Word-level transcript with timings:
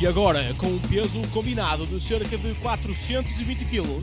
E 0.00 0.06
agora, 0.06 0.54
com 0.54 0.66
um 0.66 0.78
peso 0.78 1.20
combinado 1.30 1.84
de 1.84 2.00
cerca 2.00 2.38
de 2.38 2.54
420 2.54 3.66
kg, 3.66 4.00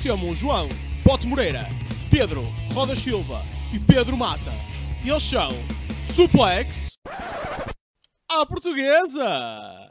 temos 0.00 0.38
João 0.38 0.68
Pote 1.02 1.26
Moreira, 1.26 1.68
Pedro 2.08 2.44
Roda 2.72 2.94
Silva 2.94 3.42
e 3.72 3.78
Pedro 3.80 4.16
Mata. 4.16 4.52
Eles 5.04 5.24
são 5.24 5.48
Suplex 6.14 6.92
à 8.30 8.46
Portuguesa! 8.46 9.90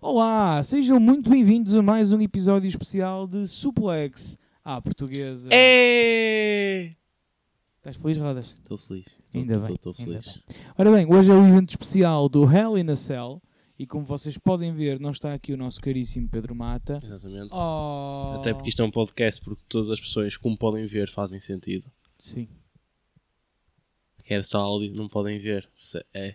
Olá, 0.00 0.62
sejam 0.62 1.00
muito 1.00 1.28
bem-vindos 1.28 1.74
a 1.74 1.82
mais 1.82 2.12
um 2.12 2.20
episódio 2.20 2.68
especial 2.68 3.26
de 3.26 3.48
Suplex 3.48 4.38
à 4.68 4.82
Portuguesa. 4.82 5.48
É! 5.50 6.94
Estás 7.78 7.96
feliz, 7.96 8.18
Rodas? 8.18 8.54
Estou 8.60 8.76
feliz. 8.76 9.06
Ainda 9.34 9.58
bem, 9.60 9.74
Estou 9.74 9.94
feliz. 9.94 10.42
Ora 10.76 10.92
bem, 10.92 11.06
hoje 11.10 11.30
é 11.30 11.34
o 11.34 11.46
evento 11.46 11.70
especial 11.70 12.28
do 12.28 12.44
Hell 12.44 12.76
in 12.76 12.90
a 12.90 12.96
Cell 12.96 13.40
e 13.78 13.86
como 13.86 14.04
vocês 14.04 14.36
podem 14.36 14.74
ver, 14.74 15.00
não 15.00 15.10
está 15.10 15.32
aqui 15.32 15.54
o 15.54 15.56
nosso 15.56 15.80
caríssimo 15.80 16.28
Pedro 16.28 16.54
Mata. 16.54 17.00
Exatamente. 17.02 17.48
Oh, 17.54 18.34
Até 18.38 18.52
porque 18.52 18.68
isto 18.68 18.82
é 18.82 18.84
um 18.84 18.90
podcast, 18.90 19.40
porque 19.42 19.62
todas 19.66 19.90
as 19.90 19.98
pessoas, 19.98 20.36
como 20.36 20.58
podem 20.58 20.84
ver, 20.86 21.08
fazem 21.08 21.40
sentido. 21.40 21.90
Sim. 22.18 22.46
Que 24.22 24.34
é 24.34 24.42
só 24.42 24.58
áudio, 24.58 24.94
não 24.94 25.08
podem 25.08 25.38
ver. 25.38 25.66
É, 26.12 26.34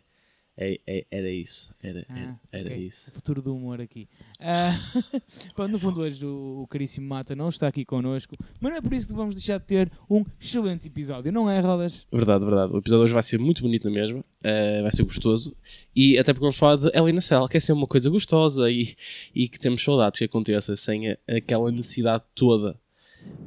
é, 0.57 0.79
é- 0.85 1.05
era 1.11 1.29
isso. 1.31 1.73
Era, 1.81 2.05
Ah, 2.09 2.19
era, 2.19 2.39
era 2.51 2.69
ok. 2.69 2.77
O 2.77 2.81
isso. 2.87 3.11
futuro 3.11 3.41
do 3.41 3.55
humor 3.55 3.81
aqui. 3.81 4.07
Ah, 4.39 4.71
pronto, 5.55 5.71
no 5.71 5.79
fundo, 5.79 6.01
hoje 6.01 6.25
o, 6.25 6.61
o 6.63 6.67
caríssimo 6.67 7.07
Mata 7.07 7.35
não 7.35 7.49
está 7.49 7.67
aqui 7.67 7.83
connosco, 7.83 8.35
mas 8.61 8.71
não 8.71 8.77
é 8.77 8.81
por 8.81 8.93
isso 8.93 9.07
que 9.07 9.13
vamos 9.15 9.35
deixar 9.35 9.57
de 9.59 9.65
ter 9.65 9.91
um 10.09 10.23
excelente 10.39 10.87
episódio, 10.87 11.31
não 11.31 11.49
é, 11.49 11.59
Rodas? 11.59 12.05
Verdade, 12.11 12.45
verdade. 12.45 12.73
O 12.73 12.77
episódio 12.77 13.03
hoje 13.05 13.13
vai 13.13 13.23
ser 13.23 13.39
muito 13.39 13.61
bonito 13.61 13.85
na 13.87 13.91
mesma. 13.93 14.23
eh, 14.43 14.81
vai 14.81 14.91
ser 14.91 15.03
gostoso. 15.03 15.55
E 15.95 16.17
até 16.19 16.33
porque 16.33 16.43
vamos 16.43 16.57
falar 16.57 16.75
de 16.75 16.91
Ellen 16.97 17.19
Cell, 17.21 17.47
que 17.47 17.57
é 17.57 17.59
sempre 17.59 17.79
uma 17.81 17.87
coisa 17.87 18.09
gostosa 18.09 18.69
e, 18.69 18.95
e 19.33 19.47
que 19.47 19.59
temos 19.59 19.81
saudades 19.83 20.19
que 20.19 20.25
aconteça 20.25 20.75
sem 20.75 21.11
a- 21.11 21.17
aquela 21.29 21.71
necessidade 21.71 22.23
toda 22.35 22.79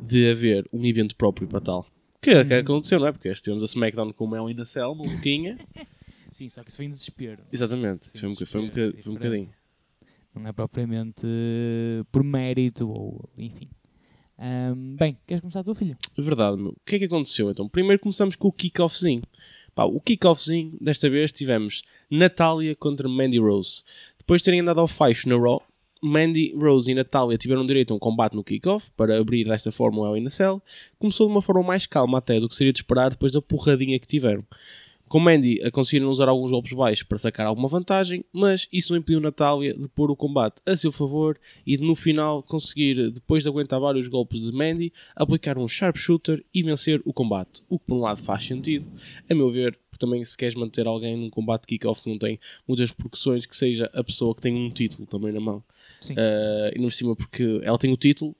de 0.03 0.31
haver 0.31 0.67
um 0.73 0.85
evento 0.85 1.15
próprio 1.15 1.47
para 1.47 1.61
tal. 1.61 1.87
Que, 2.23 2.45
que 2.45 2.55
Uhum. 2.55 2.61
aconteceu, 2.61 2.98
não 2.98 3.07
é? 3.07 3.13
Porque 3.13 3.31
tivemos 3.35 3.63
a 3.63 3.67
SmackDown 3.67 4.11
com 4.13 4.27
o 4.27 4.35
Ellen 4.37 4.65
Cell, 4.65 4.95
maluquinha. 4.95 5.59
Sim, 6.37 6.51
só 6.51 6.62
que 6.62 6.69
isso 6.69 6.77
vem 6.77 6.89
em 6.89 6.91
desespero. 6.91 7.42
Exatamente. 7.51 8.05
Sim, 8.05 8.19
Foi 8.19 8.29
um, 8.29 8.34
foi 8.34 8.61
um, 8.61 8.65
desespero, 8.69 8.91
boca- 8.92 9.03
foi 9.03 9.12
um 9.12 9.15
bocadinho. 9.17 9.51
Não 10.34 10.47
é 10.47 10.53
propriamente 10.53 11.23
eh, 11.25 12.05
por 12.12 12.23
mérito 12.23 12.87
ou 12.91 13.27
enfim. 13.39 13.70
Ahm, 14.39 14.97
bem, 14.97 15.17
queres 15.27 15.41
começar 15.41 15.64
tu, 15.64 15.75
filho? 15.75 15.97
Verdade, 16.19 16.59
meu. 16.59 16.73
O 16.73 16.77
que 16.84 16.97
é 16.97 16.98
que 16.98 17.07
aconteceu 17.07 17.51
então? 17.51 17.67
Primeiro 17.67 17.98
começamos 18.03 18.37
com 18.37 18.48
o 18.48 18.53
kick-offzinho. 18.53 19.23
Pá, 19.75 19.84
o 19.84 19.98
kick-offzinho, 19.98 20.77
desta 20.79 21.09
vez 21.09 21.33
tivemos 21.33 21.81
Natália 22.11 22.77
contra 22.77 23.09
Mandy 23.09 23.39
Rose. 23.39 23.83
Depois 24.19 24.42
de 24.42 24.45
terem 24.45 24.61
andado 24.61 24.81
ao 24.81 24.87
faixo 24.87 25.27
na 25.31 25.39
Raw, 25.39 25.62
Mandy 26.03 26.55
Rose 26.55 26.91
e 26.91 26.95
Natália 26.95 27.39
tiveram 27.39 27.67
direito 27.67 27.95
a 27.95 27.97
um 27.97 27.98
combate 27.98 28.37
no 28.37 28.45
kick-off 28.45 28.91
para 28.95 29.19
abrir 29.19 29.45
desta 29.45 29.73
forma 29.73 30.03
o 30.03 30.14
a 30.14 30.31
Cell. 30.31 30.62
Começou 30.98 31.27
de 31.29 31.33
uma 31.33 31.41
forma 31.41 31.62
mais 31.62 31.87
calma 31.87 32.19
até 32.19 32.39
do 32.39 32.47
que 32.47 32.57
seria 32.57 32.75
de 32.75 32.81
esperar 32.81 33.12
depois 33.12 33.33
da 33.33 33.41
porradinha 33.41 33.98
que 33.98 34.07
tiveram. 34.07 34.45
Com 35.09 35.21
Mandy 35.21 35.62
a 35.62 35.71
conseguiram 35.71 36.09
usar 36.09 36.29
alguns 36.29 36.51
golpes 36.51 36.73
baixos 36.73 37.05
para 37.05 37.19
sacar 37.19 37.47
alguma 37.47 37.69
vantagem, 37.69 38.25
mas 38.33 38.69
isso 38.73 38.93
não 38.93 38.99
impediu 38.99 39.21
Natália 39.21 39.73
de 39.75 39.89
pôr 39.89 40.11
o 40.11 40.17
combate 40.17 40.61
a 40.67 40.75
seu 40.75 40.91
favor 40.91 41.39
e 41.65 41.77
de 41.77 41.85
no 41.85 41.95
final 41.95 42.43
conseguir, 42.43 43.11
depois 43.11 43.45
de 43.45 43.48
aguentar 43.48 43.79
vários 43.79 44.09
golpes 44.09 44.41
de 44.41 44.53
Mandy, 44.53 44.93
aplicar 45.15 45.59
um 45.59 45.69
sharpshooter 45.69 46.45
e 46.53 46.63
vencer 46.63 47.01
o 47.05 47.13
combate. 47.13 47.63
O 47.69 47.79
que 47.79 47.87
por 47.87 47.97
um 47.97 48.01
lado 48.01 48.21
faz 48.21 48.45
sentido, 48.45 48.86
a 49.30 49.35
meu 49.35 49.51
ver, 49.51 49.79
porque 49.89 50.05
também 50.05 50.25
se 50.25 50.36
queres 50.36 50.55
manter 50.55 50.86
alguém 50.86 51.17
num 51.17 51.30
combate 51.30 51.67
kick-off 51.67 52.03
que 52.03 52.11
não 52.11 52.19
tem 52.19 52.41
muitas 52.67 52.91
repercussões, 52.91 53.47
que 53.47 53.57
seja 53.57 53.89
a 53.95 54.03
pessoa 54.03 54.35
que 54.35 54.42
tem 54.42 54.55
um 54.55 54.70
título 54.70 55.07
também 55.07 55.33
na 55.33 55.41
mão. 55.41 55.63
Sim. 56.01 56.14
Uh, 56.14 56.75
e 56.75 56.80
no 56.80 56.91
cima 56.91 57.14
porque 57.14 57.61
ela 57.63 57.79
tem 57.79 57.92
o 57.92 57.97
título, 57.97 58.35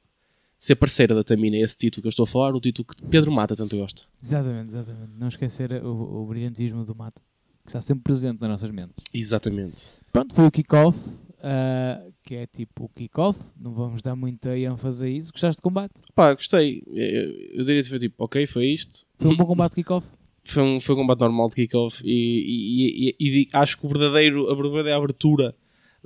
ser 0.59 0.77
parceira 0.77 1.15
da 1.15 1.23
Tamina 1.25 1.57
é 1.57 1.61
esse 1.61 1.77
título 1.77 2.03
que 2.03 2.09
eu 2.09 2.11
estou 2.11 2.25
a 2.25 2.27
falar, 2.27 2.55
o 2.55 2.61
título 2.61 2.87
que 2.87 3.03
Pedro 3.03 3.31
Mata 3.31 3.55
tanto 3.55 3.77
gosta. 3.77 4.03
Exatamente, 4.23 4.69
exatamente. 4.69 5.13
Não 5.19 5.29
esquecer 5.29 5.73
o, 5.85 6.23
o 6.23 6.27
brilhantismo 6.27 6.85
do 6.85 6.95
Mata, 6.95 7.21
que 7.65 7.71
está 7.71 7.81
sempre 7.81 8.05
presente 8.05 8.41
nas 8.41 8.51
nossas 8.51 8.71
mentes. 8.71 9.05
Exatamente. 9.13 9.89
Pronto, 10.13 10.35
foi 10.35 10.47
o 10.47 10.51
kick-off, 10.51 10.99
ah, 11.43 12.03
que 12.23 12.35
é 12.35 12.47
tipo 12.47 12.85
o 12.85 12.89
kick-off, 12.89 13.39
não 13.59 13.73
vamos 13.73 14.03
dar 14.03 14.17
muita 14.17 14.57
ênfase 14.59 15.05
a 15.05 15.09
isso. 15.09 15.33
Gostaste 15.33 15.59
de 15.59 15.63
combate? 15.63 15.95
Pá, 16.15 16.35
gostei. 16.35 16.83
Eu, 16.87 17.59
eu 17.59 17.65
diria 17.65 17.83
que 17.83 17.89
foi 17.89 17.99
tipo, 17.99 18.25
ok, 18.25 18.47
foi 18.47 18.67
isto. 18.67 19.07
Foi 19.19 19.31
um 19.31 19.37
bom 19.37 19.47
combate 19.47 19.73
de 19.73 19.83
kick-off? 19.83 20.07
Foi 20.49 20.63
um, 20.63 20.79
foi 20.79 20.95
um 20.95 20.99
combate 20.99 21.21
normal 21.21 21.49
de 21.51 21.57
kickoff 21.57 22.01
e, 22.05 22.09
e, 22.09 23.17
e, 23.19 23.43
e 23.43 23.49
acho 23.53 23.77
que 23.77 23.85
o 23.85 23.89
verdadeiro, 23.89 24.49
a 24.49 24.55
verdadeira 24.55 24.97
abertura 24.97 25.57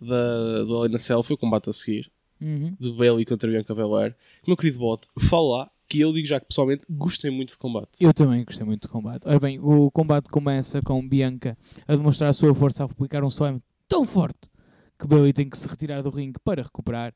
da, 0.00 0.64
do 0.64 0.76
Alena 0.78 0.96
Cell 0.96 1.22
foi 1.22 1.34
o 1.34 1.38
combate 1.38 1.68
a 1.68 1.72
seguir, 1.74 2.10
Uhum. 2.40 2.74
de 2.78 2.92
Bailey 2.92 3.24
contra 3.24 3.50
Bianca 3.50 3.74
Belair. 3.74 4.16
Meu 4.46 4.56
querido 4.56 4.78
bot, 4.78 5.06
fala 5.18 5.58
lá 5.58 5.70
que 5.88 6.00
eu 6.00 6.12
digo 6.12 6.26
já 6.26 6.38
que 6.38 6.46
pessoalmente 6.46 6.82
gostei 6.88 7.30
muito 7.30 7.50
de 7.50 7.58
combate. 7.58 8.02
Eu 8.02 8.14
também 8.14 8.44
gostei 8.44 8.64
muito 8.64 8.82
do 8.82 8.88
combate. 8.88 9.26
Ora 9.26 9.40
bem, 9.40 9.58
o 9.58 9.90
combate 9.90 10.28
começa 10.30 10.80
com 10.80 11.06
Bianca 11.06 11.58
a 11.86 11.96
demonstrar 11.96 12.30
a 12.30 12.32
sua 12.32 12.54
força 12.54 12.84
a 12.84 12.86
aplicar 12.86 13.24
um 13.24 13.28
slam 13.28 13.60
tão 13.88 14.04
forte 14.06 14.48
que 14.98 15.06
Bailey 15.06 15.32
tem 15.32 15.48
que 15.50 15.58
se 15.58 15.66
retirar 15.66 16.02
do 16.02 16.10
ringue 16.10 16.38
para 16.44 16.62
recuperar. 16.62 17.12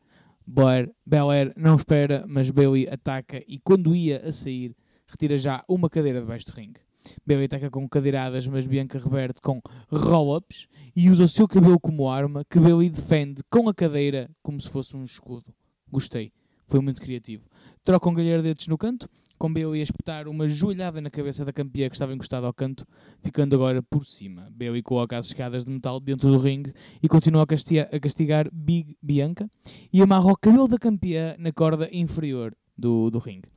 Blair, 0.46 0.90
Belair 1.06 1.52
não 1.56 1.76
espera, 1.76 2.24
mas 2.26 2.50
Bailey 2.50 2.88
ataca 2.88 3.42
e 3.46 3.58
quando 3.60 3.94
ia 3.94 4.26
a 4.26 4.32
sair, 4.32 4.74
retira 5.06 5.36
já 5.36 5.64
uma 5.68 5.88
cadeira 5.88 6.20
debaixo 6.20 6.46
do 6.46 6.52
ringue. 6.52 6.80
Bailey 7.26 7.46
ataca 7.46 7.70
com 7.70 7.88
cadeiradas, 7.88 8.46
mas 8.46 8.66
Bianca 8.66 8.98
reverte 8.98 9.40
com 9.40 9.60
roll-ups 9.90 10.66
e 10.94 11.10
usa 11.10 11.24
o 11.24 11.28
seu 11.28 11.46
cabelo 11.48 11.78
como 11.78 12.08
arma 12.08 12.44
que 12.48 12.58
Bailey 12.58 12.90
defende 12.90 13.42
com 13.50 13.68
a 13.68 13.74
cadeira 13.74 14.30
como 14.42 14.60
se 14.60 14.68
fosse 14.68 14.96
um 14.96 15.04
escudo. 15.04 15.52
Gostei. 15.90 16.32
Foi 16.66 16.80
muito 16.80 17.00
criativo. 17.00 17.44
Trocam 17.84 18.14
galhardetes 18.14 18.68
no 18.68 18.78
canto, 18.78 19.08
com 19.38 19.52
Bailey 19.52 19.80
a 19.80 19.82
espetar 19.82 20.26
uma 20.28 20.48
joelhada 20.48 21.00
na 21.00 21.10
cabeça 21.10 21.44
da 21.44 21.52
campeã 21.52 21.88
que 21.88 21.94
estava 21.94 22.14
encostada 22.14 22.46
ao 22.46 22.54
canto, 22.54 22.86
ficando 23.22 23.54
agora 23.54 23.82
por 23.82 24.04
cima. 24.04 24.48
Bailey 24.50 24.82
coloca 24.82 25.18
as 25.18 25.26
escadas 25.26 25.64
de 25.64 25.70
metal 25.70 26.00
dentro 26.00 26.30
do 26.30 26.38
ringue 26.38 26.72
e 27.02 27.08
continua 27.08 27.42
a 27.42 27.46
castigar, 27.46 27.88
a 27.92 28.00
castigar 28.00 28.48
Big 28.52 28.96
Bianca 29.02 29.48
e 29.92 30.00
amarra 30.00 30.32
o 30.32 30.36
cabelo 30.36 30.66
da 30.66 30.78
campeã 30.78 31.34
na 31.38 31.52
corda 31.52 31.88
inferior 31.92 32.56
do, 32.76 33.10
do 33.10 33.18
ringue. 33.18 33.53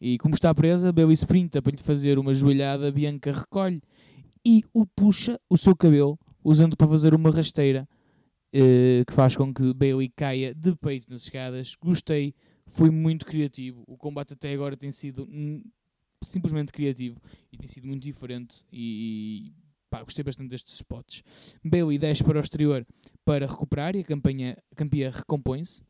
E 0.00 0.18
como 0.18 0.34
está 0.34 0.54
presa, 0.54 0.92
Bailey 0.92 1.14
sprinta 1.14 1.60
para 1.60 1.72
lhe 1.72 1.82
fazer 1.82 2.18
uma 2.18 2.32
joelhada, 2.32 2.92
Bianca 2.92 3.32
recolhe 3.32 3.82
e 4.44 4.64
o 4.72 4.86
puxa 4.86 5.38
o 5.50 5.56
seu 5.56 5.74
cabelo, 5.74 6.18
usando 6.42 6.76
para 6.76 6.88
fazer 6.88 7.14
uma 7.14 7.30
rasteira 7.30 7.88
eh, 8.52 9.04
que 9.06 9.12
faz 9.12 9.36
com 9.36 9.52
que 9.52 9.74
Bailey 9.74 10.10
caia 10.14 10.54
de 10.54 10.74
peito 10.76 11.10
nas 11.10 11.22
escadas. 11.22 11.74
Gostei, 11.74 12.34
foi 12.66 12.90
muito 12.90 13.26
criativo. 13.26 13.82
O 13.86 13.96
combate 13.96 14.34
até 14.34 14.52
agora 14.52 14.76
tem 14.76 14.90
sido 14.90 15.28
simplesmente 16.24 16.72
criativo 16.72 17.20
e 17.52 17.56
tem 17.56 17.68
sido 17.68 17.86
muito 17.86 18.02
diferente. 18.02 18.64
E 18.72 19.52
pá, 19.90 20.02
gostei 20.02 20.24
bastante 20.24 20.48
destes 20.48 20.74
spots. 20.74 21.22
Bailey 21.64 21.98
desce 21.98 22.24
para 22.24 22.38
o 22.38 22.40
exterior 22.40 22.86
para 23.24 23.46
recuperar 23.46 23.96
e 23.96 24.00
a, 24.00 24.04
campanha, 24.04 24.56
a 24.72 24.74
campeã 24.74 25.10
recompõe-se. 25.10 25.82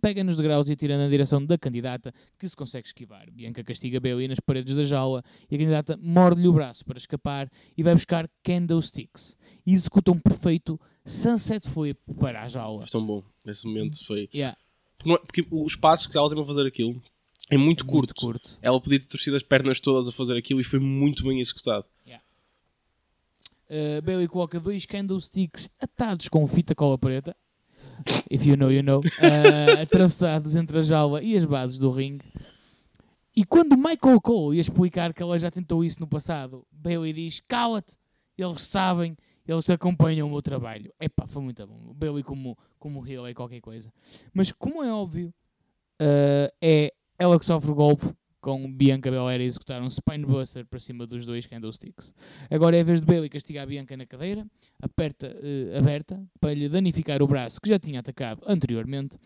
Pega 0.00 0.22
nos 0.22 0.36
degraus 0.36 0.68
e 0.68 0.72
atira 0.72 0.98
na 0.98 1.08
direção 1.08 1.44
da 1.44 1.56
candidata, 1.56 2.12
que 2.38 2.46
se 2.48 2.54
consegue 2.56 2.86
esquivar. 2.86 3.30
Bianca 3.30 3.64
castiga 3.64 3.98
Bailey 3.98 4.28
nas 4.28 4.38
paredes 4.40 4.76
da 4.76 4.84
jaula 4.84 5.22
e 5.50 5.54
a 5.54 5.58
candidata 5.58 5.98
morde-lhe 6.00 6.48
o 6.48 6.52
braço 6.52 6.84
para 6.84 6.98
escapar 6.98 7.50
e 7.76 7.82
vai 7.82 7.94
buscar 7.94 8.28
candlesticks. 8.42 9.36
E 9.66 9.72
executa 9.72 10.12
um 10.12 10.18
perfeito 10.18 10.78
sunset 11.04 11.68
flip 11.68 11.98
para 12.20 12.42
a 12.42 12.48
jaula. 12.48 12.80
Foi 12.80 12.88
tão 12.90 13.04
bom. 13.06 13.22
Nesse 13.44 13.66
momento 13.66 14.04
foi. 14.04 14.28
Yeah, 14.34 14.56
Porque, 14.98 15.12
é- 15.12 15.18
porque 15.18 15.46
o 15.50 15.66
espaço 15.66 16.10
que 16.10 16.16
ela 16.18 16.28
tem 16.28 16.36
para 16.36 16.46
fazer 16.46 16.66
aquilo 16.66 17.00
é 17.48 17.56
muito 17.56 17.84
curto. 17.86 18.08
muito 18.08 18.14
curto. 18.42 18.58
Ela 18.60 18.80
podia 18.80 19.00
ter 19.00 19.06
torcido 19.06 19.36
as 19.36 19.42
pernas 19.42 19.80
todas 19.80 20.08
a 20.08 20.12
fazer 20.12 20.36
aquilo 20.36 20.60
e 20.60 20.64
foi 20.64 20.78
muito 20.78 21.22
bem 21.24 21.40
executado. 21.40 21.86
Uh, 23.68 24.00
Bailey 24.00 24.28
coloca 24.28 24.60
dois 24.60 24.86
candlesticks 24.86 25.68
atados 25.80 26.28
com 26.28 26.46
fita 26.46 26.72
cola 26.72 26.96
preta. 26.96 27.36
If 28.30 28.46
you 28.46 28.56
know, 28.56 28.70
you 28.70 28.82
know. 28.82 29.00
uh, 29.00 29.80
atravessados 29.82 30.56
entre 30.56 30.78
a 30.78 30.82
jaula 30.82 31.22
e 31.22 31.36
as 31.36 31.44
bases 31.44 31.78
do 31.78 31.90
ringue. 31.90 32.24
E 33.34 33.44
quando 33.44 33.76
Michael 33.76 34.20
Cole 34.20 34.56
ia 34.56 34.60
explicar 34.60 35.12
que 35.12 35.22
ela 35.22 35.38
já 35.38 35.50
tentou 35.50 35.84
isso 35.84 36.00
no 36.00 36.06
passado, 36.06 36.66
Bailey 36.72 37.12
diz: 37.12 37.40
Cala-te, 37.46 37.96
eles 38.36 38.62
sabem, 38.62 39.16
eles 39.46 39.68
acompanham 39.68 40.26
o 40.26 40.30
meu 40.30 40.40
trabalho. 40.40 40.92
Epá, 40.98 41.26
foi 41.26 41.42
muito 41.42 41.66
bom. 41.66 41.92
Bailey 41.94 42.22
como, 42.22 42.56
como 42.78 43.06
heel 43.06 43.26
é 43.26 43.34
qualquer 43.34 43.60
coisa. 43.60 43.92
Mas 44.32 44.50
como 44.52 44.82
é 44.82 44.90
óbvio, 44.92 45.34
uh, 46.00 46.50
é 46.62 46.94
ela 47.18 47.38
que 47.38 47.44
sofre 47.44 47.70
o 47.70 47.74
golpe 47.74 48.06
com 48.46 48.72
Bianca 48.72 49.10
Belair 49.10 49.40
a 49.40 49.42
executar 49.42 49.82
um 49.82 49.90
Spinebuster 49.90 50.64
para 50.64 50.78
cima 50.78 51.04
dos 51.04 51.26
dois 51.26 51.48
candlesticks. 51.48 52.14
Agora 52.48 52.76
é 52.76 52.80
a 52.80 52.84
vez 52.84 53.00
de 53.00 53.06
Bailey 53.08 53.28
castigar 53.28 53.64
a 53.64 53.66
Bianca 53.66 53.96
na 53.96 54.06
cadeira, 54.06 54.46
aperta, 54.80 55.36
eh, 55.42 55.76
aberta, 55.76 56.24
para 56.38 56.54
lhe 56.54 56.68
danificar 56.68 57.20
o 57.24 57.26
braço 57.26 57.60
que 57.60 57.68
já 57.68 57.76
tinha 57.76 57.98
atacado 57.98 58.40
anteriormente, 58.46 59.18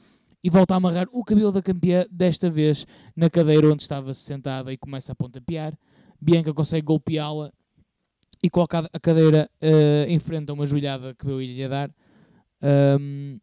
e 0.42 0.48
volta 0.48 0.72
a 0.72 0.78
amarrar 0.78 1.06
o 1.12 1.22
cabelo 1.22 1.52
da 1.52 1.60
campeã, 1.60 2.06
desta 2.10 2.48
vez 2.48 2.86
na 3.14 3.28
cadeira 3.28 3.70
onde 3.70 3.82
estava 3.82 4.14
sentada 4.14 4.72
e 4.72 4.78
começa 4.78 5.12
a 5.12 5.14
pontapear. 5.14 5.78
Bianca 6.18 6.54
consegue 6.54 6.86
golpeá-la 6.86 7.52
e 8.42 8.48
coloca 8.48 8.88
a 8.90 8.98
cadeira 8.98 9.50
uh, 9.60 10.08
em 10.08 10.18
frente 10.18 10.48
a 10.48 10.54
uma 10.54 10.64
joelhada 10.64 11.14
que 11.14 11.26
Bailey 11.26 11.58
lhe 11.58 11.68
dar 11.68 11.90
um, 12.98 13.38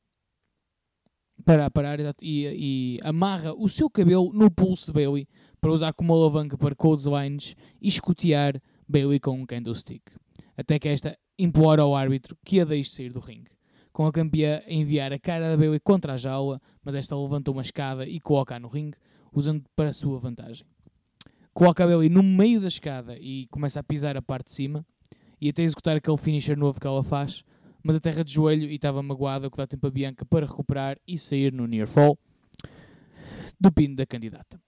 para 1.45 1.69
parar 1.69 1.99
e, 1.99 2.15
e, 2.23 2.99
amarra 3.03 3.53
o 3.53 3.69
seu 3.69 3.87
cabelo 3.89 4.33
no 4.33 4.49
pulso 4.49 4.87
de 4.87 4.93
Bailey 4.93 5.27
para 5.59 5.71
usar 5.71 5.93
como 5.93 6.13
alavanca 6.13 6.57
para 6.57 6.75
codes 6.75 7.05
lines 7.05 7.55
e 7.81 7.87
escotear 7.87 8.61
Bailey 8.87 9.19
com 9.19 9.31
um 9.31 9.45
candlestick. 9.45 10.03
Até 10.55 10.79
que 10.79 10.87
esta 10.87 11.17
implora 11.37 11.81
ao 11.81 11.95
árbitro 11.95 12.37
que 12.43 12.59
a 12.59 12.65
deixe 12.65 12.91
sair 12.91 13.11
do 13.11 13.19
ringue 13.19 13.57
com 13.97 14.05
a 14.05 14.11
campeã 14.11 14.61
a 14.63 14.71
enviar 14.71 15.11
a 15.11 15.17
cara 15.17 15.49
da 15.49 15.57
Bailey 15.57 15.79
contra 15.79 16.13
a 16.13 16.17
jaula, 16.17 16.61
mas 16.83 16.93
esta 16.93 17.17
levanta 17.17 17.49
uma 17.49 17.63
escada 17.63 18.07
e 18.07 18.19
coloca-a 18.19 18.59
no 18.59 18.67
ringue, 18.67 18.95
usando 19.33 19.63
para 19.75 19.89
a 19.89 19.93
sua 19.93 20.19
vantagem. 20.19 20.67
Coloca 21.51 21.83
a 21.83 21.87
Bailey 21.87 22.07
no 22.07 22.21
meio 22.21 22.61
da 22.61 22.67
escada 22.67 23.17
e 23.17 23.47
começa 23.47 23.79
a 23.79 23.83
pisar 23.83 24.15
a 24.15 24.21
parte 24.21 24.49
de 24.49 24.51
cima, 24.51 24.85
e 25.41 25.49
até 25.49 25.63
executar 25.63 25.97
aquele 25.97 26.15
finisher 26.15 26.55
novo 26.55 26.79
que 26.79 26.85
ela 26.85 27.03
faz, 27.03 27.43
mas 27.81 27.95
a 27.95 27.99
terra 27.99 28.23
de 28.23 28.31
joelho 28.31 28.69
e 28.69 28.75
estava 28.75 29.01
magoada, 29.01 29.47
o 29.47 29.49
que 29.49 29.57
dá 29.57 29.65
tempo 29.65 29.87
a 29.87 29.89
Bianca 29.89 30.23
para 30.25 30.45
recuperar 30.45 30.99
e 31.07 31.17
sair 31.17 31.51
no 31.51 31.65
near 31.65 31.87
fall 31.87 32.19
do 33.59 33.71
pino 33.71 33.95
da 33.95 34.05
candidata. 34.05 34.61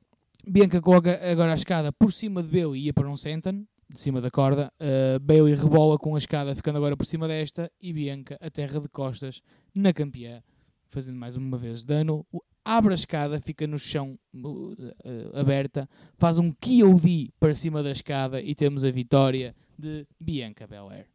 Bianca 0.50 0.82
coloca 0.82 1.20
agora 1.32 1.52
a 1.52 1.54
escada 1.54 1.94
por 1.94 2.12
cima 2.12 2.42
de 2.42 2.50
Bailey 2.50 2.82
e 2.82 2.86
ia 2.86 2.94
para 2.94 3.08
um 3.08 3.16
senton, 3.16 3.66
de 3.88 4.00
cima 4.00 4.20
da 4.20 4.32
corda. 4.32 4.74
Uh, 4.82 5.56
rebola 5.56 5.96
com 6.00 6.16
a 6.16 6.18
escada, 6.18 6.56
ficando 6.56 6.78
agora 6.78 6.98
por 6.98 7.06
cima 7.06 7.28
desta. 7.28 7.72
E 7.80 7.94
Bianca 7.94 8.36
a 8.42 8.50
terra 8.50 8.80
de 8.80 8.90
costas 8.90 9.44
na 9.76 9.94
campeã, 9.94 10.42
fazendo 10.88 11.20
mais 11.20 11.36
uma 11.36 11.56
vez 11.56 11.86
dano. 11.86 12.26
Abre 12.66 12.94
a 12.94 12.96
escada, 12.96 13.40
fica 13.40 13.68
no 13.68 13.78
chão 13.78 14.18
uh, 14.34 15.38
aberta, 15.40 15.88
faz 16.18 16.40
um 16.40 16.52
KOD 16.52 17.32
para 17.40 17.54
cima 17.54 17.84
da 17.84 17.92
escada 17.92 18.42
e 18.42 18.56
temos 18.56 18.84
a 18.84 18.90
vitória 18.90 19.56
de 19.78 20.08
Bianca 20.20 20.66
Belair. 20.66 21.06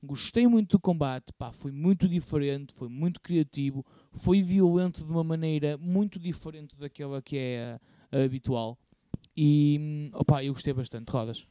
Gostei 0.00 0.46
muito 0.46 0.76
do 0.76 0.80
combate, 0.80 1.32
pá, 1.36 1.52
foi 1.52 1.72
muito 1.72 2.08
diferente, 2.08 2.72
foi 2.72 2.88
muito 2.88 3.20
criativo, 3.20 3.84
foi 4.12 4.42
violento 4.42 5.04
de 5.04 5.10
uma 5.10 5.24
maneira 5.24 5.76
muito 5.76 6.20
diferente 6.20 6.76
daquela 6.78 7.20
que 7.20 7.36
é 7.36 7.72
a 7.72 7.80
habitual. 8.12 8.78
E, 9.36 9.78
hum, 9.80 10.10
opa, 10.14 10.42
eu 10.42 10.52
gostei 10.52 10.72
bastante. 10.72 11.10
Rodas. 11.10 11.44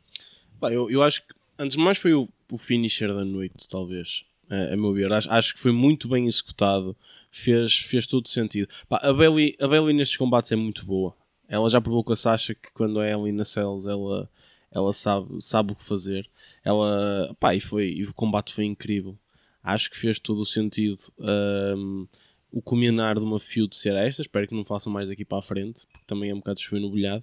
Pá, 0.60 0.72
eu, 0.72 0.90
eu 0.90 1.04
acho 1.04 1.22
que, 1.22 1.34
antes 1.60 1.78
de 1.78 1.84
mais, 1.84 1.98
foi 1.98 2.14
o, 2.14 2.28
o 2.52 2.58
finisher 2.58 3.14
da 3.14 3.24
noite, 3.24 3.70
talvez. 3.70 4.26
A, 4.50 4.74
a 4.74 4.78
meu 4.78 4.94
ver, 4.94 5.12
acho, 5.12 5.30
acho 5.30 5.54
que 5.54 5.60
foi 5.60 5.72
muito 5.72 6.08
bem 6.08 6.28
executado, 6.28 6.96
fez, 7.32 7.78
fez 7.78 8.08
todo 8.08 8.28
sentido. 8.28 8.68
Pá, 8.88 9.00
a, 9.04 9.14
Bailey, 9.14 9.56
a 9.60 9.68
Bailey 9.68 9.94
nestes 9.94 10.18
combates 10.18 10.52
é 10.52 10.56
muito 10.56 10.86
boa. 10.86 11.16
Ela 11.48 11.70
já 11.70 11.80
provou 11.80 12.04
com 12.04 12.14
a 12.14 12.16
Sasha 12.16 12.56
que 12.56 12.72
quando 12.74 13.00
é 13.02 13.14
ali 13.14 13.32
na 13.32 13.44
Cells 13.44 13.88
ela, 13.88 14.30
ela 14.72 14.92
sabe, 14.92 15.42
sabe 15.42 15.74
o 15.74 15.76
que 15.76 15.84
fazer. 15.84 16.28
Ela, 16.64 17.36
pá, 17.40 17.54
e, 17.54 17.60
foi, 17.60 17.90
e 17.92 18.04
o 18.04 18.14
combate 18.14 18.54
foi 18.54 18.66
incrível. 18.66 19.18
Acho 19.64 19.90
que 19.90 19.98
fez 19.98 20.20
todo 20.20 20.42
o 20.42 20.46
sentido. 20.46 21.04
Um, 21.20 22.08
o 22.56 22.62
culminar 22.62 23.20
de 23.20 23.26
uma 23.26 23.38
feud 23.38 23.76
ser 23.76 23.94
esta. 23.96 24.22
Espero 24.22 24.48
que 24.48 24.56
não 24.56 24.64
façam 24.64 24.92
mais 24.92 25.10
daqui 25.10 25.26
para 25.26 25.40
a 25.40 25.42
frente, 25.42 25.86
porque 25.92 26.06
também 26.08 26.30
é 26.30 26.34
um 26.34 26.38
bocado 26.38 26.62
chover 26.62 26.80
no 26.80 26.90
bolhado. 26.90 27.22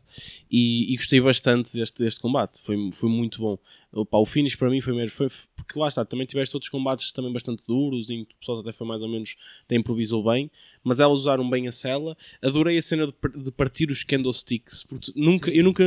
E, 0.50 0.92
e, 0.92 0.96
gostei 0.96 1.22
bastante 1.22 1.72
deste, 1.72 2.04
deste 2.04 2.20
combate, 2.20 2.60
foi, 2.60 2.76
foi 2.92 3.08
muito 3.08 3.40
bom. 3.40 3.58
Opa, 3.90 4.18
o 4.18 4.26
finish 4.26 4.56
para 4.56 4.68
mim 4.68 4.82
foi 4.82 4.94
mesmo, 4.94 5.10
foi, 5.16 5.28
porque 5.56 5.78
lá 5.78 5.88
está, 5.88 6.04
também 6.04 6.26
tiveste 6.26 6.54
outros 6.54 6.68
combates 6.68 7.10
também 7.12 7.32
bastante 7.32 7.66
duros, 7.66 8.10
em 8.10 8.26
que 8.26 8.34
o 8.34 8.38
pessoal 8.38 8.60
até 8.60 8.72
foi 8.72 8.86
mais 8.86 9.02
ou 9.02 9.08
menos, 9.08 9.34
até 9.64 9.74
improvisou 9.74 10.22
bem, 10.22 10.50
mas 10.84 11.00
elas 11.00 11.20
usaram 11.20 11.48
bem 11.48 11.66
a 11.66 11.72
cela. 11.72 12.14
Adorei 12.42 12.76
a 12.76 12.82
cena 12.82 13.06
de, 13.06 13.42
de 13.42 13.50
partir 13.52 13.90
os 13.90 14.04
candlesticks, 14.04 14.84
porque 14.84 15.12
nunca, 15.16 15.50
eu 15.50 15.64
nunca 15.64 15.82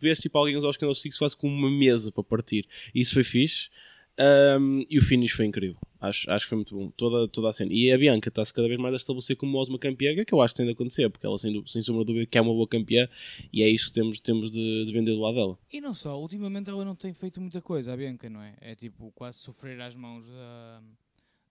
vi 0.00 0.12
tipo 0.14 0.36
alguém 0.36 0.56
usar 0.56 0.68
os 0.68 0.76
candlesticks 0.76 1.16
quase 1.16 1.36
como 1.36 1.54
uma 1.54 1.70
mesa 1.70 2.10
para 2.10 2.24
partir. 2.24 2.66
E 2.92 3.00
isso 3.00 3.14
foi 3.14 3.22
fixe. 3.22 3.70
Um, 4.20 4.84
e 4.90 4.98
o 4.98 5.02
finish 5.02 5.32
foi 5.32 5.46
incrível. 5.46 5.78
Acho, 5.98 6.30
acho 6.30 6.44
que 6.44 6.48
foi 6.50 6.56
muito 6.56 6.74
bom. 6.74 6.90
Toda, 6.90 7.26
toda 7.28 7.48
a 7.48 7.52
cena. 7.52 7.72
E 7.72 7.90
a 7.90 7.96
Bianca 7.96 8.28
está-se 8.28 8.52
cada 8.52 8.68
vez 8.68 8.78
mais 8.78 8.92
a 8.92 8.96
estabelecer 8.96 9.36
como 9.36 9.62
uma 9.62 9.78
campeã, 9.78 10.14
que 10.24 10.34
eu 10.34 10.42
acho 10.42 10.54
que 10.54 10.58
tem 10.58 10.66
de 10.66 10.72
acontecer, 10.72 11.08
porque 11.08 11.26
ela, 11.26 11.38
sem, 11.38 11.62
sem 11.66 11.80
sombra 11.80 12.04
de 12.04 12.12
dúvida, 12.12 12.26
que 12.26 12.36
é 12.36 12.40
uma 12.40 12.52
boa 12.52 12.68
campeã 12.68 13.08
e 13.52 13.62
é 13.62 13.68
isso 13.68 13.88
que 13.88 13.94
temos, 13.94 14.20
temos 14.20 14.50
de, 14.50 14.84
de, 14.84 14.92
vender 14.92 15.12
do 15.12 15.20
lado 15.20 15.34
dela. 15.34 15.58
E 15.72 15.80
não 15.80 15.94
só, 15.94 16.18
ultimamente 16.18 16.70
ela 16.70 16.84
não 16.84 16.94
tem 16.94 17.12
feito 17.12 17.40
muita 17.40 17.60
coisa, 17.62 17.92
a 17.92 17.96
Bianca, 17.96 18.28
não 18.28 18.42
é? 18.42 18.54
É 18.60 18.74
tipo 18.74 19.10
quase 19.12 19.38
sofrer 19.38 19.80
às 19.80 19.94
mãos 19.94 20.28
da, 20.28 20.82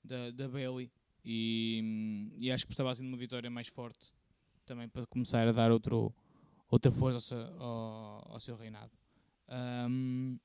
da, 0.03 0.31
da 0.31 0.47
Bailey. 0.47 0.91
E, 1.23 2.31
e 2.39 2.51
acho 2.51 2.65
que 2.65 2.73
estava 2.73 2.93
sendo 2.95 3.07
uma 3.07 3.17
vitória 3.17 3.49
mais 3.49 3.67
forte 3.67 4.13
também 4.65 4.87
para 4.87 5.05
começar 5.07 5.47
a 5.47 5.51
dar 5.51 5.71
outro, 5.71 6.13
outra 6.69 6.91
força 6.91 7.17
ao 7.17 7.21
seu, 7.21 7.61
ao, 7.61 8.33
ao 8.33 8.39
seu 8.39 8.55
reinado. 8.55 8.91
Um, 9.49 10.37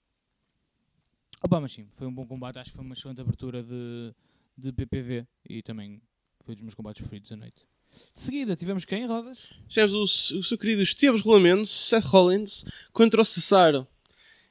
Opa, 1.43 1.61
mas 1.61 1.73
sim, 1.73 1.87
foi 1.93 2.07
um 2.07 2.13
bom 2.13 2.27
combate, 2.27 2.59
acho 2.59 2.71
que 2.71 2.77
foi 2.77 2.85
uma 2.85 2.95
excelente 2.95 3.21
abertura 3.21 3.63
de, 3.63 4.15
de 4.57 4.73
PPV 4.73 5.27
e 5.49 5.63
também 5.63 6.01
foi 6.45 6.55
dos 6.55 6.63
meus 6.63 6.75
combates 6.75 7.01
preferidos 7.01 7.31
da 7.31 7.37
noite. 7.37 7.67
De 8.13 8.21
seguida, 8.21 8.57
tivemos 8.57 8.85
quem, 8.85 9.07
Rodas? 9.07 9.49
Tivemos 9.69 9.95
o, 9.95 10.39
o 10.39 10.43
seu 10.43 10.59
querido 10.59 10.83
Esteves 10.83 11.21
Rolamentos, 11.21 11.71
Seth 11.71 12.05
Rollins, 12.05 12.65
contra 12.93 13.21
o 13.21 13.25
Cesaro. 13.25 13.87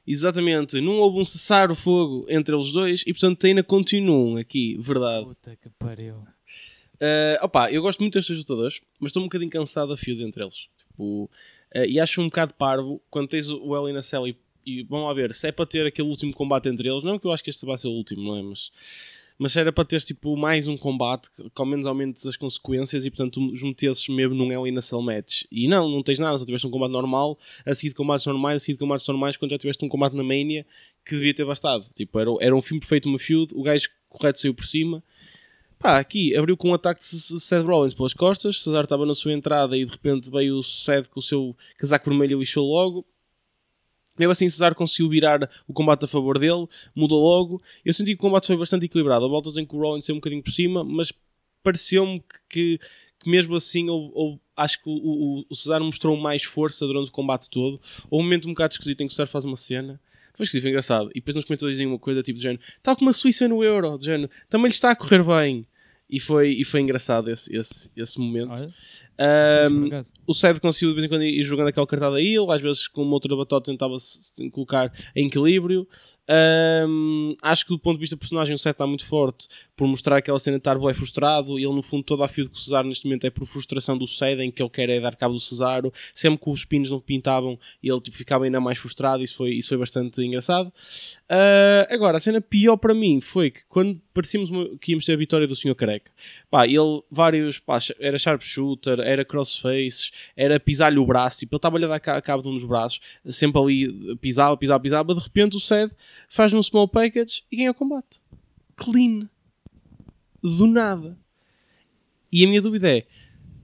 Exatamente, 0.06 0.80
não 0.80 0.98
houve 0.98 1.18
um 1.18 1.24
cessar-o-fogo 1.24 2.26
entre 2.28 2.54
eles 2.54 2.72
dois 2.72 3.02
e 3.06 3.12
portanto 3.12 3.46
ainda 3.46 3.62
continuam 3.62 4.36
aqui, 4.36 4.76
verdade. 4.78 5.24
Puta 5.24 5.56
que 5.56 5.70
pariu. 5.70 6.16
Uh, 6.94 7.36
opa, 7.42 7.72
eu 7.72 7.80
gosto 7.82 8.00
muito 8.00 8.14
destes 8.14 8.36
lutadores, 8.36 8.80
mas 9.00 9.10
estou 9.10 9.22
um 9.22 9.26
bocadinho 9.26 9.50
cansado 9.50 9.92
a 9.92 9.96
fio 9.96 10.20
entre 10.20 10.42
eles. 10.42 10.68
Tipo, 10.76 11.24
uh, 11.24 11.30
e 11.88 11.98
acho 11.98 12.20
um 12.20 12.26
bocado 12.26 12.54
parvo 12.54 13.00
quando 13.10 13.28
tens 13.28 13.48
o 13.48 13.74
El 13.74 13.92
Nacel 13.94 14.28
e 14.28 14.36
e 14.66 14.82
vamos 14.84 15.06
lá 15.06 15.12
ver, 15.12 15.32
se 15.32 15.48
é 15.48 15.52
para 15.52 15.66
ter 15.66 15.86
aquele 15.86 16.08
último 16.08 16.32
combate 16.32 16.68
entre 16.68 16.88
eles, 16.88 17.04
não 17.04 17.18
que 17.18 17.26
eu 17.26 17.32
acho 17.32 17.42
que 17.42 17.50
este 17.50 17.64
vai 17.66 17.76
ser 17.76 17.88
o 17.88 17.92
último, 17.92 18.22
não 18.22 18.36
é? 18.36 18.42
Mas, 18.42 18.70
mas 19.38 19.56
era 19.56 19.72
para 19.72 19.84
ter 19.84 20.00
tipo 20.00 20.36
mais 20.36 20.68
um 20.68 20.76
combate 20.76 21.30
que 21.30 21.42
ao 21.56 21.66
menos 21.66 21.86
aumente 21.86 22.26
as 22.28 22.36
consequências 22.36 23.04
e 23.04 23.10
portanto 23.10 23.40
os 23.40 23.62
metesses 23.62 24.08
mesmo 24.08 24.34
num 24.34 24.50
Hell 24.50 24.66
in 24.66 24.76
a 24.76 24.80
Cell 24.80 25.02
match. 25.02 25.42
E 25.50 25.66
não, 25.66 25.88
não 25.88 26.02
tens 26.02 26.18
nada, 26.18 26.38
só 26.38 26.44
tiveste 26.44 26.66
um 26.66 26.70
combate 26.70 26.92
normal, 26.92 27.38
a 27.66 27.74
seguir 27.74 27.90
de 27.90 27.94
combates 27.96 28.26
normais, 28.26 28.56
a 28.56 28.64
seguir 28.64 28.74
de 28.74 28.80
combates 28.80 29.06
normais, 29.06 29.36
quando 29.36 29.50
já 29.50 29.58
tiveste 29.58 29.84
um 29.84 29.88
combate 29.88 30.14
na 30.14 30.22
Mania 30.22 30.64
que 31.04 31.14
devia 31.14 31.34
ter 31.34 31.44
bastado. 31.44 31.88
Tipo, 31.94 32.18
era, 32.20 32.30
era 32.40 32.56
um 32.56 32.62
filme 32.62 32.80
perfeito, 32.80 33.08
uma 33.08 33.18
feud, 33.18 33.52
o 33.54 33.62
gajo 33.62 33.88
correto 34.08 34.40
saiu 34.40 34.54
por 34.54 34.66
cima. 34.66 35.02
Pá, 35.78 35.98
aqui 35.98 36.34
abriu 36.34 36.56
com 36.56 36.70
um 36.70 36.74
ataque 36.74 37.00
de 37.00 37.06
Seth 37.06 37.66
Rollins 37.66 37.92
pelas 37.92 38.14
costas, 38.14 38.62
Cesar 38.62 38.84
estava 38.84 39.04
na 39.04 39.14
sua 39.14 39.32
entrada 39.32 39.76
e 39.76 39.84
de 39.84 39.90
repente 39.90 40.30
veio 40.30 40.56
o 40.56 40.62
Seth 40.62 41.08
com 41.08 41.20
o 41.20 41.22
seu 41.22 41.54
casaco 41.76 42.08
vermelho 42.08 42.38
e 42.38 42.40
lixou 42.40 42.66
logo 42.66 43.04
mesmo 44.18 44.32
assim, 44.32 44.48
Cesar 44.48 44.74
conseguiu 44.74 45.08
virar 45.08 45.48
o 45.66 45.72
combate 45.72 46.04
a 46.04 46.08
favor 46.08 46.38
dele, 46.38 46.66
mudou 46.94 47.22
logo. 47.22 47.62
Eu 47.84 47.92
senti 47.92 48.12
que 48.12 48.14
o 48.14 48.18
combate 48.18 48.46
foi 48.46 48.56
bastante 48.56 48.86
equilibrado. 48.86 49.24
A 49.24 49.28
voltas 49.28 49.56
em 49.56 49.66
que 49.66 49.74
o 49.74 49.78
Rollins 49.78 50.04
saiu 50.04 50.14
um 50.14 50.18
bocadinho 50.18 50.42
por 50.42 50.52
cima, 50.52 50.84
mas 50.84 51.12
pareceu-me 51.62 52.22
que, 52.48 52.78
que, 53.18 53.30
mesmo 53.30 53.56
assim, 53.56 53.88
ou, 53.88 54.12
ou 54.14 54.40
acho 54.56 54.82
que 54.82 54.88
o, 54.88 54.92
o, 54.92 55.46
o, 55.48 55.54
Cesar 55.54 55.80
mostrou 55.82 56.16
mais 56.16 56.44
força 56.44 56.86
durante 56.86 57.08
o 57.08 57.12
combate 57.12 57.50
todo. 57.50 57.80
Houve 58.10 58.22
um 58.22 58.22
momento 58.22 58.46
um 58.46 58.52
bocado 58.52 58.72
esquisito 58.72 59.00
em 59.00 59.06
que 59.06 59.12
o 59.12 59.14
Cesar 59.14 59.26
faz 59.26 59.44
uma 59.44 59.56
cena. 59.56 60.00
Foi 60.34 60.44
esquisito, 60.44 60.62
foi 60.62 60.70
engraçado. 60.70 61.10
E 61.10 61.14
depois 61.14 61.34
nos 61.34 61.44
comentários 61.44 61.74
dizem 61.74 61.86
uma 61.86 61.98
coisa 61.98 62.22
tipo 62.22 62.38
do 62.38 62.42
género: 62.42 62.60
tal 62.82 62.96
como 62.96 63.10
a 63.10 63.12
Suíça 63.12 63.48
no 63.48 63.62
Euro, 63.64 63.96
do 63.96 64.04
género, 64.04 64.30
também 64.48 64.68
lhe 64.68 64.74
está 64.74 64.90
a 64.90 64.96
correr 64.96 65.22
bem. 65.22 65.66
E 66.14 66.20
foi, 66.20 66.50
e 66.50 66.64
foi 66.64 66.80
engraçado 66.80 67.28
esse, 67.28 67.52
esse, 67.52 67.90
esse 67.96 68.20
momento. 68.20 68.64
Um, 69.18 69.90
o 70.26 70.32
Sed 70.32 70.60
conseguiu 70.60 70.90
de 70.90 70.94
vez 70.94 71.04
em 71.04 71.08
quando 71.08 71.24
ir 71.24 71.42
jogando 71.42 71.68
aquela 71.68 71.86
cartada 71.86 72.16
a 72.16 72.20
ele, 72.20 72.46
às 72.50 72.60
vezes 72.60 72.86
com 72.86 73.02
uma 73.02 73.14
outra 73.14 73.34
batota 73.36 73.72
tentava-se 73.72 74.48
colocar 74.50 74.92
em 75.14 75.26
equilíbrio. 75.26 75.88
Um, 76.88 77.34
acho 77.42 77.66
que 77.66 77.72
do 77.72 77.78
ponto 77.78 77.96
de 77.96 78.00
vista 78.00 78.14
do 78.16 78.20
personagem 78.20 78.54
o 78.54 78.58
Seth 78.58 78.72
está 78.72 78.86
muito 78.86 79.04
forte 79.04 79.46
por 79.76 79.86
mostrar 79.86 80.16
aquela 80.16 80.38
cena 80.38 80.56
de 80.56 80.60
estar 80.60 80.78
bem 80.78 80.94
frustrado. 80.94 81.58
E 81.58 81.64
ele 81.64 81.74
no 81.74 81.82
fundo 81.82 82.04
toda 82.04 82.24
a 82.24 82.28
fio 82.28 82.48
do 82.48 82.56
Cesaro 82.56 82.86
neste 82.86 83.06
momento 83.06 83.26
é 83.26 83.30
por 83.30 83.44
frustração 83.44 83.98
do 83.98 84.06
Seth 84.06 84.38
em 84.38 84.52
que 84.52 84.62
ele 84.62 84.70
quer 84.70 84.88
é 84.88 85.00
dar 85.00 85.16
cabo 85.16 85.34
do 85.34 85.40
Cesaro. 85.40 85.92
Sempre 86.14 86.44
que 86.44 86.50
os 86.50 86.64
pinos 86.64 86.92
não 86.92 87.00
pintavam 87.00 87.58
ele 87.82 88.00
tipo, 88.00 88.16
ficava 88.16 88.44
ainda 88.44 88.60
mais 88.60 88.78
frustrado. 88.78 89.22
Isso 89.24 89.36
foi, 89.36 89.50
isso 89.50 89.68
foi 89.68 89.78
bastante 89.78 90.22
engraçado. 90.22 90.68
Uh, 90.68 91.92
agora 91.92 92.18
a 92.18 92.20
cena 92.20 92.40
pior 92.40 92.76
para 92.76 92.94
mim 92.94 93.20
foi 93.20 93.50
que 93.50 93.60
quando 93.68 94.00
parecíamos 94.14 94.50
que 94.80 94.92
íamos 94.92 95.04
ter 95.04 95.12
a 95.12 95.16
vitória 95.16 95.46
do 95.46 95.56
Sr. 95.56 95.74
Careca 95.74 96.10
pá, 96.50 96.66
ele 96.66 97.02
vários 97.10 97.58
pá, 97.58 97.78
era 97.98 98.16
sharpshooter, 98.16 99.00
era 99.00 99.24
crossface 99.24 100.10
era 100.36 100.58
pisar-lhe 100.60 100.98
o 100.98 101.04
braço 101.04 101.40
tipo, 101.40 101.54
ele 101.54 101.58
estava 101.58 101.76
a 101.76 101.98
dar 101.98 102.22
cabo 102.22 102.42
de 102.42 102.48
um 102.48 102.54
dos 102.54 102.64
braços 102.64 103.00
sempre 103.28 103.60
ali 103.60 104.16
pisava, 104.16 104.56
pisava, 104.56 104.80
pisava 104.80 105.14
de 105.14 105.20
repente 105.20 105.56
o 105.56 105.60
Seth 105.60 105.92
faz 106.28 106.52
um 106.52 106.62
small 106.62 106.88
package 106.88 107.42
e 107.50 107.56
ganha 107.56 107.70
o 107.70 107.74
combate. 107.74 108.20
Clean. 108.76 109.28
Do 110.42 110.66
nada. 110.66 111.18
E 112.30 112.44
a 112.44 112.48
minha 112.48 112.60
dúvida 112.60 112.90
é: 112.90 113.06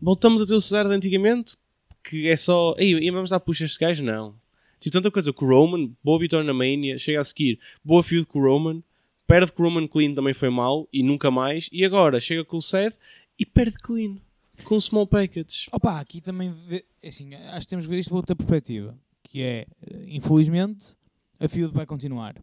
voltamos 0.01 0.41
a 0.41 0.47
ter 0.47 0.55
o 0.55 0.61
Cesaro 0.61 0.89
de 0.89 0.95
antigamente? 0.95 1.57
Que 2.03 2.29
é 2.29 2.37
só. 2.37 2.75
Ei, 2.79 3.11
vamos 3.11 3.31
dar 3.31 3.41
puxa 3.41 3.65
a 3.65 3.67
este 3.67 3.79
gajo? 3.79 4.03
Não. 4.03 4.35
Tipo, 4.79 4.95
tanta 4.95 5.11
coisa 5.11 5.33
com 5.33 5.45
o 5.45 5.49
Roman, 5.49 5.91
boa 6.03 6.19
vitória 6.19 6.45
na 6.45 6.55
Mania, 6.55 6.99
chega 6.99 7.21
a 7.21 7.25
seguir, 7.25 7.59
boa 7.85 8.03
feud 8.03 8.27
com 8.27 8.39
o 8.39 8.43
Roman, 8.43 8.83
perde 9.31 9.53
com 9.53 9.63
o 9.63 9.67
Roman 9.67 9.87
clean 9.87 10.15
também 10.15 10.35
foi 10.35 10.51
mal 10.51 10.89
e 10.93 11.03
nunca 11.03 11.31
mais, 11.31 11.69
e 11.73 11.85
agora 11.85 12.19
chega 12.21 12.45
com 12.45 12.57
o 12.57 12.63
Seth 12.63 12.97
e 13.39 13.47
perde 13.47 13.77
clean. 13.79 14.17
com 14.65 14.79
small 14.81 15.07
package. 15.07 15.69
Opa, 15.73 15.99
aqui 16.01 16.21
também 16.21 16.51
vê, 16.53 16.85
assim, 17.05 17.35
acho 17.35 17.61
que 17.61 17.69
temos 17.69 17.85
que 17.87 17.91
ver 17.91 17.99
isto 18.01 18.11
por 18.11 18.17
outra 18.17 18.37
perspectiva, 18.37 18.99
que 19.25 19.41
é, 19.43 19.67
eh, 19.87 20.05
infelizmente, 20.09 20.95
a 21.39 21.49
feud 21.49 21.73
vai 21.73 21.87
continuar. 21.87 22.35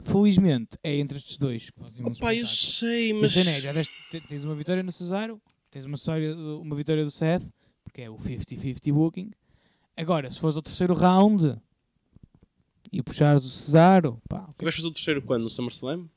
Felizmente 0.00 0.76
é 0.82 0.96
entre 0.96 1.18
estes 1.18 1.36
dois 1.36 1.70
que 1.70 1.80
fazem 1.80 2.04
um 2.04 2.08
Opa, 2.10 2.34
eu 2.34 2.46
sei, 2.46 3.12
mas. 3.12 3.32
cena 3.32 3.50
é, 3.52 3.60
já 3.60 3.72
deste- 3.72 3.92
te- 4.10 4.20
tens 4.22 4.44
uma 4.44 4.54
vitória 4.54 4.82
no 4.82 4.90
Cesaro, 4.92 5.40
tens 5.70 5.84
uma, 5.84 5.94
história 5.94 6.34
uma 6.34 6.74
vitória 6.76 7.04
do 7.04 7.10
Seth, 7.10 7.42
porque 7.84 8.02
é 8.02 8.10
o 8.10 8.16
50-50 8.16 8.92
booking. 8.92 9.30
Agora, 9.96 10.30
se 10.30 10.40
fores 10.40 10.56
ao 10.56 10.62
terceiro 10.62 10.94
round 10.94 11.56
e 12.98 13.02
puxares 13.02 13.44
o 13.44 13.48
Cesaro, 13.48 14.20
pá, 14.28 14.46
ok. 14.50 14.62
Vais 14.62 14.74
fazer 14.74 14.88
o 14.88 14.92
terceiro 14.92 15.22
quando? 15.22 15.42
No 15.42 15.50
SummerSlam? 15.50 16.08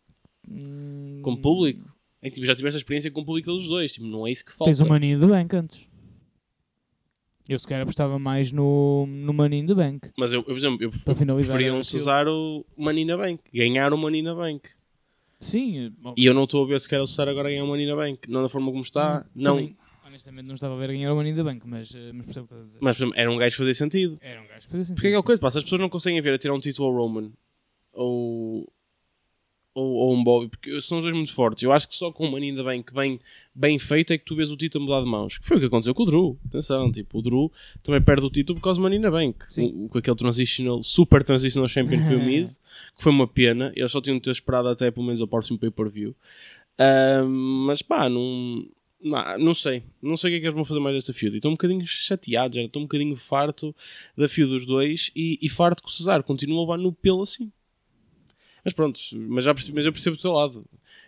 Hum, 0.49 1.19
Com 1.23 1.35
público? 1.35 1.91
É 2.21 2.29
que 2.29 2.35
tipo, 2.35 2.45
já 2.47 2.55
tiveste 2.55 2.77
a 2.77 2.79
experiência 2.79 3.11
com 3.11 3.21
o 3.21 3.25
público 3.25 3.51
dos 3.51 3.67
dois. 3.67 3.93
Tipo, 3.93 4.05
não 4.05 4.27
é 4.27 4.31
isso 4.31 4.45
que 4.45 4.51
falta. 4.51 4.65
Tens 4.65 4.79
o 4.79 4.95
in 4.95 5.19
the 5.19 5.25
Bank 5.27 5.55
antes. 5.55 5.87
Eu 7.49 7.57
sequer 7.57 7.81
apostava 7.81 8.19
mais 8.19 8.51
no, 8.51 9.05
no 9.07 9.33
Money 9.33 9.61
in 9.61 9.65
the 9.65 9.73
Bank. 9.73 10.09
Mas 10.17 10.33
eu, 10.33 10.39
eu, 10.39 10.43
por 10.45 10.57
exemplo, 10.57 10.83
eu 10.83 10.91
preferia 10.91 11.73
um. 11.73 11.83
Cesaro 11.83 12.65
Manina 12.75 13.15
Bank. 13.15 13.41
Ganhar 13.53 13.93
o 13.93 13.97
Manina 13.97 14.35
Bank. 14.35 14.69
Sim, 15.39 15.93
E 16.17 16.25
eu 16.25 16.33
não 16.33 16.43
estou 16.45 16.65
a 16.65 16.67
ver 16.67 16.79
se 16.79 16.89
quer 16.89 16.99
o 16.99 17.07
Cesaro 17.07 17.31
agora 17.31 17.49
ganhar 17.49 17.63
o 17.63 17.67
Manina 17.67 17.95
Bank. 17.95 18.27
Não 18.27 18.41
da 18.41 18.49
forma 18.49 18.69
como 18.69 18.81
está. 18.81 19.25
hum, 19.25 19.29
não. 19.33 19.75
Honestamente 20.07 20.45
não 20.45 20.55
estava 20.55 20.73
a 20.73 20.77
ver 20.77 20.87
ganhar 20.87 21.11
o 21.11 21.15
Money 21.15 21.31
in 21.31 21.35
the 21.35 21.43
Bank, 21.43 21.67
mas, 21.67 21.93
eh, 21.93 22.11
mas 22.13 22.25
percebo 22.25 22.45
o 22.45 22.47
que 22.47 22.53
estás 22.53 22.61
a 22.61 22.67
dizer. 22.67 22.79
Mas, 22.81 22.95
por 22.95 23.03
exemplo, 23.03 23.19
era 23.19 23.31
um 23.31 23.37
gajo 23.37 23.51
que 23.51 23.57
fazia 23.57 23.73
sentido. 23.73 24.17
Era 24.21 24.41
um 24.41 24.47
gajo 24.47 24.65
que 24.65 24.71
fazia 24.71 24.83
sentido. 24.85 24.95
Porque 24.95 25.07
é 25.07 25.09
aquela 25.11 25.23
coisa, 25.23 25.41
pá, 25.41 25.49
se 25.49 25.57
as 25.57 25.63
pessoas 25.63 25.81
não 25.81 25.89
conseguem 25.89 26.21
ver 26.21 26.33
a 26.33 26.37
tirar 26.37 26.53
um 26.53 26.59
título 26.59 26.87
ao 26.87 26.95
Roman 26.95 27.31
ou, 27.93 28.71
ou, 29.73 29.93
ou 29.93 30.13
um 30.15 30.23
Bobby, 30.23 30.49
porque 30.49 30.79
são 30.81 30.99
os 30.99 31.03
dois 31.03 31.15
muito 31.15 31.33
fortes. 31.33 31.63
Eu 31.63 31.71
acho 31.71 31.87
que 31.87 31.95
só 31.95 32.11
com 32.11 32.27
o 32.27 32.31
Money 32.31 32.49
in 32.49 32.55
the 32.55 32.63
Bank 32.63 32.93
bem, 32.93 33.19
bem 33.53 33.77
feito 33.77 34.13
é 34.13 34.17
que 34.17 34.25
tu 34.25 34.35
vês 34.35 34.49
o 34.49 34.57
título 34.57 34.85
mudar 34.85 35.01
de 35.01 35.07
mãos. 35.07 35.37
Que 35.37 35.45
foi 35.45 35.57
o 35.57 35.59
que 35.59 35.65
aconteceu 35.65 35.93
com 35.93 36.03
o 36.03 36.05
Drew. 36.05 36.39
Atenção, 36.47 36.91
tipo, 36.91 37.19
o 37.19 37.21
Drew 37.21 37.51
também 37.83 38.01
perde 38.01 38.25
o 38.25 38.29
título 38.29 38.59
por 38.59 38.63
causa 38.63 38.79
do 38.79 38.83
Money 38.83 38.99
in 38.99 39.01
the 39.01 39.11
Bank. 39.11 39.45
Com, 39.53 39.89
com 39.89 39.97
aquele 39.97 40.15
transitional, 40.15 40.81
super 40.83 41.21
transitional 41.23 41.67
champion 41.67 41.99
que 41.99 42.05
foi 42.05 42.15
o 42.15 42.23
Miz, 42.25 42.61
que 42.95 43.03
foi 43.03 43.11
uma 43.11 43.27
pena. 43.27 43.71
Eles 43.75 43.91
só 43.91 43.99
tinham 43.99 44.17
de 44.17 44.23
ter 44.23 44.31
esperado 44.31 44.69
até 44.69 44.89
pelo 44.89 45.05
menos 45.05 45.21
ao 45.21 45.27
próximo 45.27 45.59
pay-per-view. 45.59 46.15
Ahm, 46.79 47.65
mas 47.65 47.81
pá, 47.81 48.07
não, 48.07 48.63
não, 49.01 49.37
não 49.37 49.53
sei. 49.53 49.83
Não 50.01 50.17
sei 50.17 50.29
o 50.29 50.33
que 50.33 50.37
é 50.37 50.39
que 50.39 50.45
eles 50.45 50.55
vão 50.55 50.65
fazer 50.65 50.79
mais 50.79 50.95
desta 50.95 51.13
feud. 51.13 51.35
E 51.35 51.37
estou 51.37 51.51
um 51.51 51.55
bocadinho 51.55 51.85
chateado, 51.85 52.55
já 52.55 52.61
estou 52.61 52.81
um 52.81 52.85
bocadinho 52.85 53.15
farto 53.15 53.75
da 54.15 54.27
feud 54.27 54.51
dos 54.51 54.65
dois 54.65 55.11
e, 55.15 55.37
e 55.41 55.49
farto 55.49 55.83
que 55.83 55.89
o 55.89 55.91
Cesar 55.91 56.23
continua 56.23 56.59
a 56.59 56.61
levar 56.61 56.77
no 56.77 56.91
pelo 56.91 57.21
assim. 57.21 57.51
Mas 58.63 58.73
pronto, 58.73 58.99
mas, 59.13 59.43
já 59.43 59.53
percebi, 59.53 59.75
mas 59.75 59.85
eu 59.85 59.93
percebo 59.93 60.15
do 60.17 60.21
teu 60.21 60.31
lado. 60.31 60.65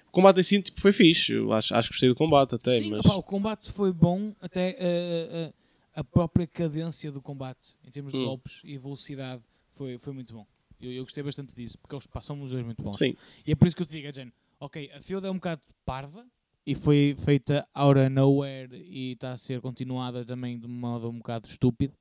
O 0.08 0.12
combate 0.12 0.40
em 0.40 0.44
si 0.44 0.62
tipo, 0.62 0.80
foi 0.80 0.92
fixe. 0.92 1.34
Eu 1.34 1.52
acho, 1.52 1.76
acho 1.76 1.90
que 1.90 1.94
gostei 1.94 2.10
do 2.10 2.16
combate 2.16 2.56
até. 2.56 2.80
Sim, 2.80 2.92
mas... 2.92 3.00
opá, 3.06 3.16
o 3.16 3.24
combate 3.24 3.72
foi 3.72 3.92
bom, 3.92 4.34
até 4.42 4.70
eh, 4.80 5.30
eh, 5.32 5.54
a 5.94 6.04
própria 6.04 6.48
cadência 6.48 7.12
do 7.12 7.22
combate, 7.22 7.76
em 7.86 7.92
termos 7.92 8.14
de 8.14 8.20
Hum. 8.20 8.26
golpes 8.26 8.62
e 8.64 8.78
velocidade, 8.78 9.44
foi, 9.76 9.98
foi 9.98 10.14
muito 10.14 10.34
bom. 10.34 10.46
Eu, 10.82 10.92
eu 10.94 11.04
gostei 11.04 11.22
bastante 11.22 11.54
disso, 11.54 11.78
porque 11.78 11.94
eles 11.94 12.08
passam 12.08 12.42
os 12.42 12.52
dois 12.52 12.64
muito 12.64 12.82
bons. 12.82 12.98
Sim, 12.98 13.16
E 13.46 13.52
é 13.52 13.56
por 13.56 13.68
isso 13.68 13.76
que 13.76 13.82
eu 13.82 13.86
te 13.86 13.92
digo, 13.92 14.12
Jen, 14.14 14.32
ok, 14.60 14.90
a 14.96 15.02
field 15.02 15.28
é 15.28 15.30
um 15.30 15.36
bocado 15.36 15.62
parva 15.86 16.26
e 16.66 16.76
foi 16.76 17.16
feita 17.18 17.68
out 17.74 18.00
of 18.00 18.10
nowhere 18.10 18.76
e 18.76 19.14
está 19.14 19.32
a 19.32 19.38
ser 19.38 19.60
continuada 19.62 20.24
também 20.26 20.60
de 20.60 20.68
um 20.68 20.70
modo 20.70 21.10
um 21.10 21.18
bocado 21.18 21.48
estúpido, 21.48 21.94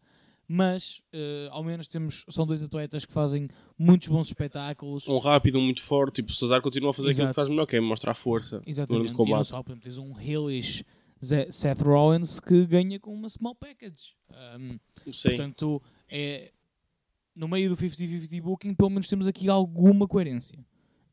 mas 0.47 1.00
eh, 1.12 1.49
ao 1.50 1.62
menos 1.62 1.87
temos, 1.88 2.25
são 2.29 2.47
dois 2.47 2.62
atletas 2.62 3.05
que 3.05 3.12
fazem 3.12 3.49
muitos 3.79 4.09
bons 4.09 4.27
espetáculos. 4.29 5.07
um 5.09 5.19
rápido, 5.19 5.59
um 5.59 5.62
muito 5.62 5.83
forte. 5.83 6.17
Tipo, 6.17 6.31
o 6.31 6.35
Cesar 6.35 6.61
continua 6.62 6.91
a 6.91 6.95
fazer 6.95 7.09
aquilo 7.11 7.25
Exato. 7.25 7.35
que 7.35 7.41
faz 7.41 7.49
melhor, 7.50 7.67
que 7.67 7.77
é 7.77 7.81
mostrar 7.81 8.15
força 8.15 8.62
Exatamente, 8.67 9.05
o 9.05 9.09
e 9.09 9.11
não 9.11 9.17
combate. 9.17 9.47
só, 9.49 9.62
por 9.62 9.73
exemplo, 9.73 9.85
tens 9.85 9.99
um 9.99 10.19
heelish 10.19 10.85
Ze- 11.25 11.50
Seth 11.53 11.81
Rollins 11.83 12.41
que 12.41 12.65
ganha 12.67 12.99
com 13.00 13.12
uma 13.15 13.29
small 13.29 13.55
package. 13.55 14.15
Um, 14.59 14.79
Sim. 15.11 15.29
Portanto, 15.31 15.83
é, 16.09 16.53
no 17.35 17.47
meio 17.49 17.69
do 17.69 17.77
50-50 17.77 18.41
booking, 18.43 18.73
pelo 18.75 18.88
menos 18.91 19.07
temos 19.09 19.27
aqui 19.27 19.49
alguma 19.49 20.07
coerência. 20.09 20.59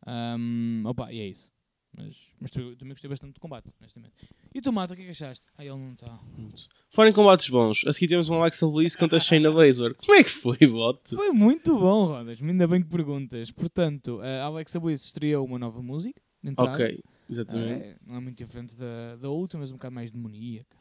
Um, 0.08 0.84
opa, 0.86 1.12
e 1.12 1.20
é 1.20 1.28
isso. 1.28 1.52
Mas, 1.98 2.18
mas 2.42 2.52
tu- 2.52 2.76
também 2.76 2.90
gostei 2.94 3.10
bastante 3.10 3.34
do 3.36 3.40
combate, 3.40 3.70
honestamente. 3.80 4.14
E 4.54 4.62
tu, 4.62 4.74
Mata, 4.74 4.94
o 4.94 4.98
que 4.98 5.04
é 5.04 5.06
que 5.06 5.12
achaste? 5.12 5.46
Ah, 5.58 5.64
ele 5.64 5.76
não 5.78 5.94
está. 5.94 6.20
Fora 6.90 7.10
em 7.10 7.14
combates 7.14 7.48
bons, 7.50 7.86
a 7.88 7.94
seguir 7.94 8.08
temos 8.10 8.30
um 8.30 8.36
Alexa 8.36 8.68
Bliss 8.68 8.96
contra 8.98 9.18
a 9.18 9.22
Shayna 9.22 9.50
Baszler. 9.52 9.96
Como 9.96 10.14
é 10.18 10.24
que 10.24 10.30
foi, 10.30 10.58
bote? 10.68 11.16
Foi 11.16 11.30
muito 11.32 11.78
bom, 11.78 12.06
Rodas. 12.08 12.42
Ainda 12.42 12.68
bem 12.68 12.82
que 12.84 12.90
perguntas. 12.90 13.50
Portanto, 13.52 14.20
a 14.22 14.44
Alexa 14.44 14.80
Bliss 14.80 15.06
estreou 15.06 15.46
uma 15.46 15.58
nova 15.58 15.82
música. 15.82 16.20
de 16.44 16.50
entrada. 16.52 16.72
Ok, 16.74 17.00
exatamente. 17.30 17.84
É, 17.86 17.96
não 18.06 18.16
é 18.16 18.20
muito 18.20 18.38
diferente 18.38 18.76
da, 18.76 19.16
da 19.16 19.30
outra, 19.30 19.58
mas 19.58 19.72
um 19.72 19.76
bocado 19.76 19.96
mais 19.96 20.12
demoníaca. 20.12 20.76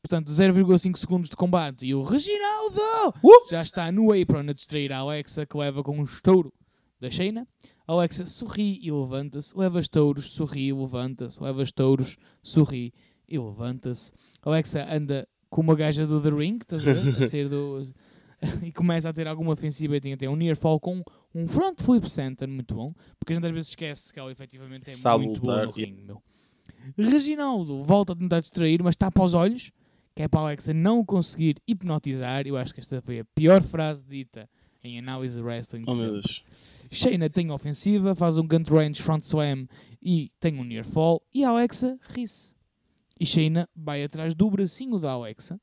Portanto, 0.00 0.28
0,5 0.30 0.96
segundos 0.96 1.28
de 1.28 1.34
combate 1.36 1.84
e 1.84 1.92
o 1.94 2.02
Reginaldo 2.04 2.78
Uh! 3.24 3.50
já 3.50 3.60
está 3.60 3.90
no 3.90 4.12
apron 4.12 4.48
a 4.48 4.52
distrair 4.52 4.92
a 4.92 4.98
Alexa 4.98 5.44
que 5.44 5.56
leva 5.56 5.82
com 5.82 5.98
um 5.98 6.04
estouro 6.04 6.52
da 7.00 7.10
Shayna. 7.10 7.46
Alexa 7.88 8.26
sorri 8.26 8.78
e 8.82 8.92
levanta-se, 8.92 9.56
leva 9.56 9.80
estouros, 9.80 10.30
sorri 10.30 10.68
e 10.68 10.72
levanta-se, 10.74 11.42
leva 11.42 11.62
estouros, 11.62 12.18
sorri 12.42 12.92
e 13.26 13.38
levanta-se. 13.38 14.12
Alexa 14.42 14.86
anda 14.94 15.26
com 15.48 15.62
uma 15.62 15.74
gaja 15.74 16.06
do 16.06 16.20
The 16.20 16.28
Ring, 16.28 16.58
estás 16.60 16.86
a 16.86 16.92
ver? 16.92 17.22
A 17.22 17.24
ser 17.26 17.48
do... 17.48 17.82
e 18.62 18.70
começa 18.72 19.08
a 19.08 19.12
ter 19.12 19.26
alguma 19.26 19.52
ofensiva 19.52 19.96
e 19.96 20.00
tem 20.02 20.12
até 20.12 20.28
um 20.28 20.36
near 20.36 20.54
fall 20.54 20.78
com 20.78 21.02
um 21.34 21.48
front 21.48 21.80
flip 21.80 22.08
center 22.10 22.46
muito 22.46 22.74
bom, 22.74 22.92
porque 23.18 23.32
a 23.32 23.34
gente 23.36 23.46
às 23.46 23.52
vezes 23.52 23.70
esquece 23.70 24.12
que 24.12 24.20
ela 24.20 24.30
efetivamente 24.30 24.90
é 24.90 24.92
Sabe 24.92 25.24
muito 25.24 25.40
boa 25.40 25.64
no 25.64 25.72
ringue, 25.72 26.02
meu. 26.02 26.22
Reginaldo 26.96 27.82
volta 27.82 28.12
a 28.12 28.16
tentar 28.16 28.40
distrair, 28.40 28.82
mas 28.82 28.96
tapa 28.96 29.22
os 29.22 29.32
olhos, 29.32 29.72
que 30.14 30.22
é 30.22 30.28
para 30.28 30.40
a 30.40 30.42
Alexa 30.44 30.74
não 30.74 31.02
conseguir 31.02 31.56
hipnotizar. 31.66 32.46
Eu 32.46 32.58
acho 32.58 32.74
que 32.74 32.80
esta 32.80 33.00
foi 33.00 33.20
a 33.20 33.24
pior 33.24 33.62
frase 33.62 34.04
dita 34.04 34.48
em 34.84 34.98
análise 34.98 35.40
wrestling. 35.40 35.84
Oh 35.86 35.94
meu 35.94 36.04
sempre. 36.04 36.12
Deus. 36.12 36.44
Shayna 36.90 37.28
tem 37.28 37.50
ofensiva, 37.50 38.14
faz 38.14 38.38
um 38.38 38.46
gun 38.46 38.62
range 38.68 39.02
front 39.02 39.22
slam 39.22 39.66
e 40.02 40.30
tem 40.40 40.58
um 40.58 40.64
near 40.64 40.84
fall. 40.84 41.22
E 41.32 41.44
a 41.44 41.50
Alexa 41.50 41.98
ri-se. 42.10 42.54
E 43.20 43.26
Shayna 43.26 43.68
vai 43.74 44.04
atrás 44.04 44.34
do 44.34 44.50
bracinho 44.50 44.98
da 44.98 45.10
Alexa 45.10 45.60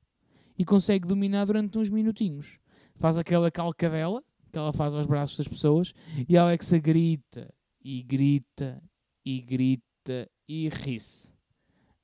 e 0.57 0.65
consegue 0.65 1.07
dominar 1.07 1.45
durante 1.45 1.77
uns 1.77 1.89
minutinhos. 1.89 2.57
Faz 2.95 3.17
aquela 3.17 3.49
calcadela 3.49 4.23
que 4.51 4.57
ela 4.57 4.71
faz 4.71 4.93
aos 4.93 5.05
braços 5.05 5.37
das 5.37 5.47
pessoas 5.47 5.93
e 6.27 6.37
a 6.37 6.43
Alexa 6.43 6.77
grita 6.79 7.53
e 7.83 8.01
grita 8.03 8.81
e 9.25 9.41
grita 9.41 10.29
e 10.47 10.69
ri-se. 10.69 11.33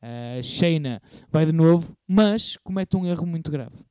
A 0.01 0.41
Shayna 0.41 1.01
vai 1.29 1.45
de 1.45 1.51
novo, 1.51 1.95
mas 2.07 2.57
comete 2.57 2.97
um 2.97 3.05
erro 3.05 3.25
muito 3.25 3.51
grave. 3.51 3.85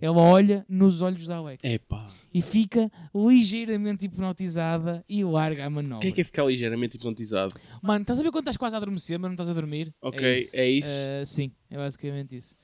Ela 0.00 0.20
olha 0.20 0.64
nos 0.68 1.00
olhos 1.02 1.26
da 1.26 1.36
Alexa 1.36 1.66
Epá. 1.68 2.06
e 2.32 2.40
fica 2.40 2.90
ligeiramente 3.14 4.06
hipnotizada 4.06 5.04
e 5.08 5.22
larga 5.24 5.64
a 5.64 5.68
O 5.68 5.70
manobra. 5.70 6.00
que 6.00 6.08
é 6.08 6.12
que 6.12 6.20
é 6.20 6.24
ficar 6.24 6.44
ligeiramente 6.44 6.96
hipnotizado? 6.96 7.54
Mano, 7.82 8.02
estás 8.02 8.18
a 8.18 8.22
ver 8.22 8.30
quando 8.30 8.44
estás 8.44 8.56
quase 8.56 8.74
a 8.74 8.78
adormecer, 8.78 9.18
mas 9.18 9.28
não 9.28 9.34
estás 9.34 9.50
a 9.50 9.52
dormir? 9.52 9.92
Ok, 10.00 10.26
É 10.26 10.32
isso. 10.38 10.56
é 10.56 10.68
isso. 10.68 11.08
Ah, 11.08 11.24
sim, 11.26 11.52
é 11.68 11.76
basicamente 11.76 12.36
isso. 12.36 12.56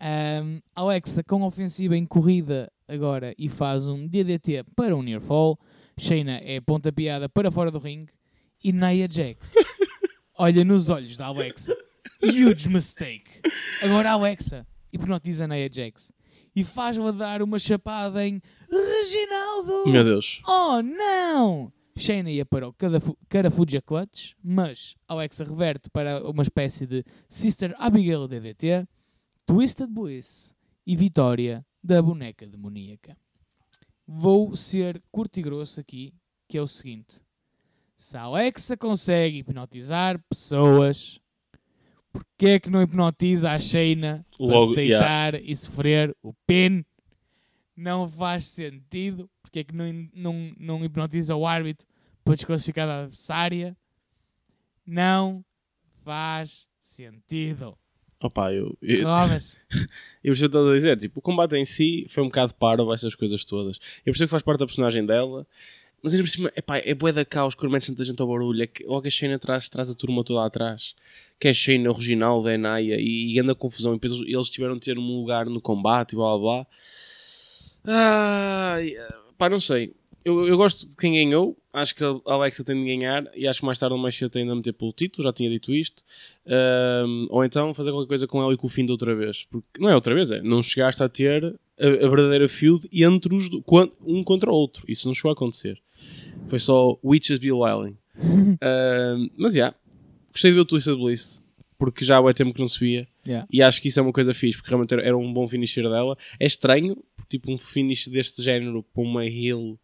Ahm, 0.00 0.60
Alexa 0.74 1.22
com 1.24 1.42
ofensiva 1.42 1.96
em 1.96 2.06
corrida 2.06 2.70
agora 2.86 3.34
e 3.36 3.48
faz 3.48 3.88
um 3.88 4.06
DDT 4.06 4.64
para 4.76 4.96
um 4.96 5.02
near 5.02 5.20
fall. 5.20 5.58
Shayna 5.98 6.40
é 6.44 6.60
pontapeada 6.60 7.28
para 7.28 7.50
fora 7.50 7.70
do 7.70 7.78
ringue 7.78 8.12
e 8.62 8.72
Nia 8.72 9.08
Jax 9.10 9.52
olha 10.38 10.64
nos 10.64 10.88
olhos 10.88 11.16
da 11.16 11.26
Alexa. 11.26 11.76
Huge 12.22 12.68
mistake. 12.68 13.28
Agora 13.82 14.10
a 14.10 14.12
Alexa 14.12 14.66
hipnotiza 14.92 15.44
a 15.44 15.48
Nia 15.48 15.68
Jax 15.70 16.12
e 16.54 16.64
faz-la 16.64 17.10
dar 17.10 17.42
uma 17.42 17.58
chapada 17.58 18.26
em 18.26 18.40
Reginaldo. 18.70 19.88
Meu 19.90 20.04
Deus. 20.04 20.40
Oh 20.46 20.82
não! 20.82 21.72
Shayna 21.96 22.30
ia 22.30 22.46
para 22.46 22.68
o 22.68 22.72
Carafu- 22.72 23.16
Carafuja 23.28 23.82
Clutch, 23.82 24.32
mas 24.42 24.94
Alexa 25.08 25.44
reverte 25.44 25.90
para 25.90 26.22
uma 26.28 26.42
espécie 26.42 26.86
de 26.86 27.04
Sister 27.28 27.74
Abigail 27.78 28.28
DDT, 28.28 28.86
Twisted 29.44 29.88
Bliss 29.90 30.54
e 30.86 30.94
vitória 30.96 31.66
da 31.82 32.00
boneca 32.00 32.46
demoníaca. 32.46 33.16
Vou 34.06 34.54
ser 34.56 35.02
curto 35.10 35.38
e 35.38 35.42
grosso 35.42 35.80
aqui, 35.80 36.14
que 36.48 36.56
é 36.56 36.62
o 36.62 36.68
seguinte. 36.68 37.20
Se 37.96 38.16
a 38.16 38.22
Alexa 38.22 38.76
consegue 38.76 39.38
hipnotizar 39.38 40.22
pessoas, 40.28 41.18
porquê 42.12 42.48
é 42.48 42.60
que 42.60 42.70
não 42.70 42.82
hipnotiza 42.82 43.50
a 43.50 43.58
Shayna 43.58 44.24
para 44.36 44.60
se 44.60 44.74
deitar 44.74 45.34
e 45.34 45.54
sofrer 45.54 46.16
o 46.22 46.32
pin? 46.46 46.84
Não 47.76 48.08
faz 48.08 48.46
sentido. 48.46 49.30
Porque 49.42 49.60
é 49.60 49.64
que 49.64 49.74
não, 49.74 50.08
não, 50.14 50.52
não 50.58 50.84
hipnotiza 50.84 51.34
o 51.34 51.46
árbitro 51.46 51.86
para 52.24 52.34
desclassificar 52.34 52.88
a 52.88 52.98
adversária? 53.00 53.76
Não 54.86 55.44
faz 56.04 56.66
sentido. 56.80 57.76
Opa, 58.20 58.52
eu, 58.52 58.76
eu, 58.82 59.06
Rodas. 59.06 59.56
eu 60.24 60.32
percebo 60.32 60.58
o 60.58 60.70
a 60.70 60.74
dizer. 60.74 60.98
Tipo, 60.98 61.20
o 61.20 61.22
combate 61.22 61.56
em 61.56 61.64
si 61.64 62.04
foi 62.08 62.22
um 62.22 62.26
bocado 62.26 62.52
parvo, 62.54 62.92
essas 62.92 63.14
coisas 63.14 63.44
todas. 63.44 63.78
Eu 64.04 64.12
percebo 64.12 64.26
que 64.26 64.32
faz 64.32 64.42
parte 64.42 64.60
da 64.60 64.66
personagem 64.66 65.06
dela. 65.06 65.46
Mas 66.02 66.12
ainda 66.12 66.24
por 66.24 66.30
cima, 66.30 66.52
epá, 66.54 66.78
é 66.78 66.94
bué 66.94 67.12
da 67.12 67.24
caos 67.24 67.54
quando 67.54 67.72
mete 67.72 67.86
tanta 67.86 68.04
gente 68.04 68.20
ao 68.20 68.28
barulho. 68.28 68.62
É 68.62 68.66
que 68.66 68.84
logo 68.84 69.06
a 69.06 69.10
Shane 69.10 69.34
atrás 69.34 69.68
traz 69.68 69.88
a 69.88 69.94
turma 69.94 70.24
toda 70.24 70.44
atrás. 70.44 70.94
Que 71.38 71.48
é 71.48 71.54
Shane 71.54 71.88
original 71.88 72.42
da 72.42 72.54
Enaya 72.54 72.96
e, 72.98 73.34
e 73.34 73.40
anda 73.40 73.54
confusão. 73.54 73.92
E 73.92 73.98
depois 73.98 74.12
eles 74.26 74.50
tiveram 74.50 74.74
de 74.74 74.80
ter 74.80 74.98
um 74.98 75.20
lugar 75.20 75.46
no 75.46 75.60
combate 75.60 76.12
e 76.12 76.16
blá 76.16 76.36
blá 76.36 76.38
blá. 76.38 76.66
Ai, 77.86 78.94
pá, 79.36 79.48
não 79.48 79.60
sei. 79.60 79.94
Eu, 80.24 80.46
eu 80.46 80.56
gosto 80.56 80.86
de 80.86 80.96
quem 80.96 81.14
ganhou. 81.14 81.56
Acho 81.72 81.94
que 81.94 82.04
a 82.04 82.20
Alexa 82.26 82.62
tem 82.64 82.76
de 82.76 82.84
ganhar. 82.84 83.24
E 83.34 83.46
acho 83.46 83.60
que 83.60 83.66
mais 83.66 83.78
tarde 83.78 83.94
ou 83.94 83.98
mais 84.00 84.14
cedo 84.14 84.30
tem 84.30 84.46
de 84.46 84.54
meter 84.54 84.72
pelo 84.72 84.92
título. 84.92 85.24
Já 85.24 85.32
tinha 85.32 85.48
dito 85.48 85.72
isto. 85.72 86.02
Ahm, 86.46 87.26
ou 87.30 87.44
então 87.44 87.72
fazer 87.72 87.92
qualquer 87.92 88.08
coisa 88.08 88.26
com 88.26 88.42
ela 88.42 88.52
e 88.52 88.56
com 88.56 88.66
o 88.66 88.70
fim 88.70 88.84
de 88.84 88.92
outra 88.92 89.14
vez. 89.14 89.46
Porque 89.50 89.66
não 89.78 89.88
é 89.88 89.94
outra 89.94 90.14
vez, 90.14 90.30
é. 90.30 90.42
Não 90.42 90.62
chegaste 90.62 91.02
a 91.02 91.08
ter 91.08 91.44
a, 91.78 91.86
a 91.86 92.08
verdadeira 92.08 92.48
feud 92.48 92.86
entre 92.92 93.34
os 93.34 93.48
um 94.04 94.22
contra 94.22 94.50
o 94.50 94.54
outro. 94.54 94.84
Isso 94.86 95.06
não 95.06 95.14
chegou 95.14 95.30
a 95.30 95.32
acontecer. 95.32 95.80
Foi 96.48 96.58
só 96.58 96.98
Witches 97.02 97.38
Be 97.38 97.52
Wilding. 97.52 97.96
Ahm, 98.60 99.30
mas 99.36 99.54
já. 99.54 99.72
Gostei 100.38 100.52
de 100.52 100.54
ver 100.54 100.60
o 100.60 100.64
Twisted 100.64 100.96
Bliss. 100.96 101.42
Porque 101.76 102.04
já 102.04 102.18
há 102.18 102.34
tempo 102.34 102.54
que 102.54 102.60
não 102.60 102.68
se 102.68 102.78
via. 102.78 103.08
Yeah. 103.26 103.46
E 103.52 103.60
acho 103.60 103.82
que 103.82 103.88
isso 103.88 103.98
é 103.98 104.02
uma 104.02 104.12
coisa 104.12 104.32
fixe, 104.32 104.56
porque 104.56 104.70
realmente 104.70 104.94
era, 104.94 105.16
um 105.16 105.32
bom 105.32 105.48
finisher 105.48 105.82
dela. 105.82 106.16
É 106.38 106.46
estranho, 106.46 106.96
tipo, 107.28 107.52
um 107.52 107.58
finish 107.58 108.06
deste 108.06 108.40
género 108.42 108.84
para 108.84 109.02
uma 109.02 109.26
heel, 109.26 109.78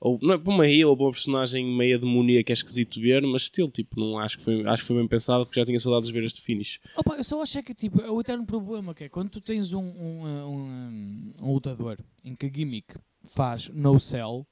ou 0.00 0.18
não 0.20 0.34
é 0.34 0.38
para 0.38 0.52
uma 0.52 0.66
heel 0.66 0.88
ou 0.88 0.96
para 0.96 1.06
uma 1.06 1.12
personagem 1.12 1.64
meia 1.64 1.98
demoníaca 1.98 2.46
que 2.46 2.52
é 2.52 2.54
esquisito 2.54 3.00
ver, 3.00 3.22
mas 3.22 3.44
still, 3.44 3.68
tipo, 3.68 3.98
não 3.98 4.18
acho 4.18 4.38
que 4.38 4.44
foi, 4.44 4.66
acho 4.66 4.82
que 4.82 4.88
foi 4.88 4.96
bem 4.96 5.06
pensado, 5.06 5.46
porque 5.46 5.60
já 5.60 5.66
tinha 5.66 5.78
saudades 5.78 6.08
de 6.08 6.12
ver 6.12 6.24
este 6.24 6.40
finish. 6.40 6.80
Opa, 6.96 7.14
eu 7.16 7.24
só 7.24 7.40
acho 7.40 7.58
é 7.58 7.62
que 7.62 7.74
tipo, 7.74 8.00
é 8.00 8.10
o 8.10 8.20
eterno 8.20 8.44
problema 8.44 8.94
que 8.94 9.04
é 9.04 9.08
quando 9.08 9.30
tu 9.30 9.40
tens 9.40 9.72
um, 9.72 9.82
um, 9.82 10.26
um, 10.46 11.32
um 11.40 11.52
lutador 11.52 11.98
em 12.24 12.34
que 12.34 12.46
a 12.46 12.50
gimmick 12.52 12.96
faz 13.24 13.68
no 13.68 13.98
sell, 14.00 14.46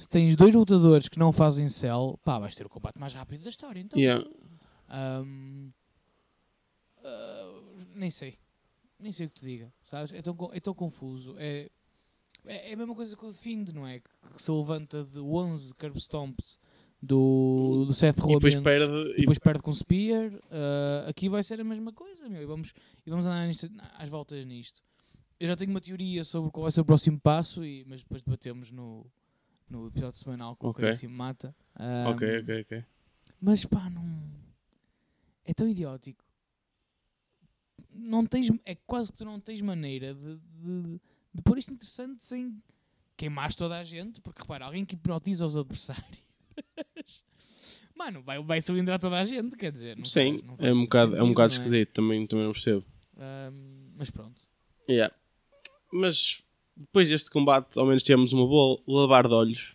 se 0.00 0.08
tens 0.08 0.34
dois 0.36 0.54
lutadores 0.54 1.08
que 1.08 1.18
não 1.18 1.32
fazem 1.32 1.68
sell, 1.68 2.18
pá, 2.24 2.38
vais 2.38 2.54
ter 2.54 2.66
o 2.66 2.70
combate 2.70 2.98
mais 2.98 3.12
rápido 3.12 3.42
da 3.44 3.50
história. 3.50 3.80
Então, 3.80 3.98
Yeah. 3.98 4.26
Ahm, 4.88 5.70
ah, 7.04 7.62
nem 7.94 8.10
sei. 8.10 8.38
Nem 8.98 9.12
sei 9.12 9.26
o 9.26 9.30
que 9.30 9.36
te 9.40 9.44
diga, 9.46 9.72
sabes? 9.82 10.12
É 10.12 10.20
tão, 10.20 10.36
é 10.52 10.60
tão 10.60 10.74
confuso. 10.74 11.34
É, 11.38 11.70
é, 12.44 12.70
é 12.70 12.74
a 12.74 12.76
mesma 12.76 12.94
coisa 12.94 13.16
que 13.16 13.24
o 13.24 13.32
Find, 13.32 13.70
não 13.70 13.86
é? 13.86 14.00
Que, 14.00 14.10
se 14.36 14.50
levanta 14.50 15.04
de 15.04 15.18
11 15.18 15.74
curb 15.74 15.96
stomps 15.98 16.58
do, 17.02 17.84
do 17.86 17.94
Seth 17.94 18.18
E 18.18 18.20
depois 18.34 18.54
Rollins 18.54 18.62
perde. 18.62 19.12
e 19.12 19.20
depois 19.20 19.38
perde 19.38 19.62
com 19.62 19.70
o 19.70 19.74
Spear. 19.74 20.32
ah, 20.50 21.06
aqui 21.08 21.28
vai 21.28 21.42
ser 21.42 21.60
a 21.60 21.64
mesma 21.64 21.92
coisa, 21.92 22.28
meu. 22.28 22.42
E 22.42 22.46
vamos, 22.46 22.72
e 23.06 23.10
vamos 23.10 23.26
andar 23.26 23.46
nisto- 23.46 23.70
às 23.96 24.08
voltas 24.10 24.44
nisto. 24.44 24.82
Eu 25.38 25.48
já 25.48 25.56
tenho 25.56 25.70
uma 25.70 25.80
teoria 25.80 26.22
sobre 26.24 26.50
qual 26.50 26.64
vai 26.64 26.72
ser 26.72 26.82
o 26.82 26.84
próximo 26.84 27.18
passo, 27.18 27.64
e, 27.64 27.84
mas 27.88 28.00
depois 28.02 28.20
debatemos 28.22 28.70
no, 28.70 29.06
no 29.70 29.86
episódio 29.86 30.18
semanal 30.18 30.56
com 30.56 30.68
Ok. 30.68 30.82
o 30.82 30.86
Caríssimo 30.86 31.14
Mata. 31.14 31.54
Ahm, 31.76 32.08
Ok, 32.08 32.38
ok, 32.40 32.60
ok. 32.62 32.84
mas 33.40 33.64
pá, 33.64 33.88
não. 33.88 34.30
É 35.44 35.54
tão 35.54 35.68
idiótico. 35.68 36.24
Não 37.92 38.24
tens, 38.24 38.50
é 38.64 38.74
quase 38.74 39.10
que 39.12 39.18
tu 39.18 39.24
não 39.24 39.40
tens 39.40 39.60
maneira 39.60 40.14
de, 40.14 40.36
de, 40.36 41.00
de 41.34 41.42
pôr 41.42 41.58
isto 41.58 41.72
interessante 41.72 42.24
sem 42.24 42.62
queimares 43.16 43.54
toda 43.54 43.76
a 43.78 43.84
gente. 43.84 44.20
Porque 44.20 44.42
repara, 44.42 44.64
alguém 44.66 44.84
que 44.84 44.94
hipnotiza 44.94 45.44
os 45.46 45.56
adversários. 45.56 46.22
Mano, 47.96 48.22
vai, 48.22 48.42
vai 48.42 48.60
cilindrar 48.60 48.98
toda 48.98 49.18
a 49.18 49.24
gente, 49.24 49.56
quer 49.56 49.70
dizer. 49.72 49.96
Não 49.96 50.04
Sim, 50.04 50.38
faz- 50.38 50.42
não 50.46 50.56
faz 50.56 50.68
é 50.68 50.72
um 50.72 50.80
bocado, 50.82 51.10
é 51.10 51.14
um 51.14 51.18
sentido, 51.18 51.28
bocado 51.34 51.52
é? 51.52 51.56
esquisito, 51.56 51.92
também, 51.92 52.26
também 52.26 52.44
não 52.46 52.52
percebo. 52.52 52.84
Ahm, 53.18 53.90
mas 53.96 54.10
pronto. 54.10 54.40
Yeah. 54.88 55.14
Mas 55.92 56.42
depois 56.80 57.08
deste 57.08 57.30
combate, 57.30 57.78
ao 57.78 57.86
menos 57.86 58.02
tivemos 58.02 58.32
uma 58.32 58.46
boa 58.46 58.80
lavar 58.88 59.28
de 59.28 59.34
olhos. 59.34 59.74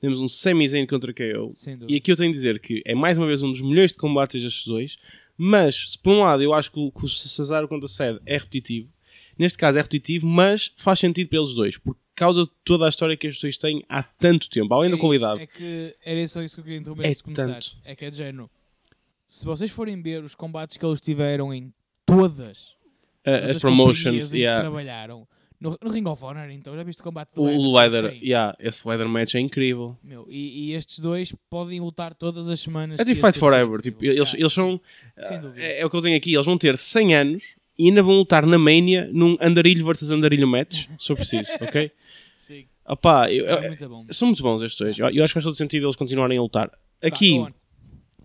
Temos 0.00 0.20
um 0.20 0.28
Sami 0.28 0.68
Zayn 0.68 0.86
contra 0.86 1.12
KO. 1.12 1.52
E 1.88 1.96
aqui 1.96 2.12
eu 2.12 2.16
tenho 2.16 2.30
de 2.30 2.36
dizer 2.36 2.60
que 2.60 2.82
é 2.84 2.94
mais 2.94 3.18
uma 3.18 3.26
vez 3.26 3.42
um 3.42 3.50
dos 3.50 3.60
melhores 3.62 3.92
de 3.92 3.98
combates 3.98 4.40
destes 4.42 4.64
dois. 4.66 4.96
Mas, 5.36 5.92
se 5.92 5.98
por 5.98 6.12
um 6.12 6.20
lado 6.20 6.42
eu 6.42 6.52
acho 6.54 6.70
que 6.70 6.78
o, 6.78 6.90
que 6.92 7.04
o 7.04 7.08
Cesaro 7.08 7.66
contra 7.68 7.88
Sed 7.88 8.20
é 8.26 8.36
repetitivo, 8.36 8.88
neste 9.38 9.58
caso 9.58 9.78
é 9.78 9.80
repetitivo, 9.82 10.26
mas 10.26 10.72
faz 10.76 10.98
sentido 11.00 11.28
para 11.28 11.38
eles 11.38 11.54
dois, 11.54 11.78
por 11.78 11.96
causa 12.14 12.42
de 12.44 12.50
toda 12.64 12.86
a 12.86 12.88
história 12.88 13.16
que 13.16 13.26
estes 13.28 13.40
dois 13.42 13.58
têm 13.58 13.84
há 13.88 14.02
tanto 14.02 14.48
tempo, 14.50 14.72
além 14.74 14.88
É 14.88 14.90
da 14.90 14.96
isso, 14.96 15.04
qualidade. 15.04 15.42
É 15.42 15.46
que 15.46 15.94
era 16.04 16.28
só 16.28 16.42
isso 16.42 16.56
que 16.56 16.60
eu 16.60 16.64
queria 16.64 16.78
interromper 16.80 17.04
É 17.04 17.08
antes 17.08 17.18
de 17.18 17.22
começar. 17.24 17.46
tanto. 17.46 17.76
É 17.84 17.94
que 17.96 18.04
é 18.04 18.10
de 18.10 18.16
género. 18.16 18.50
Se 19.26 19.44
vocês 19.44 19.70
forem 19.70 20.00
ver 20.00 20.22
os 20.24 20.34
combates 20.34 20.76
que 20.76 20.84
eles 20.86 21.00
tiveram 21.00 21.52
em 21.54 21.72
todas 22.06 22.74
A- 23.24 23.34
as, 23.34 23.44
as 23.44 23.58
promotions, 23.58 24.30
que 24.30 24.38
yeah. 24.38 24.60
trabalharam. 24.60 25.26
No, 25.60 25.76
no 25.82 25.90
Ring 25.90 26.06
of 26.06 26.24
Honor, 26.24 26.48
então, 26.50 26.76
já 26.76 26.84
viste 26.84 27.00
o 27.00 27.02
combate 27.04 27.34
do 27.34 27.42
o 27.42 27.74
Leather 27.76 28.02
Leather, 28.04 28.22
yeah, 28.22 28.56
esse 28.60 28.86
Leather 28.86 29.08
match 29.08 29.34
é 29.34 29.40
incrível. 29.40 29.96
Meu, 30.04 30.24
e, 30.30 30.70
e 30.70 30.74
estes 30.74 31.00
dois 31.00 31.34
podem 31.50 31.80
lutar 31.80 32.14
todas 32.14 32.48
as 32.48 32.60
semanas. 32.60 33.00
É 33.00 33.04
tipo 33.04 33.20
Fight 33.20 33.32
ser 33.34 33.40
Forever, 33.40 33.80
tipo, 33.80 34.04
eles, 34.04 34.16
Yeah, 34.32 34.38
eles 34.40 34.52
são. 34.52 34.80
Dúvida. 35.16 35.54
É, 35.60 35.80
é 35.80 35.86
o 35.86 35.90
que 35.90 35.96
eu 35.96 36.02
tenho 36.02 36.16
aqui, 36.16 36.32
eles 36.34 36.46
vão 36.46 36.56
ter 36.56 36.76
100 36.76 37.14
anos 37.14 37.42
e 37.76 37.88
ainda 37.88 38.02
vão 38.04 38.14
lutar 38.14 38.46
na 38.46 38.56
Mania 38.56 39.10
num 39.12 39.36
andarilho 39.40 39.84
versus 39.84 40.12
andarilho 40.12 40.46
match, 40.46 40.86
se 40.96 41.06
for 41.08 41.16
preciso, 41.16 41.50
ok? 41.60 41.90
Sim. 42.36 42.66
Opá, 42.86 43.28
eu, 43.30 43.48
É 43.48 43.64
eu- 43.64 43.68
muito 43.68 43.88
bom. 43.88 44.06
são 44.10 44.28
muito 44.28 44.42
bons 44.42 44.62
estes 44.62 44.78
dois. 44.78 44.96
Eu, 44.98 45.10
eu 45.10 45.24
acho 45.24 45.32
que 45.32 45.34
faz 45.34 45.44
todo 45.44 45.54
sentido 45.56 45.86
eles 45.86 45.96
continuarem 45.96 46.38
a 46.38 46.42
lutar. 46.42 46.70
Aqui, 47.02 47.32
on. 47.38 47.50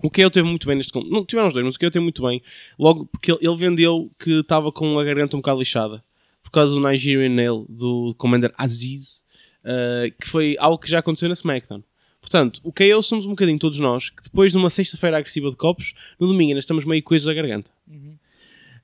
o 0.03 0.09
que 0.11 0.23
eu 0.23 0.29
teve 0.29 0.47
muito 0.47 0.67
bem 0.67 0.75
neste 0.77 0.91
combate. 0.93 1.11
Não 1.11 1.25
tiveram 1.25 1.47
os 1.47 1.53
dois, 1.55 1.65
mas 1.65 1.75
o 1.75 1.79
que 1.79 1.85
eu 1.85 1.91
teve 1.91 2.03
muito 2.03 2.21
bem. 2.21 2.41
Logo, 2.77 3.05
porque 3.07 3.31
ele, 3.31 3.39
ele 3.41 3.55
vendeu 3.57 4.11
que 4.19 4.39
estava 4.39 4.71
com 4.71 4.99
a 4.99 5.03
garganta 5.03 5.35
um 5.35 5.39
bocado 5.39 5.57
lixada. 5.59 6.03
Causa 6.53 6.73
do 6.73 6.79
Nigerian 6.79 7.29
Nail 7.29 7.65
do 7.67 8.15
Commander 8.17 8.53
Aziz. 8.57 9.23
uh, 9.63 10.11
que 10.19 10.27
foi 10.27 10.55
algo 10.59 10.77
que 10.77 10.89
já 10.89 10.99
aconteceu 10.99 11.27
na 11.27 11.33
SmackDown. 11.33 11.83
Portanto, 12.21 12.61
o 12.63 12.71
KO 12.71 13.03
somos 13.03 13.25
um 13.25 13.29
bocadinho 13.29 13.59
todos 13.59 13.79
nós 13.79 14.09
que 14.09 14.23
depois 14.23 14.51
de 14.51 14.57
uma 14.57 14.69
sexta-feira 14.69 15.17
agressiva 15.17 15.49
de 15.49 15.57
copos, 15.57 15.93
no 16.19 16.27
domingo 16.27 16.51
ainda 16.51 16.59
estamos 16.59 16.85
meio 16.85 17.03
coisas 17.03 17.25
da 17.25 17.33
garganta. 17.33 17.71
Uhum. 17.87 18.17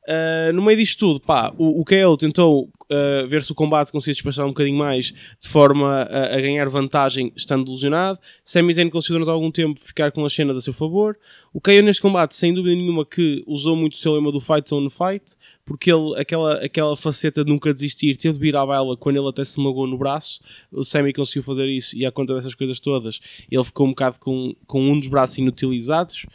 Uh, 0.09 0.51
no 0.53 0.63
meio 0.63 0.75
disto 0.75 0.97
tudo, 0.97 1.19
pá, 1.19 1.53
o, 1.55 1.81
o 1.81 1.85
KO 1.85 2.17
tentou 2.17 2.63
uh, 2.63 3.27
ver 3.27 3.43
se 3.43 3.51
o 3.51 3.55
combate 3.55 3.91
conseguia 3.91 4.15
despachar 4.15 4.43
um 4.43 4.49
bocadinho 4.49 4.75
mais 4.75 5.13
de 5.39 5.47
forma 5.47 6.01
a, 6.01 6.35
a 6.35 6.41
ganhar 6.41 6.67
vantagem 6.67 7.31
estando 7.35 7.71
lesionado. 7.71 8.17
Sami 8.43 8.73
Zayn 8.73 8.89
conseguiu 8.89 9.19
durante 9.19 9.31
algum 9.31 9.51
tempo 9.51 9.79
ficar 9.79 10.11
com 10.11 10.25
as 10.25 10.33
cenas 10.33 10.57
a 10.57 10.61
seu 10.61 10.73
favor. 10.73 11.15
O 11.53 11.61
KO 11.61 11.83
neste 11.83 12.01
combate, 12.01 12.35
sem 12.35 12.51
dúvida 12.51 12.75
nenhuma, 12.75 13.05
que 13.05 13.43
usou 13.45 13.75
muito 13.75 13.93
o 13.93 13.97
seu 13.97 14.15
lema 14.15 14.31
do 14.31 14.41
Fight 14.41 14.73
on 14.73 14.89
Fight, 14.89 15.35
porque 15.63 15.91
ele, 15.91 16.19
aquela, 16.19 16.55
aquela 16.65 16.95
faceta 16.95 17.45
de 17.45 17.51
nunca 17.51 17.71
desistir, 17.71 18.17
teve 18.17 18.33
de 18.33 18.39
vir 18.39 18.55
à 18.55 18.65
baila 18.65 18.97
quando 18.97 19.17
ele 19.17 19.29
até 19.29 19.43
se 19.43 19.59
magoou 19.59 19.85
no 19.85 19.95
braço. 19.95 20.41
O 20.71 20.83
Sami 20.83 21.13
conseguiu 21.13 21.43
fazer 21.43 21.67
isso 21.67 21.95
e, 21.95 22.03
à 22.03 22.11
conta 22.11 22.33
dessas 22.33 22.55
coisas 22.55 22.79
todas, 22.79 23.19
ele 23.51 23.63
ficou 23.63 23.85
um 23.85 23.91
bocado 23.91 24.19
com, 24.19 24.55
com 24.65 24.81
um 24.81 24.97
dos 24.97 25.07
braços 25.07 25.37
inutilizados. 25.37 26.25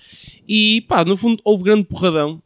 E 0.47 0.83
pá, 0.83 1.05
no 1.05 1.17
fundo, 1.17 1.43
houve 1.45 1.65
grande 1.65 1.83
porradão. 1.83 2.41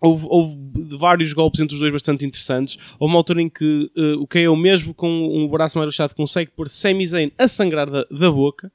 Houve, 0.00 0.26
houve 0.28 0.56
vários 0.98 1.32
golpes 1.32 1.60
entre 1.60 1.74
os 1.74 1.80
dois 1.80 1.92
bastante 1.92 2.24
interessantes. 2.24 2.78
Houve 2.98 3.12
uma 3.12 3.18
altura 3.18 3.42
em 3.42 3.48
que 3.48 3.90
eh, 3.96 4.14
o 4.14 4.26
KO, 4.26 4.56
mesmo 4.56 4.94
com 4.94 5.08
um 5.08 5.46
braço 5.46 5.76
mais 5.76 5.90
lixado, 5.90 6.14
consegue 6.14 6.50
pôr 6.50 6.68
Sami 6.68 7.06
Zayn 7.06 7.30
a 7.36 7.46
sangrar 7.46 7.90
da, 7.90 8.06
da 8.10 8.30
boca. 8.30 8.72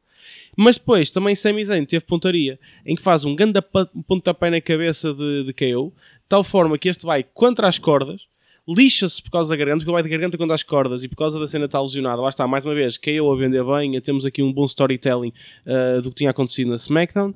Mas 0.56 0.78
depois 0.78 1.10
também 1.10 1.36
Sami 1.36 1.64
Zayn 1.66 1.86
teve 1.86 2.06
pontaria 2.06 2.60
em 2.86 2.96
que 2.96 3.02
faz 3.02 3.24
um 3.26 3.36
grande 3.36 3.60
pontapé 4.08 4.50
na 4.50 4.62
cabeça 4.62 5.14
de, 5.14 5.44
de 5.44 5.54
KO, 5.54 5.92
de 5.92 6.30
tal 6.30 6.44
forma 6.44 6.78
que 6.78 6.90
este 6.90 7.06
vai 7.06 7.24
contra 7.24 7.68
as 7.68 7.78
cordas, 7.78 8.22
lixa-se 8.68 9.22
por 9.22 9.30
causa 9.30 9.50
da 9.50 9.56
garganta, 9.56 9.80
porque 9.80 9.90
ele 9.90 9.94
vai 9.94 10.04
de 10.04 10.10
garganta 10.10 10.38
contra 10.38 10.56
as 10.56 10.64
cordas 10.64 11.04
e 11.04 11.08
por 11.08 11.16
causa 11.16 11.40
da 11.40 11.48
cena 11.48 11.66
estar 11.66 11.82
lesionada. 11.82 12.22
Lá 12.22 12.30
está, 12.30 12.48
mais 12.48 12.66
uma 12.66 12.74
vez, 12.74 12.98
KO 12.98 13.32
a 13.32 13.36
vender 13.36 13.64
bem, 13.64 14.00
temos 14.02 14.26
aqui 14.26 14.42
um 14.42 14.52
bom 14.52 14.66
storytelling 14.66 15.32
eh, 15.66 16.02
do 16.02 16.10
que 16.10 16.16
tinha 16.16 16.32
acontecido 16.32 16.70
na 16.70 16.76
SmackDown. 16.76 17.34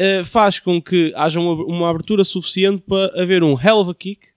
Eh, 0.00 0.22
faz 0.22 0.60
com 0.60 0.80
que 0.80 1.12
haja 1.16 1.40
uma, 1.40 1.52
uma 1.64 1.90
abertura 1.90 2.22
suficiente 2.22 2.82
para 2.86 3.20
haver 3.20 3.42
um 3.42 3.58
hell 3.60 3.78
of 3.78 3.90
a 3.90 3.94
kick 3.94 4.28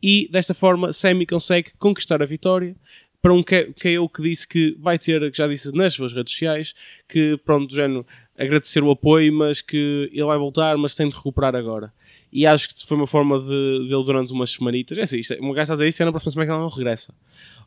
e 0.00 0.28
desta 0.30 0.54
forma 0.54 0.92
Sammy 0.92 1.26
consegue 1.26 1.72
conquistar 1.78 2.22
a 2.22 2.26
vitória 2.26 2.76
para 3.20 3.32
um 3.34 3.42
K- 3.42 3.72
KO 3.74 4.08
que 4.08 4.22
disse 4.22 4.46
que 4.46 4.76
vai 4.78 4.96
ter, 4.96 5.32
que 5.32 5.36
já 5.38 5.48
disse 5.48 5.74
nas 5.74 5.94
suas 5.94 6.12
redes 6.12 6.32
sociais, 6.32 6.74
que 7.08 7.36
pronto, 7.44 7.66
do 7.68 7.74
género, 7.74 8.06
agradecer 8.38 8.80
o 8.84 8.90
apoio, 8.92 9.32
mas 9.32 9.60
que 9.60 10.08
ele 10.12 10.24
vai 10.24 10.38
voltar, 10.38 10.76
mas 10.78 10.94
tem 10.94 11.08
de 11.08 11.16
recuperar 11.16 11.56
agora. 11.56 11.92
E 12.32 12.46
acho 12.46 12.68
que 12.68 12.86
foi 12.86 12.96
uma 12.96 13.06
forma 13.08 13.40
de, 13.40 13.88
dele 13.88 14.04
durante 14.04 14.32
umas 14.32 14.50
semanitas. 14.50 14.96
É 14.96 15.02
assim, 15.02 15.18
isto, 15.18 15.34
é- 15.34 15.40
uma 15.40 15.52
gaja 15.54 15.62
está 15.64 15.72
a 15.72 15.76
dizer 15.76 15.88
isso 15.88 16.02
e 16.02 16.04
na 16.04 16.12
próxima 16.12 16.30
semana 16.30 16.52
ele 16.52 16.60
não 16.60 16.68
regressa. 16.68 17.12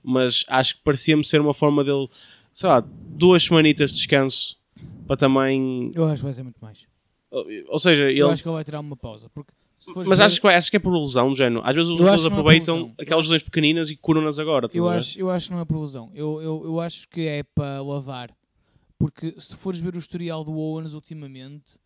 Mas 0.01 0.45
acho 0.47 0.75
que 0.77 0.81
parecia-me 0.85 1.25
ser 1.25 1.41
uma 1.41 1.53
forma 1.53 1.83
dele, 1.83 2.07
sei 2.53 2.69
lá, 2.69 2.81
duas 3.09 3.43
semanitas 3.43 3.91
de 3.91 3.97
descanso 3.97 4.57
para 5.05 5.17
também. 5.17 5.91
Eu 5.93 6.05
acho 6.05 6.17
que 6.19 6.23
vai 6.23 6.33
ser 6.33 6.43
muito 6.43 6.61
mais. 6.61 6.89
Ou 7.31 7.79
seja, 7.79 8.09
ele. 8.09 8.19
Eu 8.19 8.29
acho 8.29 8.43
que 8.43 8.49
ele 8.49 8.55
vai 8.55 8.63
tirar 8.63 8.79
uma 8.79 8.97
pausa. 8.97 9.29
Porque 9.29 9.53
Mas 10.05 10.19
ver- 10.19 10.25
acho 10.25 10.41
que, 10.41 10.47
acho 10.47 10.69
que 10.69 10.77
é 10.77 10.79
por 10.79 10.95
lesão, 10.97 11.29
do 11.29 11.35
género. 11.35 11.61
Às 11.65 11.75
vezes 11.75 11.91
os 11.91 11.99
não 11.99 12.07
é 12.09 12.15
aproveitam. 12.27 12.77
Eu 12.79 12.93
aquelas 13.03 13.25
lesões 13.25 13.43
pequeninas 13.43 13.89
e 13.89 13.95
curam-nas 13.95 14.37
agora. 14.37 14.67
Eu 14.73 14.87
a 14.87 14.97
acho, 14.97 15.19
eu 15.19 15.29
acho 15.29 15.47
que 15.47 15.53
não 15.53 15.61
é 15.61 15.65
por 15.65 15.79
lesão. 15.79 16.11
Eu, 16.13 16.41
eu, 16.41 16.61
eu 16.65 16.79
acho 16.79 17.07
que 17.07 17.21
é 17.21 17.43
para 17.43 17.81
lavar. 17.81 18.35
Porque 18.97 19.33
se 19.39 19.49
tu 19.49 19.57
fores 19.57 19.79
ver 19.79 19.95
o 19.95 19.99
historial 19.99 20.43
do 20.43 20.55
Owens 20.55 20.93
ultimamente, 20.93 21.79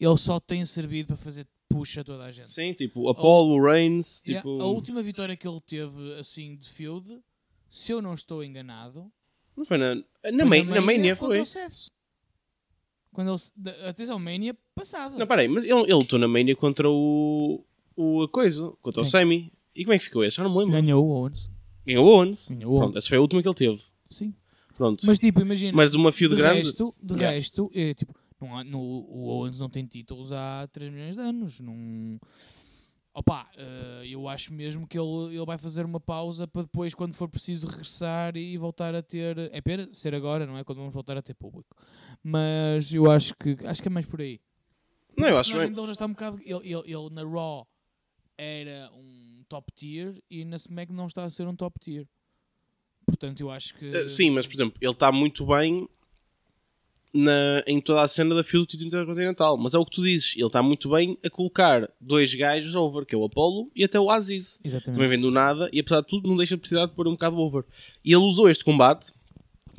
ele 0.00 0.16
só 0.16 0.40
tem 0.40 0.64
servido 0.64 1.08
para 1.08 1.16
fazer 1.16 1.46
puxa 1.68 2.00
a 2.00 2.04
toda 2.04 2.24
a 2.24 2.30
gente. 2.32 2.50
Sim, 2.50 2.72
tipo, 2.72 3.08
Apollo, 3.08 3.62
Reigns, 3.62 4.22
Yeah, 4.26 4.40
tipo... 4.42 4.60
A 4.60 4.66
última 4.66 5.00
vitória 5.02 5.36
que 5.36 5.46
ele 5.46 5.60
teve 5.60 6.14
assim 6.18 6.56
de 6.56 6.68
feud, 6.68 7.20
se 7.70 7.92
eu 7.92 8.02
não 8.02 8.14
estou 8.14 8.42
enganado, 8.42 9.10
Não 9.56 9.64
foi 9.64 9.78
na. 9.78 9.94
Na, 9.94 10.02
Foi 10.24 10.44
Mania, 10.44 10.64
na 10.74 10.80
Mania 10.80 11.14
foi. 11.16 11.44
Quando 13.12 13.30
ele, 13.30 13.70
atenção, 13.86 14.18
Mania 14.18 14.56
passada. 14.74 15.16
Não, 15.18 15.26
peraí, 15.26 15.48
mas 15.48 15.64
ele, 15.64 15.80
ele 15.80 15.94
lutou 15.94 16.18
na 16.18 16.28
Mania 16.28 16.54
contra 16.54 16.88
o. 16.88 17.64
O 17.96 18.22
a 18.22 18.28
coisa, 18.28 18.72
contra 18.80 19.02
o 19.02 19.04
Quem? 19.04 19.10
Semi. 19.10 19.52
E 19.74 19.84
como 19.84 19.94
é 19.94 19.98
que 19.98 20.04
ficou 20.04 20.24
esse? 20.24 20.36
Já 20.36 20.44
não 20.44 20.50
me 20.50 20.58
lembro. 20.58 20.72
Ganhou 20.72 21.04
o 21.04 21.10
Owens. 21.10 21.50
Ganhou 21.86 22.06
o 22.06 22.08
Owens. 22.08 22.48
Ganhou 22.48 22.74
o 22.74 22.78
Pronto, 22.78 22.98
essa 22.98 23.08
foi 23.08 23.18
a 23.18 23.20
última 23.20 23.42
que 23.42 23.48
ele 23.48 23.54
teve. 23.54 23.82
Sim. 24.08 24.34
Pronto. 24.76 25.04
Mas 25.06 25.18
tipo, 25.18 25.40
imagina. 25.40 25.72
Mas 25.76 25.90
de 25.90 25.96
uma 25.96 26.10
feud 26.12 26.34
de 26.34 26.40
grande. 26.40 26.62
resto, 26.62 26.94
de 27.02 27.14
Yeah. 27.14 27.34
resto 27.36 27.70
é, 27.74 27.92
tipo, 27.92 28.14
não 28.40 28.56
há, 28.56 28.64
no, 28.64 28.78
o 28.78 29.28
Owens 29.28 29.58
não 29.58 29.68
tem 29.68 29.84
títulos 29.84 30.32
há 30.32 30.66
3 30.72 30.90
milhões 30.90 31.16
de 31.16 31.20
anos. 31.20 31.60
Não... 31.60 32.18
Opa, 33.12 33.46
eh, 33.58 34.02
eu 34.06 34.28
acho 34.28 34.54
mesmo 34.54 34.86
que 34.86 34.98
ele, 34.98 35.36
ele 35.36 35.44
vai 35.44 35.58
fazer 35.58 35.84
uma 35.84 36.00
pausa 36.00 36.46
para 36.46 36.62
depois, 36.62 36.94
quando 36.94 37.14
for 37.14 37.28
preciso, 37.28 37.66
regressar 37.66 38.36
e 38.36 38.56
voltar 38.56 38.94
a 38.94 39.02
ter. 39.02 39.36
É 39.52 39.60
pena 39.60 39.88
ser 39.92 40.14
agora, 40.14 40.46
não 40.46 40.56
é? 40.56 40.64
Quando 40.64 40.78
vamos 40.78 40.94
voltar 40.94 41.16
a 41.18 41.22
ter 41.22 41.34
público. 41.34 41.76
Mas 42.22 42.92
eu 42.92 43.10
acho 43.10 43.34
que 43.36 43.56
acho 43.64 43.80
que 43.80 43.88
é 43.88 43.90
mais 43.90 44.06
por 44.06 44.20
aí. 44.20 44.40
Não, 45.16 45.28
eu 45.28 45.38
acho 45.38 45.56
bem. 45.56 45.72
dele 45.72 45.86
já 45.86 45.92
está 45.92 46.06
um 46.06 46.12
bocado. 46.12 46.40
Ele, 46.44 46.72
ele, 46.72 46.82
ele 46.86 47.10
na 47.10 47.22
Raw 47.22 47.66
era 48.36 48.90
um 48.94 49.42
top 49.48 49.72
tier 49.72 50.22
e 50.30 50.44
na 50.44 50.56
Smack 50.56 50.92
não 50.92 51.06
está 51.06 51.24
a 51.24 51.30
ser 51.30 51.46
um 51.46 51.56
top 51.56 51.78
tier. 51.80 52.06
Portanto, 53.06 53.40
eu 53.40 53.50
acho 53.50 53.74
que. 53.74 53.90
Uh, 53.90 54.08
Sim, 54.08 54.30
mas 54.30 54.46
por 54.46 54.54
exemplo, 54.54 54.78
ele 54.80 54.92
está 54.92 55.10
muito 55.10 55.44
bem 55.46 55.88
na, 57.12 57.62
em 57.66 57.80
toda 57.80 58.02
a 58.02 58.08
cena 58.08 58.34
da 58.34 58.44
feud 58.44 58.66
do 58.66 58.70
título 58.70 58.88
intercontinental. 58.88 59.56
Mas 59.58 59.74
é 59.74 59.78
o 59.78 59.84
que 59.84 59.90
tu 59.90 60.02
dizes, 60.02 60.34
ele 60.36 60.46
está 60.46 60.62
muito 60.62 60.88
bem 60.90 61.18
a 61.24 61.30
colocar 61.30 61.90
dois 62.00 62.34
gajos 62.34 62.74
over, 62.74 63.04
que 63.04 63.14
é 63.14 63.18
o 63.18 63.24
Apollo 63.24 63.70
e 63.74 63.84
até 63.84 63.98
o 63.98 64.10
Aziz. 64.10 64.60
Exatamente. 64.64 64.94
Também 64.94 65.08
vem 65.08 65.20
do 65.20 65.30
nada 65.30 65.68
e 65.72 65.80
apesar 65.80 66.00
de 66.00 66.06
tudo 66.06 66.28
não 66.28 66.36
deixa 66.36 66.54
de 66.54 66.60
precisar 66.60 66.86
de 66.86 66.94
pôr 66.94 67.08
um 67.08 67.12
bocado 67.12 67.36
over. 67.36 67.64
E 68.04 68.12
ele 68.12 68.22
usou 68.22 68.48
este 68.48 68.64
combate 68.64 69.12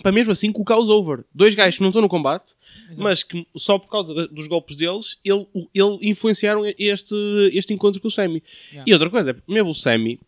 para 0.02 0.12
mesmo 0.12 0.32
assim 0.32 0.52
colocar 0.52 0.78
os 0.78 0.90
over. 0.90 1.24
Dois 1.34 1.54
gajos 1.56 1.78
que 1.78 1.82
não 1.82 1.90
estão 1.90 2.02
no 2.02 2.10
combate, 2.10 2.54
Exato. 2.86 3.04
mas 3.04 3.24
que 3.24 3.46
só 3.56 3.78
por 3.78 3.90
causa 3.90 4.28
dos 4.28 4.48
golpes 4.48 4.76
deles, 4.76 5.18
ele, 5.24 5.46
ele 5.74 5.98
influenciaram 6.02 6.64
este, 6.78 7.16
este 7.54 7.74
encontro 7.74 8.02
com 8.02 8.08
o 8.08 8.12
Sammy. 8.12 8.44
Yeah. 8.72 8.86
E 8.88 8.94
outra 8.94 9.10
coisa, 9.10 9.36
mesmo 9.48 9.70
o 9.70 9.74
Sammy, 9.74 10.20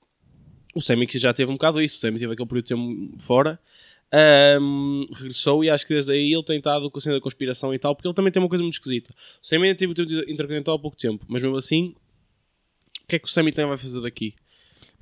o 0.74 0.82
Sammy 0.82 1.08
que 1.08 1.18
já 1.18 1.34
teve 1.34 1.52
um 1.52 1.56
bocado 1.56 1.82
isso, 1.82 1.98
o 1.98 2.00
Sammy 2.00 2.20
teve 2.20 2.34
aquele 2.34 2.48
período 2.48 2.66
de 2.66 2.76
tempo 2.76 3.22
fora, 3.22 3.60
ahm, 4.12 5.06
regressou 5.14 5.64
e 5.64 5.70
acho 5.70 5.86
que 5.86 5.94
desde 5.94 6.14
aí 6.14 6.32
ele 6.32 6.44
tem 6.44 6.58
estado 6.58 6.90
com 6.90 6.98
a 6.98 7.02
cena 7.02 7.16
da 7.16 7.22
conspiração 7.22 7.74
e 7.74 7.80
tal, 7.80 7.96
porque 7.96 8.08
ele 8.08 8.16
também 8.16 8.32
tem 8.32 8.42
uma 8.42 8.50
coisa 8.50 8.64
muito 8.64 8.76
esquisita. 8.76 9.14
O 9.42 9.46
Sammy 9.46 9.68
ainda 9.68 9.78
teve 9.78 9.92
o 9.92 9.96
tempo 9.96 10.12
intercontinental 10.30 10.76
há 10.76 10.80
pouco 10.80 10.98
tempo, 10.98 11.26
mas 11.28 11.42
mesmo 11.42 11.58
assim, 11.58 11.96
o 13.04 13.08
que 13.08 13.16
é 13.16 13.20
que 13.20 13.28
o 13.28 13.32
Sammy 13.32 13.52
também 13.52 13.70
vai 13.70 13.78
fazer 13.78 14.02
daqui? 14.02 14.36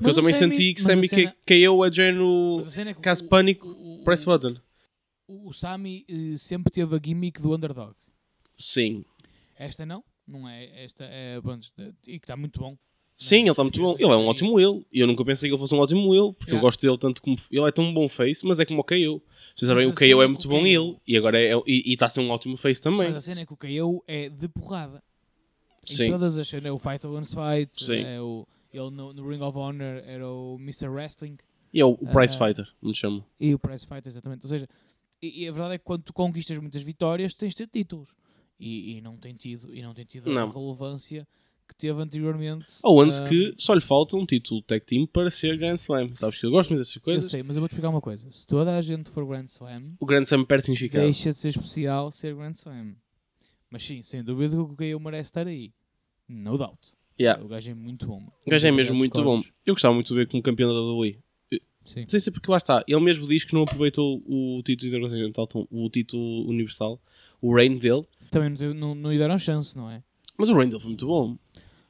Porque 0.02 0.08
Mas 0.08 0.18
eu 0.18 0.24
também 0.24 0.34
Sammy- 0.34 0.56
senti 0.56 0.74
que 0.74 0.82
Sammy 0.82 1.08
cena- 1.08 1.36
caiu 1.46 1.84
a 1.84 1.92
género 1.92 2.60
é 2.88 2.94
que 2.94 3.02
caso 3.02 3.24
o- 3.24 3.28
pânico, 3.28 3.68
o- 3.68 4.04
press 4.04 4.26
button. 4.26 4.56
O, 5.28 5.50
o 5.50 5.54
Sami 5.54 6.04
eh, 6.10 6.38
sempre 6.38 6.72
teve 6.74 6.96
a 6.96 7.00
gimmick 7.04 7.40
do 7.40 7.54
underdog. 7.54 7.94
Sim. 8.56 9.06
Esta 9.58 9.86
não, 9.86 10.04
não 10.28 10.50
é. 10.50 10.84
Esta 10.84 11.04
é, 11.06 11.40
de- 11.40 11.94
e 12.08 12.20
que 12.20 12.26
está 12.26 12.36
muito 12.36 12.60
bom. 12.60 12.76
Sim, 13.16 13.42
ele 13.42 13.52
está 13.52 13.62
muito 13.64 13.80
bom. 13.80 13.94
Ele 14.00 14.10
é 14.12 14.16
um 14.16 14.26
ótimo 14.26 14.54
Will. 14.54 14.84
E 14.92 15.00
eu 15.02 15.06
nunca 15.06 15.24
pensei 15.24 15.48
que 15.48 15.54
ele 15.54 15.60
fosse 15.60 15.76
um 15.76 15.80
ótimo 15.80 16.10
Will, 16.10 16.34
porque 16.34 16.50
eu 16.52 16.56
Yeah. 16.56 16.62
gosto 16.68 16.82
dele 16.82 16.98
tanto 16.98 17.22
como. 17.22 17.38
Ele 17.52 17.68
é 17.68 17.72
tão 17.72 17.94
bom 17.94 18.10
face, 18.10 18.44
mas 18.46 18.60
é 18.60 18.66
como 18.66 18.82
o 18.82 18.84
KO. 18.84 19.22
Vocês 19.56 19.68
sabem, 19.70 19.86
o 19.86 19.94
KO 19.94 20.22
é 20.22 20.26
é 20.26 20.28
muito 20.28 20.48
bom 20.48 20.66
ele. 20.66 20.98
E 21.08 21.16
agora 21.16 21.40
é. 21.40 21.54
E 21.68 21.92
e 21.92 21.94
está 21.94 22.08
a 22.08 22.10
ser 22.10 22.22
um 22.22 22.30
ótimo 22.32 22.58
face 22.58 22.82
também. 22.82 23.08
Mas 23.10 23.18
a 23.18 23.20
cena 23.22 23.42
é 23.42 23.46
que 23.46 23.54
o 23.54 23.58
KO 23.58 24.04
é 24.08 24.30
de 24.30 24.48
porrada. 24.48 25.04
Em 25.88 25.94
Sim. 25.96 26.10
todas 26.12 26.38
as 26.38 26.48
cenas, 26.48 26.66
é 26.66 26.72
o 26.72 26.80
Fight 26.80 27.06
Owens 27.06 27.34
Fight, 27.34 27.72
Sim. 27.86 28.02
é 28.04 28.20
o, 28.22 28.48
ele 28.74 28.90
no, 28.92 29.14
no 29.14 29.28
Ring 29.28 29.42
of 29.42 29.58
Honor 29.58 30.02
era 30.06 30.28
o 30.28 30.56
Mr. 30.60 30.88
Wrestling 30.90 31.38
E 31.74 31.80
é 31.80 31.86
o, 31.86 31.92
o 31.92 32.08
Price 32.08 32.36
Ah. 32.36 32.46
Fighter, 32.48 32.68
me 32.82 32.94
chamo. 32.94 33.26
e 33.40 33.54
o 33.54 33.60
Prize 33.60 33.86
Fight, 33.86 34.08
exatamente. 34.08 34.44
Ou 34.46 34.50
seja, 34.50 34.68
e, 35.22 35.44
e 35.44 35.48
a 35.48 35.52
verdade 35.52 35.76
é 35.76 35.78
que 35.78 35.84
quando 35.84 36.04
tu 36.04 36.14
conquistas 36.14 36.58
muitas 36.58 36.82
vitórias, 36.82 37.34
tens 37.34 37.50
de 37.50 37.56
ter 37.58 37.68
títulos. 37.68 38.10
E, 38.60 38.98
e 38.98 39.02
não 39.02 39.18
tem 39.18 39.34
tido, 39.34 39.74
e 39.74 39.82
não 39.82 39.94
tem 39.94 40.06
tido 40.06 40.30
Não. 40.32 40.50
a 40.50 40.54
relevância 40.54 41.28
que 41.68 41.74
teve 41.76 42.00
anteriormente. 42.02 42.66
Ou 42.84 43.02
antes 43.02 43.20
Ah, 43.20 43.28
que 43.28 43.56
só 43.58 43.74
lhe 43.74 43.82
falta 43.82 44.16
um 44.18 44.26
título 44.26 44.62
tag 44.62 44.86
team 44.86 45.08
para 45.08 45.30
ser 45.30 45.58
Grand 45.58 45.76
Slam. 45.76 46.14
Sabes 46.16 46.38
que 46.40 46.46
eu 46.46 46.52
gosto 46.52 46.70
muito 46.70 46.80
dessas 46.82 46.96
Eu 46.98 47.02
coisas. 47.02 47.30
sei, 47.30 47.42
mas 47.44 47.56
eu 47.56 47.62
vou-te 47.62 47.72
explicar 47.72 47.90
uma 47.90 48.02
coisa. 48.02 48.30
Se 48.30 48.46
toda 48.46 48.76
a 48.78 48.82
gente 48.82 49.10
for 49.10 49.26
Grand 49.26 49.46
Slam, 49.46 49.88
O 50.00 50.06
Grand 50.06 50.22
Slam 50.24 50.44
perde 50.46 50.66
significado. 50.66 51.04
deixa 51.06 51.32
de 51.32 51.40
ser 51.40 51.50
especial 51.50 52.12
ser 52.12 52.36
Grand 52.36 52.52
Slam. 52.52 52.94
Mas 53.70 53.84
sim, 53.84 54.04
sem 54.04 54.22
dúvida 54.24 54.56
que 54.56 54.62
o 54.62 54.68
KO 54.98 55.00
merece 55.04 55.30
estar 55.30 55.48
aí. 55.48 55.72
No 56.28 56.58
doubt. 56.58 56.78
Yeah. 57.22 57.44
O 57.44 57.48
gajo 57.48 57.70
é 57.70 57.74
muito 57.74 58.08
bom. 58.08 58.24
O 58.46 58.50
gajo 58.50 58.68
é 58.68 58.72
mesmo 58.72 58.96
muito 58.96 59.24
bom. 59.24 59.40
Eu 59.66 59.74
gostava 59.76 59.94
muito 59.94 60.08
de 60.08 60.16
ver 60.16 60.28
como 60.28 60.42
campeão 60.42 60.74
da 60.74 60.80
WWE. 60.82 61.20
Sim. 61.86 62.02
Não 62.02 62.10
sei 62.10 62.20
se 62.20 62.30
é 62.30 62.32
porque 62.32 62.50
lá 62.50 62.58
está. 62.58 62.84
Ele 62.88 63.00
mesmo 63.00 63.28
diz 63.28 63.44
que 63.44 63.54
não 63.54 63.64
aproveitou 63.64 64.22
o 64.26 64.62
título 64.64 64.88
intercontinental, 64.88 65.46
então, 65.50 65.68
o 65.72 65.90
título 65.90 66.48
universal, 66.50 67.02
o 67.42 67.54
reign 67.56 67.80
dele. 67.80 68.04
Também 68.30 68.50
não, 68.50 68.74
não, 68.74 68.96
não 68.96 69.12
lhe 69.12 69.18
deram 69.18 69.38
chance, 69.38 69.76
não 69.76 69.90
é? 69.90 70.04
Mas 70.38 70.50
o 70.50 70.54
reign 70.54 70.70
dele 70.70 70.82
foi 70.82 70.90
muito 70.90 71.08
bom. 71.08 71.38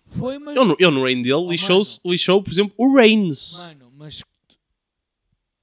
Foi, 0.06 0.38
mas. 0.38 0.56
No, 0.56 0.76
ele 0.78 0.92
no 0.92 1.04
reign 1.04 1.22
dele 1.22 1.36
Oh, 1.36 1.50
lixou, 1.50 1.82
lixou, 2.06 2.44
por 2.44 2.52
exemplo, 2.52 2.74
o 2.78 2.96
Reigns. 2.96 3.68
Mano, 3.68 3.92
mas. 3.98 4.22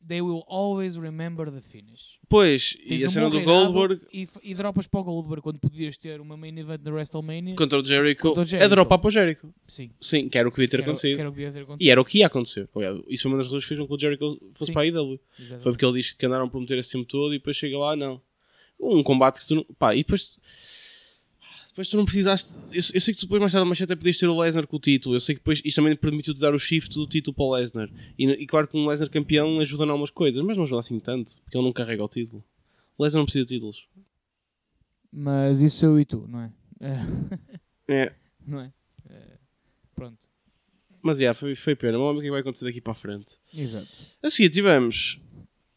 They 0.09 0.23
will 0.23 0.42
always 0.49 0.97
remember 0.97 1.51
the 1.53 1.61
finish. 1.61 2.18
Pois, 2.31 2.73
Tens 2.88 3.01
e 3.03 3.05
a 3.05 3.09
cena 3.11 3.29
do 3.29 3.42
Goldberg 3.42 4.01
E, 4.12 4.27
e 4.42 4.55
dropas 4.55 4.87
para 4.87 5.01
o 5.01 5.05
Goldberg 5.05 5.42
quando 5.42 5.59
podias 5.59 5.99
ter 5.99 6.18
uma 6.21 6.35
main 6.35 6.57
event 6.59 6.81
da 6.81 6.90
WrestleMania. 6.90 7.55
contra 7.57 7.79
o 7.79 7.85
Jericho, 7.85 8.23
Contra 8.23 8.40
o 8.40 8.42
é 8.42 8.47
Jericho. 8.47 8.71
dropar 8.71 8.99
para 8.99 9.09
o 9.09 9.11
Jericho. 9.11 9.53
Sim. 9.64 9.90
Sim, 10.01 10.29
que 10.31 10.38
era 10.38 10.49
o 10.49 10.51
que 10.51 10.57
devia 10.57 10.71
ter 10.71 10.81
acontecido. 10.81 11.14
que 11.16 11.21
era 11.21 11.29
o 11.29 11.33
que 11.33 11.38
devia 11.38 11.53
ter 11.53 11.61
acontecido. 11.62 11.87
E 11.87 11.90
era 11.90 12.01
o 12.01 12.05
que 12.07 12.18
ia 12.18 12.27
acontecer. 12.27 12.68
Isso 13.09 13.23
foi 13.25 13.31
uma 13.33 13.37
das 13.37 13.47
razões 13.47 13.64
que 13.64 13.68
fez 13.68 13.81
com 13.81 13.87
que 13.87 13.94
o 13.94 13.99
Jericho 13.99 14.38
fosse 14.55 14.68
Sim. 14.68 14.73
para 14.73 14.83
a 14.83 14.87
IW. 14.87 15.21
Exatamente. 15.38 15.62
Foi 15.62 15.73
porque 15.73 15.85
ele 15.85 15.99
disse 15.99 16.16
que 16.16 16.25
andaram 16.25 16.47
a 16.47 16.49
prometer 16.49 16.79
esse 16.79 16.92
tempo 16.92 17.05
todo 17.05 17.35
e 17.35 17.38
depois 17.38 17.57
chega 17.57 17.77
lá, 17.79 17.94
não. 17.94 18.21
Um 18.81 19.03
combate 19.03 19.40
que 19.40 19.47
tu 19.47 19.57
não. 19.57 19.66
Pá, 19.79 19.94
e 19.94 19.99
depois. 19.99 20.38
Depois 21.79 21.88
tu 21.91 21.97
não 21.97 22.05
precisaste. 22.05 22.77
Eu, 22.77 22.83
eu 22.93 23.01
sei 23.01 23.14
que 23.14 23.21
tu 23.21 23.27
depois 23.27 23.41
mais 23.41 23.53
tarde 23.53 23.77
cedo 23.77 23.93
até 23.93 23.95
podias 23.95 24.19
ter 24.19 24.27
o 24.27 24.37
Lesnar 24.37 24.67
com 24.67 24.77
o 24.77 24.81
título. 24.81 25.14
Eu 25.14 25.21
sei 25.21 25.37
que 25.37 25.41
depois 25.41 25.62
isto 25.64 25.77
também 25.77 25.95
permitiu 25.95 26.35
dar 26.35 26.53
o 26.53 26.59
shift 26.59 26.93
do 26.93 27.07
título 27.07 27.33
para 27.37 27.45
o 27.45 27.55
Lesnar. 27.55 27.88
E, 28.19 28.27
e 28.27 28.47
claro 28.49 28.67
que 28.67 28.77
um 28.77 28.88
Lesnar 28.88 29.09
campeão 29.09 29.61
ajuda 29.61 29.85
em 29.85 29.91
algumas 29.91 30.11
coisas, 30.11 30.43
mas 30.45 30.57
não 30.57 30.64
ajuda 30.64 30.81
assim 30.81 30.99
tanto, 30.99 31.41
porque 31.43 31.57
ele 31.57 31.64
não 31.64 31.73
carrega 31.73 32.03
o 32.03 32.09
título. 32.09 32.43
O 32.97 33.05
Lesnar 33.05 33.21
não 33.21 33.27
precisa 33.27 33.45
de 33.45 33.55
títulos. 33.55 33.87
Mas 35.12 35.61
isso 35.61 35.87
eu 35.87 36.01
e 36.01 36.05
tu, 36.05 36.27
não 36.29 36.41
é? 36.41 36.53
É, 36.81 36.99
É. 37.95 38.12
não 38.45 38.61
é? 38.61 38.73
É, 39.09 39.38
Pronto. 39.95 40.27
Mas 41.01 41.21
yeah, 41.21 41.33
foi, 41.33 41.55
foi 41.55 41.77
pena. 41.77 41.97
Vamos 41.97 42.14
ver 42.14 42.19
o 42.19 42.23
que 42.25 42.31
vai 42.33 42.41
acontecer 42.41 42.64
daqui 42.64 42.81
para 42.81 42.91
a 42.91 42.97
frente. 42.97 43.37
Exato. 43.57 43.87
A 44.21 44.29
seguir 44.29 44.51
tivemos 44.51 45.21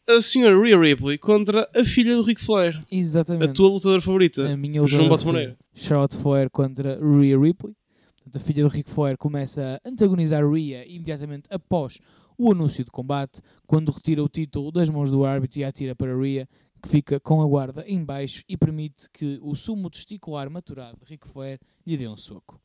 a 0.08 0.20
senhora 0.20 0.60
Rhea 0.60 0.78
Ripley 0.78 1.18
contra 1.18 1.68
a 1.74 1.84
filha 1.84 2.16
do 2.16 2.22
Ric 2.22 2.40
Flair. 2.40 2.76
A 2.78 2.84
Exatamente. 2.90 3.54
tua 3.54 3.68
lutadora 3.68 4.00
favorita. 4.00 4.46
A 4.48 4.56
minha 4.56 4.86
João 4.86 5.02
outra 5.02 5.08
Bote 5.08 5.22
foi 5.24 5.32
Moreira. 5.32 5.58
Charlotte 5.74 6.16
Flair 6.16 6.50
contra 6.50 6.98
Rhea 6.98 7.38
Ripley. 7.38 7.74
Portanto, 8.16 8.36
a 8.36 8.40
filha 8.40 8.62
do 8.64 8.68
Ric 8.68 8.90
Flair 8.90 9.16
começa 9.16 9.80
a 9.84 9.88
antagonizar 9.88 10.48
Rhea 10.48 10.84
imediatamente 10.86 11.48
após 11.50 11.98
o 12.38 12.50
anúncio 12.50 12.84
de 12.84 12.90
combate, 12.90 13.40
quando 13.66 13.92
retira 13.92 14.22
o 14.22 14.28
título 14.28 14.72
das 14.72 14.88
mãos 14.88 15.10
do 15.10 15.24
árbitro 15.24 15.60
e 15.60 15.64
a 15.64 15.68
atira 15.68 15.94
para 15.94 16.16
Rhea, 16.16 16.48
que 16.82 16.88
fica 16.88 17.20
com 17.20 17.40
a 17.40 17.46
guarda 17.46 17.84
em 17.86 18.04
baixo 18.04 18.42
e 18.48 18.56
permite 18.56 19.08
que 19.12 19.38
o 19.40 19.54
sumo 19.54 19.88
testicular 19.88 20.50
maturado 20.50 20.98
de 21.04 21.10
Ric 21.10 21.28
Flair 21.28 21.60
lhe 21.86 21.96
dê 21.96 22.08
um 22.08 22.16
soco. 22.16 22.60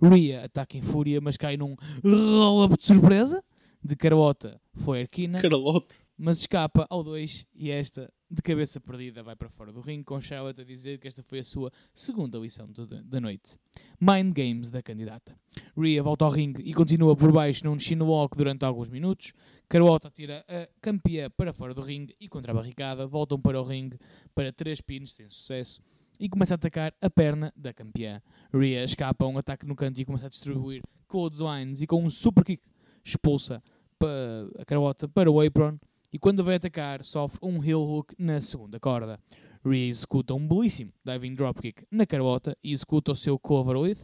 Rhea 0.00 0.44
ataca 0.44 0.76
em 0.76 0.82
fúria, 0.82 1.20
mas 1.20 1.36
cai 1.36 1.56
num 1.56 1.74
roll-up 2.04 2.76
de 2.78 2.86
surpresa 2.86 3.42
de 3.82 3.96
Carlota 3.96 4.60
Flair-Kina 4.76 5.40
Caralote. 5.40 6.05
Mas 6.18 6.38
escapa 6.38 6.86
ao 6.88 7.04
2 7.04 7.46
e 7.54 7.70
esta, 7.70 8.12
de 8.30 8.40
cabeça 8.40 8.80
perdida, 8.80 9.22
vai 9.22 9.36
para 9.36 9.50
fora 9.50 9.72
do 9.72 9.80
ringue, 9.80 10.04
com 10.04 10.20
Charlotte 10.20 10.60
a 10.60 10.64
dizer 10.64 10.98
que 10.98 11.06
esta 11.06 11.22
foi 11.22 11.40
a 11.40 11.44
sua 11.44 11.70
segunda 11.92 12.38
lição 12.38 12.68
da 13.04 13.20
noite. 13.20 13.58
Mind 14.00 14.32
Games 14.32 14.70
da 14.70 14.82
candidata. 14.82 15.38
Rhea 15.76 16.02
volta 16.02 16.24
ao 16.24 16.30
ringue 16.30 16.62
e 16.62 16.72
continua 16.72 17.14
por 17.14 17.30
baixo 17.30 17.64
num 17.64 17.78
chin 17.78 18.00
walk 18.00 18.36
durante 18.36 18.64
alguns 18.64 18.88
minutos. 18.88 19.32
Carlota 19.68 20.10
tira 20.10 20.44
a 20.48 20.68
campeã 20.80 21.28
para 21.30 21.52
fora 21.52 21.74
do 21.74 21.82
ringue 21.82 22.16
e 22.18 22.28
contra 22.28 22.52
a 22.52 22.54
barricada 22.54 23.06
voltam 23.06 23.38
para 23.38 23.60
o 23.60 23.64
ringue 23.64 23.98
para 24.34 24.52
três 24.52 24.80
pins 24.80 25.12
sem 25.12 25.28
sucesso 25.28 25.82
e 26.18 26.28
começa 26.28 26.54
a 26.54 26.56
atacar 26.56 26.94
a 27.00 27.10
perna 27.10 27.52
da 27.54 27.74
campeã. 27.74 28.22
Rhea 28.52 28.84
escapa 28.84 29.24
a 29.24 29.28
um 29.28 29.36
ataque 29.36 29.66
no 29.66 29.76
canto 29.76 30.00
e 30.00 30.04
começa 30.04 30.26
a 30.26 30.30
distribuir 30.30 30.82
clotheslines 31.08 31.82
e 31.82 31.86
com 31.86 32.02
um 32.02 32.08
super 32.08 32.44
kick 32.44 32.62
expulsa 33.04 33.62
a 34.58 34.64
Carlota 34.64 35.08
para 35.08 35.30
o 35.30 35.40
apron 35.40 35.78
e 36.12 36.18
quando 36.18 36.42
vai 36.44 36.56
atacar 36.56 37.04
sofre 37.04 37.38
um 37.42 37.62
heel 37.62 37.80
hook 37.80 38.14
na 38.18 38.40
segunda 38.40 38.78
corda. 38.80 39.18
Rhea 39.64 39.88
executa 39.88 40.32
um 40.34 40.46
belíssimo 40.46 40.92
diving 41.04 41.34
dropkick 41.34 41.84
na 41.90 42.06
Carlota 42.06 42.56
e 42.62 42.72
executa 42.72 43.12
o 43.12 43.16
seu 43.16 43.38
cover 43.38 43.76
with, 43.76 43.98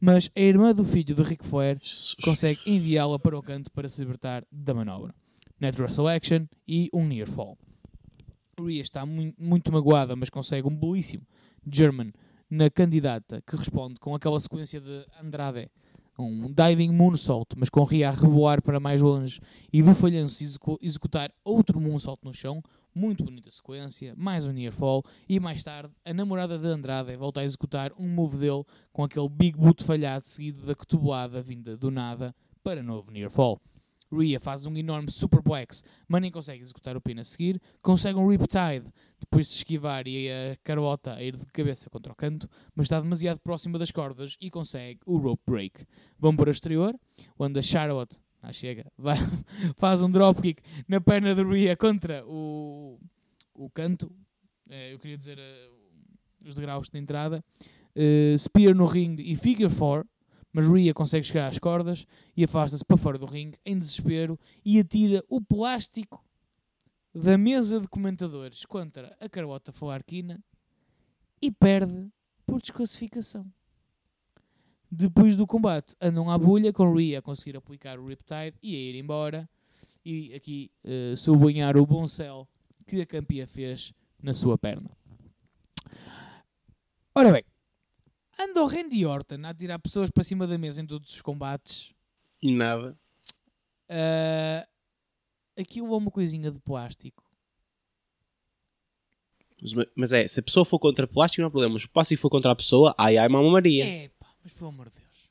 mas 0.00 0.30
a 0.34 0.40
irmã 0.40 0.74
do 0.74 0.84
filho 0.84 1.14
de 1.14 1.22
Ric 1.22 1.44
Flair 1.44 1.78
consegue 2.22 2.60
enviá-la 2.66 3.18
para 3.18 3.38
o 3.38 3.42
canto 3.42 3.70
para 3.70 3.88
se 3.88 4.00
libertar 4.00 4.46
da 4.50 4.72
manobra. 4.72 5.14
Net 5.60 5.80
Wrestle 5.80 6.08
Action 6.08 6.46
e 6.66 6.88
um 6.92 7.06
Near 7.06 7.28
Fall. 7.28 7.58
Rhea 8.58 8.80
está 8.82 9.04
mui- 9.04 9.34
muito 9.38 9.70
magoada, 9.72 10.16
mas 10.16 10.30
consegue 10.30 10.66
um 10.66 10.74
belíssimo 10.74 11.26
German 11.70 12.12
na 12.48 12.70
candidata 12.70 13.42
que 13.46 13.56
responde 13.56 13.96
com 14.00 14.14
aquela 14.14 14.38
sequência 14.40 14.80
de 14.80 15.04
Andrade. 15.20 15.70
Um 16.18 16.52
diving 16.52 16.92
moonsault, 16.92 17.56
mas 17.56 17.68
com 17.68 17.82
Rhea 17.82 18.08
a 18.08 18.12
reboar 18.12 18.62
para 18.62 18.78
mais 18.78 19.02
longe 19.02 19.40
e 19.72 19.82
do 19.82 19.94
falhanço 19.94 20.42
execu- 20.44 20.78
executar 20.80 21.32
outro 21.44 21.80
moonsault 21.80 22.20
no 22.24 22.32
chão, 22.32 22.62
Muito 22.96 23.24
bonita 23.24 23.50
sequência, 23.50 24.14
mais 24.16 24.46
um 24.46 24.52
near 24.52 24.72
fall 24.72 25.02
e 25.28 25.40
mais 25.40 25.64
tarde 25.64 25.92
a 26.04 26.14
namorada 26.14 26.56
de 26.56 26.68
Andrade 26.68 27.16
volta 27.16 27.40
a 27.40 27.44
executar 27.44 27.90
um 27.98 28.06
move 28.06 28.36
dele 28.38 28.62
com 28.92 29.02
aquele 29.02 29.28
big 29.28 29.58
boot 29.58 29.82
falhado 29.82 30.24
seguido 30.24 30.64
da 30.64 30.76
cotovelada 30.76 31.42
vinda 31.42 31.76
do 31.76 31.90
nada 31.90 32.32
para 32.62 32.84
novo 32.84 33.10
near 33.10 33.28
fall. 33.30 33.60
Rhea 34.16 34.40
faz 34.40 34.66
um 34.66 34.76
enorme 34.76 35.10
superplex, 35.10 35.82
mas 36.08 36.22
nem 36.22 36.30
consegue 36.30 36.62
executar 36.62 36.96
o 36.96 37.00
pin 37.00 37.18
a 37.18 37.24
seguir. 37.24 37.60
Consegue 37.82 38.18
um 38.18 38.28
Riptide 38.28 38.86
depois 39.20 39.48
de 39.48 39.54
esquivar 39.54 40.06
e 40.06 40.30
a 40.30 40.56
carota 40.62 41.14
a 41.14 41.22
ir 41.22 41.36
de 41.36 41.46
cabeça 41.46 41.88
contra 41.88 42.12
o 42.12 42.16
canto, 42.16 42.48
mas 42.74 42.86
está 42.86 43.00
demasiado 43.00 43.40
próxima 43.40 43.78
das 43.78 43.90
cordas 43.90 44.36
e 44.40 44.50
consegue 44.50 45.00
o 45.06 45.16
rope 45.16 45.42
break. 45.46 45.86
Vão 46.18 46.36
para 46.36 46.48
o 46.48 46.52
exterior, 46.52 46.94
onde 47.38 47.58
a 47.58 47.62
Charlotte 47.62 48.18
ah, 48.42 48.52
chega, 48.52 48.86
vai, 48.98 49.16
faz 49.76 50.02
um 50.02 50.10
dropkick 50.10 50.62
na 50.86 51.00
perna 51.00 51.34
de 51.34 51.42
Rhea 51.42 51.76
contra 51.76 52.24
o, 52.26 52.98
o 53.54 53.70
canto. 53.70 54.12
Eh, 54.68 54.92
eu 54.92 54.98
queria 54.98 55.16
dizer 55.16 55.38
eh, 55.38 55.70
os 56.44 56.54
degraus 56.54 56.90
de 56.90 56.98
entrada. 56.98 57.42
Eh, 57.96 58.34
spear 58.36 58.74
no 58.74 58.86
ringue 58.86 59.22
e 59.22 59.36
figure 59.36 59.72
4 59.72 60.06
mas 60.54 60.68
Rhea 60.68 60.94
consegue 60.94 61.26
chegar 61.26 61.48
às 61.48 61.58
cordas 61.58 62.06
e 62.36 62.44
afasta-se 62.44 62.84
para 62.84 62.96
fora 62.96 63.18
do 63.18 63.26
ringue 63.26 63.58
em 63.66 63.76
desespero 63.76 64.38
e 64.64 64.78
atira 64.78 65.22
o 65.28 65.40
plástico 65.40 66.24
da 67.12 67.36
mesa 67.36 67.80
de 67.80 67.88
comentadores 67.88 68.64
contra 68.64 69.16
a 69.20 69.28
Carlota 69.28 69.72
Falarquina 69.72 70.40
e 71.42 71.50
perde 71.50 72.08
por 72.46 72.62
desclassificação. 72.62 73.44
Depois 74.88 75.36
do 75.36 75.44
combate, 75.44 75.96
andam 76.00 76.30
à 76.30 76.38
bulha 76.38 76.72
com 76.72 76.94
Rhea 76.94 77.18
a 77.18 77.22
conseguir 77.22 77.56
aplicar 77.56 77.98
o 77.98 78.06
Riptide 78.06 78.56
e 78.62 78.76
a 78.76 78.78
ir 78.78 78.94
embora. 78.94 79.50
E 80.04 80.32
aqui 80.34 80.70
uh, 80.84 81.16
sublinhar 81.16 81.76
o 81.76 81.84
bom 81.84 82.06
céu 82.06 82.46
que 82.86 83.00
a 83.00 83.06
campeã 83.06 83.44
fez 83.44 83.92
na 84.22 84.32
sua 84.32 84.56
perna. 84.56 84.90
Ora 87.12 87.32
bem, 87.32 87.44
anda 88.38 88.62
o 88.62 88.66
Randy 88.66 89.04
Orton 89.06 89.44
a 89.44 89.54
tirar 89.54 89.78
pessoas 89.78 90.10
para 90.10 90.24
cima 90.24 90.46
da 90.46 90.58
mesa 90.58 90.80
em 90.80 90.86
todos 90.86 91.10
os 91.10 91.22
combates. 91.22 91.92
E 92.42 92.52
nada. 92.52 92.98
Uh, 93.88 94.66
aquilo 95.60 95.94
é 95.94 95.96
uma 95.96 96.10
coisinha 96.10 96.50
de 96.50 96.58
plástico. 96.58 97.24
Mas, 99.60 99.86
mas 99.94 100.12
é, 100.12 100.26
se 100.26 100.40
a 100.40 100.42
pessoa 100.42 100.64
for 100.64 100.78
contra 100.78 101.06
plástico 101.06 101.40
não 101.40 101.48
há 101.48 101.50
problema. 101.50 101.74
Mas 101.74 101.82
se 101.82 101.88
o 101.88 101.90
plástico 101.90 102.20
for 102.20 102.30
contra 102.30 102.50
a 102.50 102.56
pessoa, 102.56 102.94
ai 102.98 103.16
ai, 103.16 103.28
mamma 103.28 103.50
Maria. 103.50 103.86
É 103.86 104.08
pá, 104.08 104.28
mas 104.42 104.52
pelo 104.52 104.68
amor 104.68 104.90
de 104.90 104.96
Deus. 104.96 105.30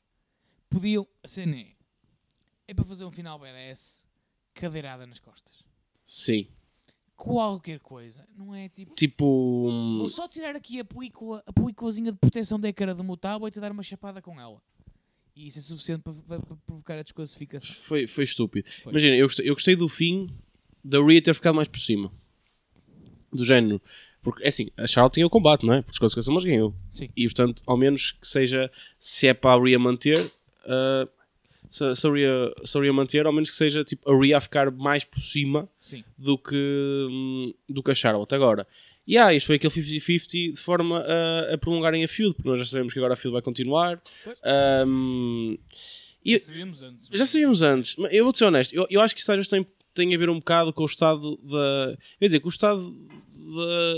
Podiam, 0.68 1.06
a 1.22 1.28
cena 1.28 1.56
é, 1.56 1.68
é 2.66 2.74
para 2.74 2.84
fazer 2.84 3.04
um 3.04 3.10
final 3.10 3.38
BDS 3.38 4.06
cadeirada 4.52 5.06
nas 5.06 5.20
costas. 5.20 5.64
Sim. 6.04 6.48
Qualquer 7.16 7.78
coisa, 7.78 8.26
não 8.36 8.54
é 8.54 8.68
tipo. 8.68 8.94
Tipo. 8.94 9.24
Ou 9.24 10.08
só 10.08 10.26
tirar 10.26 10.56
aqui 10.56 10.80
a 10.80 10.84
película, 10.84 11.42
a 11.46 11.52
peliculazinha 11.52 12.10
de 12.10 12.18
proteção 12.18 12.58
da 12.58 12.72
cara 12.72 12.94
do 12.94 13.04
meu 13.04 13.16
e 13.56 13.60
dar 13.60 13.70
uma 13.70 13.82
chapada 13.84 14.20
com 14.20 14.40
ela. 14.40 14.60
E 15.36 15.46
isso 15.46 15.58
é 15.58 15.62
suficiente 15.62 16.02
para, 16.02 16.12
para- 16.12 16.40
para 16.40 16.56
provocar 16.66 16.98
a 16.98 17.02
desclassificação. 17.02 17.74
Foi, 17.76 18.06
foi 18.06 18.24
estúpido. 18.24 18.68
Foi. 18.82 18.92
Imagina, 18.92 19.16
eu 19.16 19.26
gostei, 19.26 19.48
eu 19.48 19.54
gostei 19.54 19.76
do 19.76 19.88
fim 19.88 20.28
da 20.82 21.00
Rhea 21.02 21.22
ter 21.22 21.34
ficado 21.34 21.54
mais 21.54 21.68
por 21.68 21.78
cima. 21.80 22.10
Do 23.32 23.44
género. 23.44 23.80
Porque, 24.22 24.42
é 24.44 24.48
assim, 24.48 24.70
a 24.76 24.86
Charlotte 24.86 25.14
tinha 25.14 25.26
o 25.26 25.30
combate, 25.30 25.66
não 25.66 25.74
é? 25.74 25.82
Por 25.82 25.90
desclassificação, 25.90 26.34
mas 26.34 26.44
ganhou. 26.44 26.74
Sim. 26.92 27.10
E, 27.16 27.24
portanto, 27.26 27.62
ao 27.66 27.76
menos 27.76 28.12
que 28.12 28.26
seja, 28.26 28.70
se 28.98 29.26
é 29.26 29.34
para 29.34 29.60
a 29.60 29.62
Rhea 29.62 29.78
manter, 29.78 30.18
ah, 30.66 31.08
se, 31.68 31.94
se, 31.94 32.92
manter, 32.92 33.26
ao 33.26 33.32
menos 33.32 33.50
que 33.50 33.56
seja 33.56 33.84
tipo, 33.84 34.10
a 34.10 34.16
Rhea 34.18 34.36
a 34.36 34.40
ficar 34.40 34.70
mais 34.70 35.04
por 35.04 35.20
cima 35.20 35.68
Sim. 35.80 36.04
do 36.16 36.38
que, 36.38 36.54
hum, 37.10 37.52
do 37.68 37.82
que 37.82 37.90
a 37.90 37.94
Charlotte. 37.94 38.34
Agora, 38.34 38.66
e 39.06 39.18
ah, 39.18 39.34
isto 39.34 39.46
foi 39.46 39.56
aquele 39.56 39.72
50-50 39.72 40.52
de 40.52 40.60
forma 40.60 40.98
a, 41.00 41.54
a 41.54 41.58
prolongarem 41.58 42.02
a 42.04 42.08
feud, 42.08 42.34
porque 42.34 42.48
nós 42.48 42.58
já 42.58 42.64
sabemos 42.64 42.92
que 42.92 42.98
agora 42.98 43.14
a 43.14 43.16
feud 43.16 43.32
vai 43.32 43.42
continuar. 43.42 44.02
Pois. 44.24 44.38
Ahm, 44.42 45.56
e- 46.24 46.38
sabíamos 46.38 46.82
antes. 46.82 47.08
já 47.12 47.26
sabíamos 47.26 47.62
antes, 47.62 47.96
mas 47.96 48.12
eu 48.12 48.24
vou 48.24 48.34
ser 48.34 48.46
honesto, 48.46 48.72
eu, 48.74 48.86
eu 48.88 49.00
acho 49.00 49.14
que 49.14 49.20
isto 49.20 49.30
às 49.30 49.36
vezes 49.36 49.50
tem, 49.50 49.66
tem 49.92 50.14
a 50.14 50.18
ver 50.18 50.30
um 50.30 50.38
bocado 50.38 50.72
com 50.72 50.82
o 50.82 50.86
estado 50.86 51.36
da. 51.42 51.96
Quer 52.18 52.26
dizer, 52.26 52.40
com 52.40 52.48
o 52.48 52.50
estado 52.50 52.90
da. 52.90 53.94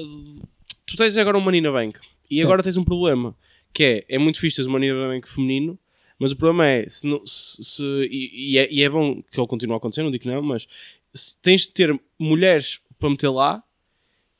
Tu 0.84 0.96
tens 0.96 1.16
agora 1.16 1.38
um 1.38 1.44
the 1.44 1.70
Bank 1.70 1.98
e 2.28 2.36
Certo. 2.36 2.46
agora 2.46 2.62
tens 2.62 2.76
um 2.76 2.84
problema 2.84 3.36
que 3.72 3.84
é: 3.84 4.04
é 4.08 4.18
muito 4.18 4.40
fixe 4.40 4.56
teres 4.56 4.70
um 4.70 4.76
in 4.76 4.80
the 4.88 5.08
Bank 5.08 5.28
feminino, 5.28 5.78
mas 6.18 6.32
o 6.32 6.36
problema 6.36 6.66
é: 6.66 6.88
se, 6.88 7.06
não- 7.06 7.24
se- 7.26 7.62
se- 7.62 8.08
e, 8.10 8.52
e 8.52 8.58
é, 8.58 8.72
e 8.72 8.82
é 8.82 8.88
bom 8.88 9.22
que 9.22 9.38
ele 9.40 9.46
continue 9.46 9.74
a 9.74 9.76
acontecer, 9.76 10.02
não 10.02 10.10
digo 10.10 10.22
que 10.22 10.28
não, 10.30 10.42
mas 10.42 10.66
se 11.14 11.38
tens 11.40 11.62
de 11.62 11.70
ter 11.70 11.98
mulheres 12.18 12.80
para 12.98 13.10
meter 13.10 13.28
lá 13.30 13.62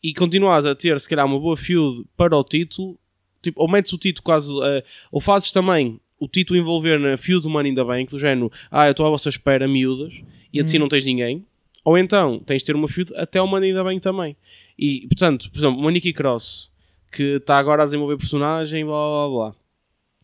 e 0.03 0.13
continuas 0.15 0.65
a 0.67 0.75
ter, 0.75 0.99
se 1.01 1.09
calhar, 1.09 1.27
uma 1.27 1.39
boa 1.41 1.57
feud 1.57 2.05
para 2.17 2.37
o 2.37 2.45
título, 2.45 2.99
tipo, 3.43 3.61
ou 3.61 3.69
metes 3.69 3.93
o 3.93 3.99
título 3.99 4.23
quase, 4.25 4.53
eh, 4.63 4.85
ou 5.11 5.21
fazes 5.21 5.51
também 5.51 6.01
o 6.19 6.29
título 6.29 6.59
envolver 6.59 6.99
na 6.99 7.15
do 7.41 7.51
Money 7.51 7.75
the 7.75 7.85
Bank, 7.85 8.11
do 8.11 8.19
género, 8.19 8.51
ah, 8.71 8.87
eu 8.87 8.93
estou 8.93 9.07
à 9.07 9.11
vossa 9.11 9.29
espera, 9.29 9.67
miúdas, 9.69 10.13
e 10.53 10.61
assim 10.61 10.77
Hum. 10.79 10.81
não 10.81 10.89
tens 10.89 11.05
ninguém, 11.05 11.45
ou 11.85 11.99
então 11.99 12.39
tens 12.41 12.63
de 12.63 12.67
ter 12.67 12.75
uma 12.75 12.89
feud 12.89 13.13
até 13.17 13.41
o 13.41 13.47
Money 13.47 13.73
the 13.75 13.83
Bank 13.83 14.01
também. 14.01 14.37
E, 14.79 15.07
portanto, 15.09 15.51
por 15.51 15.59
exemplo, 15.59 15.79
uma 15.81 15.91
Nikki 15.91 16.13
Cross, 16.13 16.71
que 17.13 17.37
está 17.37 17.59
agora 17.59 17.83
a 17.83 17.85
desenvolver 17.87 18.17
personagem, 18.17 18.85
blá 18.85 18.93
blá 18.95 19.29
blá. 19.29 19.55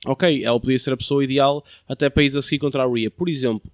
Ok, 0.05 0.45
ela 0.45 0.59
podia 0.59 0.79
ser 0.79 0.93
a 0.93 0.97
pessoa 0.97 1.23
ideal 1.23 1.65
até 1.89 2.11
para 2.11 2.25
ir 2.25 2.37
a 2.37 2.43
seguir 2.43 2.59
contra 2.59 2.83
a 2.83 2.87
Rhea, 2.87 3.11
por 3.11 3.29
exemplo. 3.29 3.71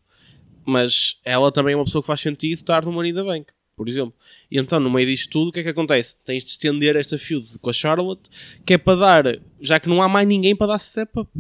Mas 0.64 1.19
ela 1.25 1.51
também 1.51 1.73
é 1.73 1.77
uma 1.77 1.85
pessoa 1.85 2.03
que 2.03 2.07
faz 2.07 2.21
sentido 2.21 2.53
estar 2.53 2.85
no 2.85 2.93
Money 2.93 3.12
in 3.12 3.14
the 3.14 3.23
Bank, 3.23 3.47
por 3.75 3.88
exemplo. 3.88 4.12
E 4.51 4.59
então, 4.59 4.79
no 4.79 4.91
meio 4.91 5.07
disto 5.07 5.31
tudo, 5.31 5.49
o 5.49 5.53
que 5.53 5.61
é 5.61 5.62
que 5.62 5.69
acontece? 5.71 6.19
Tens 6.25 6.45
de 6.45 6.51
estender 6.51 6.97
esta 6.97 7.17
feud 7.17 7.59
com 7.59 7.71
a 7.71 7.73
Charlotte, 7.73 8.29
que 8.67 8.75
é 8.75 8.79
para 8.79 8.99
dar, 8.99 9.41
já 9.61 9.81
que 9.81 9.88
não 9.88 10.03
há 10.03 10.09
mais 10.09 10.29
ninguém 10.29 10.55
para 10.55 10.67
dar 10.69 10.79
step 10.79 11.21
up. 11.21 11.31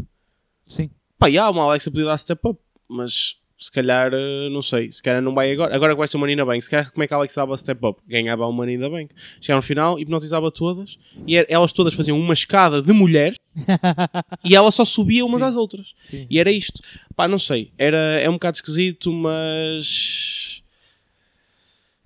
Sim. 0.66 0.90
Pá, 1.18 1.30
já, 1.30 1.50
uma 1.50 1.64
Alexa 1.64 1.90
podia 1.90 2.06
dar 2.06 2.16
step 2.16 2.40
up, 2.48 2.58
mas 2.88 3.36
se 3.58 3.72
calhar, 3.72 4.12
eh, 4.14 4.48
não 4.50 4.62
sei, 4.62 4.92
se 4.92 5.02
calhar 5.02 5.20
não 5.20 5.34
vai 5.34 5.50
agora. 5.52 5.74
Agora 5.74 5.94
vai 5.96 6.06
ser 6.06 6.16
in 6.28 6.36
the 6.36 6.44
Bank, 6.44 6.62
se 6.62 6.70
calhar 6.70 6.92
como 6.92 7.02
é 7.02 7.08
que 7.08 7.12
a 7.14 7.16
Alexa 7.16 7.40
dava 7.40 7.56
step 7.56 7.84
up? 7.84 8.00
Ganhava 8.06 8.44
in 8.70 8.78
the 8.78 8.88
Bank. 8.88 9.12
Chegava 9.40 9.56
no 9.58 9.62
final, 9.62 9.98
hipnotizava 9.98 10.50
todas, 10.52 10.96
e 11.26 11.36
elas 11.48 11.72
todas 11.72 11.92
faziam 11.94 12.18
uma 12.18 12.34
escada 12.34 12.80
de 12.80 12.92
mulheres, 12.92 13.36
e 14.44 14.54
ela 14.54 14.70
só 14.70 14.84
subia 14.84 15.24
umas 15.26 15.40
Sim. 15.40 15.46
às 15.48 15.56
outras. 15.56 15.92
Sim. 16.02 16.26
E 16.30 16.38
era 16.38 16.52
isto. 16.52 16.80
Pá, 17.16 17.26
não 17.26 17.38
sei. 17.38 17.72
Era, 17.76 18.20
é 18.20 18.28
um 18.30 18.34
bocado 18.34 18.56
esquisito, 18.56 19.12
mas. 19.12 20.62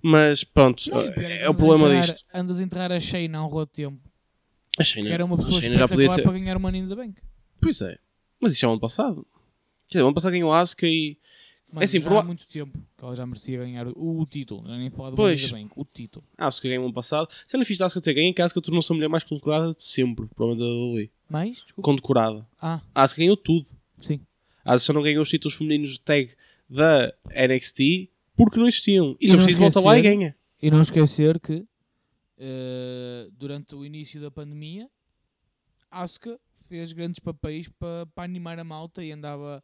Mas 0.03 0.43
pronto, 0.43 0.83
Não, 0.91 1.01
é, 1.01 1.13
que 1.13 1.49
o 1.49 1.55
problema 1.55 1.87
entrar- 1.89 2.01
disto. 2.13 2.27
Andas 2.35 2.59
a 2.59 2.63
entrar 2.63 2.91
a 2.91 2.99
Shayna 2.99 3.39
há 3.39 3.47
um 3.47 3.67
tempo. 3.67 4.01
A 4.79 4.83
Shayna, 4.83 5.09
Que 5.09 5.15
era 5.15 5.25
uma 5.25 5.37
pessoa 5.37 5.61
já 5.63 5.87
podia 5.87 6.11
ter. 6.13 6.23
para 6.23 6.33
ganhar 6.33 6.57
in 6.75 6.89
the 6.89 6.95
Bank. 6.97 7.15
Pois 7.61 7.81
é. 7.83 7.99
Mas 8.41 8.53
isso 8.55 8.65
é 8.65 8.69
o 8.69 8.73
ano 8.73 8.81
passado. 8.81 9.25
Quer 9.89 9.99
dizer, 9.99 10.03
o 10.03 10.07
ano 10.07 10.15
passado 10.15 10.33
ganhou 10.33 10.53
a 10.53 10.61
Asuka 10.61 10.87
e. 10.87 11.19
Mano, 11.73 11.85
assim, 11.85 12.01
já 12.01 12.09
por 12.09 12.19
há 12.19 12.23
muito 12.23 12.47
tempo 12.47 12.79
que 12.99 13.05
ela 13.05 13.17
já 13.17 13.25
merecia 13.25 13.59
ganhar 13.59 13.89
o, 13.89 14.21
o 14.21 14.27
título. 14.27 14.63
Não 14.63 14.75
é 14.75 14.79
nem 14.79 14.91
falar 14.91 15.11
do 15.11 15.17
Pois. 15.17 15.51
Bank. 15.51 15.71
O 15.75 15.85
título. 15.85 16.25
A 16.37 16.47
Asuka 16.47 16.69
ganhou 16.69 16.85
ano 16.85 16.93
passado. 16.93 17.29
Sendo 17.47 17.65
fixe 17.65 17.79
da 17.81 17.87
Asuka 17.87 18.01
ter 18.03 18.13
ganho, 18.13 18.35
que 18.35 18.61
tornou-se 18.61 18.93
a 18.93 18.95
mulher 18.95 19.09
mais 19.09 19.25
condecorada 19.25 19.71
de 19.71 19.83
sempre, 19.83 20.27
provavelmente 20.35 20.69
da 20.69 20.75
WWE. 20.75 21.11
Mais? 21.31 21.57
Desculpa. 21.63 21.83
Condecorada. 21.83 22.47
Ah, 22.61 22.81
A 22.95 23.03
Asuka 23.03 23.21
ganhou 23.23 23.37
tudo. 23.37 23.67
sim. 24.01 24.21
A 24.65 24.75
Asuka 24.75 24.87
só 24.87 24.93
não 24.93 25.03
ganhou 25.03 25.23
os 25.23 25.29
títulos 25.31 25.57
femininos 25.57 25.93
de 25.93 26.01
tag 26.01 26.31
da 26.69 27.13
NXT 27.35 28.09
porque 28.37 28.59
não 28.59 28.69
existiam. 28.69 29.17
E 29.21 29.25
E 29.25 29.29
se 29.29 29.35
eu 29.35 29.39
não 29.39 29.45
preciso, 29.45 29.61
volta 29.63 29.81
lá 29.81 29.99
e 29.99 30.03
ganha. 30.03 30.37
E 30.61 30.71
não 30.71 30.81
esquecer 30.81 31.41
que 31.41 31.67
eh, 32.39 33.29
durante 33.39 33.75
o 33.75 33.85
início 33.85 34.21
da 34.21 34.31
pandemia, 34.31 34.89
Asuka 35.91 36.39
fez 36.69 36.93
grandes 36.93 37.19
papéis 37.19 37.69
para 37.69 38.07
para 38.15 38.25
animar 38.25 38.59
a 38.59 38.65
malta 38.65 39.03
e 39.05 39.11
andava 39.13 39.63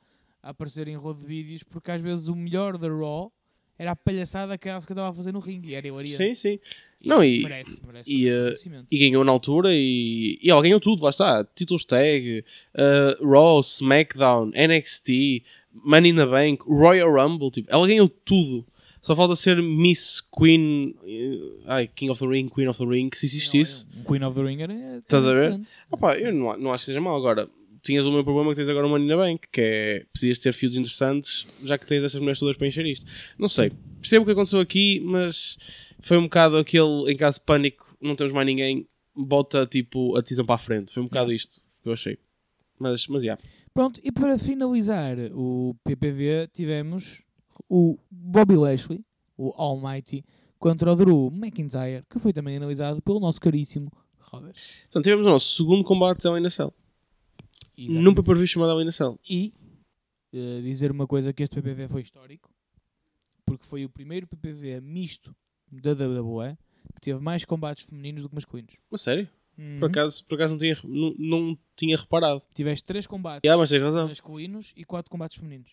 a 0.48 0.50
aparecer 0.50 0.88
em 0.88 0.96
rodo 0.96 1.20
de 1.20 1.26
vídeos 1.26 1.62
porque 1.62 1.90
às 1.90 2.00
vezes 2.00 2.26
o 2.28 2.34
melhor 2.34 2.78
da 2.78 2.88
Raw 2.88 3.30
era 3.78 3.90
a 3.90 3.96
palhaçada 3.96 4.56
que 4.56 4.66
Asuka 4.68 4.94
estava 4.94 5.10
a 5.10 5.12
fazer 5.12 5.30
no 5.30 5.40
ringue 5.40 5.68
e 5.68 5.74
era 5.74 5.86
hilariante. 5.86 6.16
Sim, 6.16 6.32
sim. 6.34 6.58
Não, 7.04 7.22
e- 7.22 7.42
merece, 7.42 7.82
merece 7.86 8.10
e, 8.10 8.26
um 8.26 8.76
eh. 8.78 8.84
E 8.90 8.98
ganhou 8.98 9.22
na 9.24 9.30
altura 9.30 9.68
e, 9.72 10.38
e 10.42 10.50
ela 10.50 10.62
ganhou 10.62 10.80
tudo, 10.80 11.04
lá 11.04 11.10
está. 11.10 11.44
Títulos 11.54 11.84
tag, 11.84 12.44
uh, 12.74 13.28
Raw, 13.28 13.60
SmackDown, 13.60 14.50
NXT, 14.54 15.44
Money 15.84 16.10
in 16.12 16.16
the 16.16 16.26
Bank, 16.26 16.64
Royal 16.66 17.12
Rumble, 17.12 17.50
tipo, 17.50 17.70
ela 17.70 17.86
ganhou 17.86 18.08
tudo. 18.08 18.66
Só 19.02 19.14
falta 19.14 19.36
ser 19.36 19.62
Miss 19.62 20.20
Queen, 20.20 20.96
eh, 21.04 21.62
ai, 21.66 21.86
King 21.86 22.10
of 22.10 22.18
the 22.18 22.26
Ring, 22.26 22.48
Queen 22.48 22.68
of 22.68 22.78
the 22.78 22.84
Ring, 22.84 23.08
que 23.10 23.16
se 23.16 23.26
existisse. 23.26 23.86
Um 23.96 24.02
Queen 24.02 24.24
of 24.24 24.34
the 24.34 24.44
Ring 24.44 24.60
era, 24.60 24.72
era 24.72 24.98
Estás 24.98 25.24
a 25.24 25.32
ver? 25.32 25.60
Opa, 25.88 26.16
eu 26.16 26.32
não, 26.32 26.56
não 26.58 26.72
acho 26.72 26.82
que 26.82 26.86
seja 26.86 27.00
mal. 27.00 27.16
Agora, 27.16 27.48
tinhas 27.82 28.04
o 28.04 28.10
mesmo 28.10 28.24
problema 28.24 28.50
que 28.50 28.56
tens 28.56 28.68
agora 28.68 28.86
in 28.98 29.06
the 29.06 29.16
Bank, 29.16 29.48
que 29.52 29.60
é 29.60 30.06
precisas 30.12 30.38
ter 30.38 30.52
fios 30.52 30.76
interessantes, 30.76 31.46
já 31.64 31.78
que 31.78 31.86
tens 31.86 32.04
essas 32.04 32.20
mulheres 32.20 32.38
todas 32.38 32.56
para 32.56 32.66
encher 32.66 32.86
isto. 32.86 33.06
Não 33.38 33.48
sei, 33.48 33.72
percebo 34.00 34.22
o 34.22 34.26
que 34.26 34.32
aconteceu 34.32 34.60
aqui, 34.60 35.00
mas 35.04 35.56
foi 36.00 36.16
um 36.16 36.24
bocado 36.24 36.56
aquele, 36.56 37.10
em 37.10 37.16
caso 37.16 37.38
de 37.38 37.44
pânico, 37.44 37.96
não 38.00 38.14
temos 38.14 38.32
mais 38.32 38.46
ninguém, 38.46 38.86
bota 39.14 39.66
tipo 39.66 40.16
a 40.16 40.20
decisão 40.20 40.44
para 40.44 40.54
a 40.54 40.58
frente. 40.58 40.92
Foi 40.92 41.02
um 41.02 41.06
bocado 41.06 41.32
isto 41.32 41.60
que 41.82 41.88
eu 41.88 41.92
achei. 41.92 42.18
Mas, 42.78 43.06
mas, 43.08 43.22
já. 43.22 43.38
Pronto, 43.74 44.00
e 44.02 44.12
para 44.12 44.38
finalizar 44.38 45.16
o 45.32 45.74
PPV 45.84 46.48
tivemos 46.52 47.20
o 47.68 47.98
Bobby 48.10 48.56
Lashley, 48.56 49.04
o 49.36 49.52
Almighty, 49.56 50.24
contra 50.58 50.92
o 50.92 50.96
Drew 50.96 51.30
McIntyre, 51.32 52.04
que 52.08 52.18
foi 52.18 52.32
também 52.32 52.56
analisado 52.56 53.02
pelo 53.02 53.20
nosso 53.20 53.40
caríssimo 53.40 53.90
Rodas. 54.30 54.82
Então 54.88 55.00
tivemos 55.00 55.26
o 55.26 55.30
nosso 55.30 55.56
segundo 55.56 55.82
combate 55.82 56.22
da 56.22 56.32
Lina 56.32 56.50
Cell. 57.86 58.02
Num 58.02 58.14
pay-per-view 58.14 58.46
chamado 58.46 58.92
Cell. 58.92 59.18
E 59.28 59.52
eh, 60.32 60.60
dizer 60.62 60.90
uma 60.90 61.06
coisa 61.06 61.32
que 61.32 61.42
este 61.42 61.54
PPV 61.54 61.88
foi 61.88 62.02
histórico, 62.02 62.50
porque 63.46 63.64
foi 63.64 63.84
o 63.84 63.88
primeiro 63.88 64.26
PPV 64.26 64.80
misto 64.80 65.34
da 65.70 65.92
WWE 65.92 66.56
que 66.94 67.00
teve 67.00 67.20
mais 67.20 67.44
combates 67.44 67.84
femininos 67.84 68.22
do 68.22 68.28
que 68.28 68.34
masculinos. 68.34 68.74
Mas 68.90 69.00
sério? 69.02 69.28
Uhum. 69.56 69.80
Por 69.80 69.88
acaso, 69.90 70.24
por 70.26 70.34
acaso 70.36 70.54
não, 70.54 70.58
tinha, 70.58 70.78
não, 70.84 71.14
não 71.18 71.58
tinha 71.76 71.96
reparado. 71.96 72.42
Tiveste 72.54 72.84
três 72.84 73.06
combates 73.06 73.42
Yeah, 73.44 73.60
masculinos 74.06 74.72
e 74.76 74.84
quatro 74.84 75.10
combates 75.10 75.36
femininos. 75.36 75.70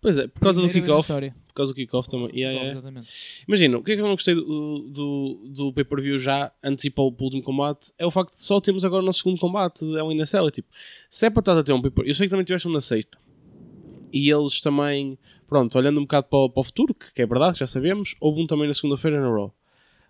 Pois 0.00 0.16
é, 0.16 0.28
por 0.28 0.40
causa 0.40 0.60
do 0.60 0.66
kickoff. 0.86 1.08
Por 1.48 1.54
causa 1.54 1.72
do 1.72 1.76
kickoff 1.76 2.08
também. 2.08 2.28
Yeah, 2.32 2.52
yeah. 2.52 2.70
Exatamente. 2.70 3.08
Imagina, 3.48 3.78
o 3.78 3.82
que 3.82 3.92
é 3.92 3.94
que 3.96 4.00
eu 4.00 4.06
não 4.06 4.14
gostei 4.14 4.34
do, 4.34 4.78
do, 4.88 5.42
do 5.48 5.72
pay-per-view 5.72 6.16
já 6.18 6.52
antecipa 6.62 7.02
o 7.02 7.06
último 7.20 7.42
combate 7.42 7.92
é 7.98 8.06
o 8.06 8.10
facto 8.10 8.32
de 8.34 8.42
só 8.42 8.60
temos 8.60 8.84
agora 8.84 9.02
o 9.02 9.06
nosso 9.06 9.18
segundo 9.20 9.40
combate 9.40 9.84
de 9.84 9.96
Hell 9.96 10.12
in 10.12 10.20
a 10.20 10.26
Cell. 10.26 10.46
É 10.46 10.50
tipo, 10.52 10.68
se 11.10 11.26
é 11.26 11.30
para 11.30 11.40
estar 11.40 11.58
a 11.58 11.62
ter 11.64 11.72
um 11.72 11.82
pay-per-view, 11.82 12.10
eu 12.10 12.14
sei 12.14 12.26
que 12.26 12.30
também 12.30 12.44
tiveste 12.44 12.68
um 12.68 12.72
na 12.72 12.80
sexta. 12.80 13.18
E 14.12 14.30
eles 14.30 14.60
também, 14.60 15.18
pronto, 15.48 15.76
olhando 15.76 15.98
um 15.98 16.02
bocado 16.04 16.28
para, 16.28 16.38
o- 16.38 16.48
para 16.50 16.60
o 16.60 16.64
futuro, 16.64 16.94
que, 16.94 17.12
que 17.12 17.22
é 17.22 17.26
verdade, 17.26 17.58
já 17.58 17.66
sabemos, 17.66 18.14
houve 18.20 18.40
um 18.40 18.46
também 18.46 18.68
na 18.68 18.74
segunda-feira 18.74 19.20
na 19.20 19.28
Raw. 19.28 19.52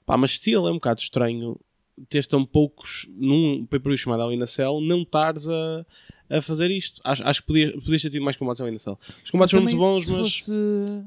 Pá, 0.05 0.16
mas 0.18 0.33
still 0.37 0.66
é 0.68 0.70
um 0.70 0.74
bocado 0.74 1.01
estranho 1.01 1.59
teres 2.08 2.26
tão 2.26 2.44
poucos 2.44 3.06
num 3.16 3.64
pay-per-view 3.66 3.96
chamado 3.98 4.22
Hell 4.22 4.32
in 4.32 4.42
a 4.42 4.46
Cell, 4.46 4.80
não 4.80 5.02
estares 5.02 5.48
a, 5.48 5.87
a 6.30 6.40
fazer 6.40 6.70
isto. 6.70 7.00
Acho, 7.04 7.22
acho 7.24 7.40
que 7.40 7.46
podias, 7.46 7.72
podias 7.84 8.02
ter 8.02 8.11
tido 8.11 8.22
mais 8.24 8.37
combates 8.37 8.61
Hell 8.61 8.68
in 8.68 8.74
a 8.74 8.78
Cell. 8.78 8.98
Os 9.24 9.30
combates 9.30 9.50
foram 9.50 9.64
muito 9.64 9.76
bons, 9.76 10.04
se 10.04 10.11
mas... 10.11 10.18
Fosse, 10.38 11.04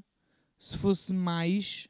se 0.60 0.78
fosse 0.78 1.14
mais. 1.14 1.88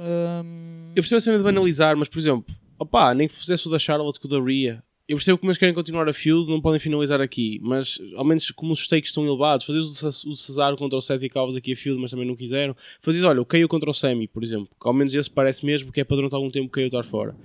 hum, 0.00 0.92
Eu 0.96 1.02
percebo 1.02 1.18
a 1.18 1.20
cena 1.20 1.38
de 1.38 1.44
banalizar, 1.44 1.96
mas 1.96 2.08
por 2.08 2.18
exemplo, 2.18 2.54
opá, 2.78 3.14
nem 3.14 3.28
que 3.28 3.34
fizesse 3.34 3.66
o 3.66 3.70
da 3.70 3.78
Charlotte 3.78 4.18
com 4.20 4.26
o 4.26 4.30
da 4.30 4.40
Rhea. 4.40 4.82
Eu 5.08 5.16
percebo 5.16 5.38
que 5.38 5.46
eles 5.46 5.56
querem 5.56 5.72
continuar 5.72 6.08
a 6.08 6.12
feud, 6.12 6.50
não 6.50 6.60
podem 6.60 6.80
finalizar 6.80 7.20
aqui, 7.20 7.60
mas 7.62 7.96
ao 8.16 8.24
menos 8.24 8.50
como 8.50 8.72
os 8.72 8.80
stakes 8.80 9.10
estão 9.10 9.24
elevados, 9.24 9.64
fazes 9.64 9.84
o 9.84 9.94
Ces- 9.94 10.24
o 10.24 10.34
Cesaro 10.34 10.76
contra 10.76 10.98
o 10.98 11.00
Seth 11.00 11.22
e 11.22 11.28
Calvas 11.28 11.54
aqui 11.54 11.74
a 11.74 11.76
feud, 11.76 12.00
mas 12.00 12.10
também 12.10 12.26
não 12.26 12.34
quiseram. 12.34 12.74
Fazes, 13.00 13.22
olha, 13.22 13.40
o 13.40 13.44
KO 13.46 13.68
contra 13.68 13.88
o 13.88 13.94
Semi, 13.94 14.26
por 14.26 14.42
exemplo, 14.42 14.66
que 14.66 14.88
ao 14.88 14.92
menos 14.92 15.14
esse 15.14 15.30
parece 15.30 15.64
mesmo 15.64 15.92
que 15.92 16.00
é 16.00 16.04
para 16.04 16.16
durante 16.16 16.34
algum 16.34 16.50
tempo 16.50 16.66
o 16.66 16.70
KO 16.70 16.80
estar 16.80 17.04
fora. 17.04 17.36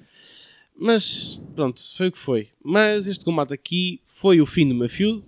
Mas 0.78 1.42
pronto, 1.56 1.80
foi 1.96 2.08
o 2.08 2.12
que 2.12 2.18
foi. 2.18 2.50
Mas 2.64 3.08
este 3.08 3.24
combate 3.24 3.54
aqui 3.54 4.02
foi 4.06 4.42
o 4.42 4.46
fim 4.46 4.66
de 4.68 4.74
uma 4.74 4.90
feud, 4.90 5.24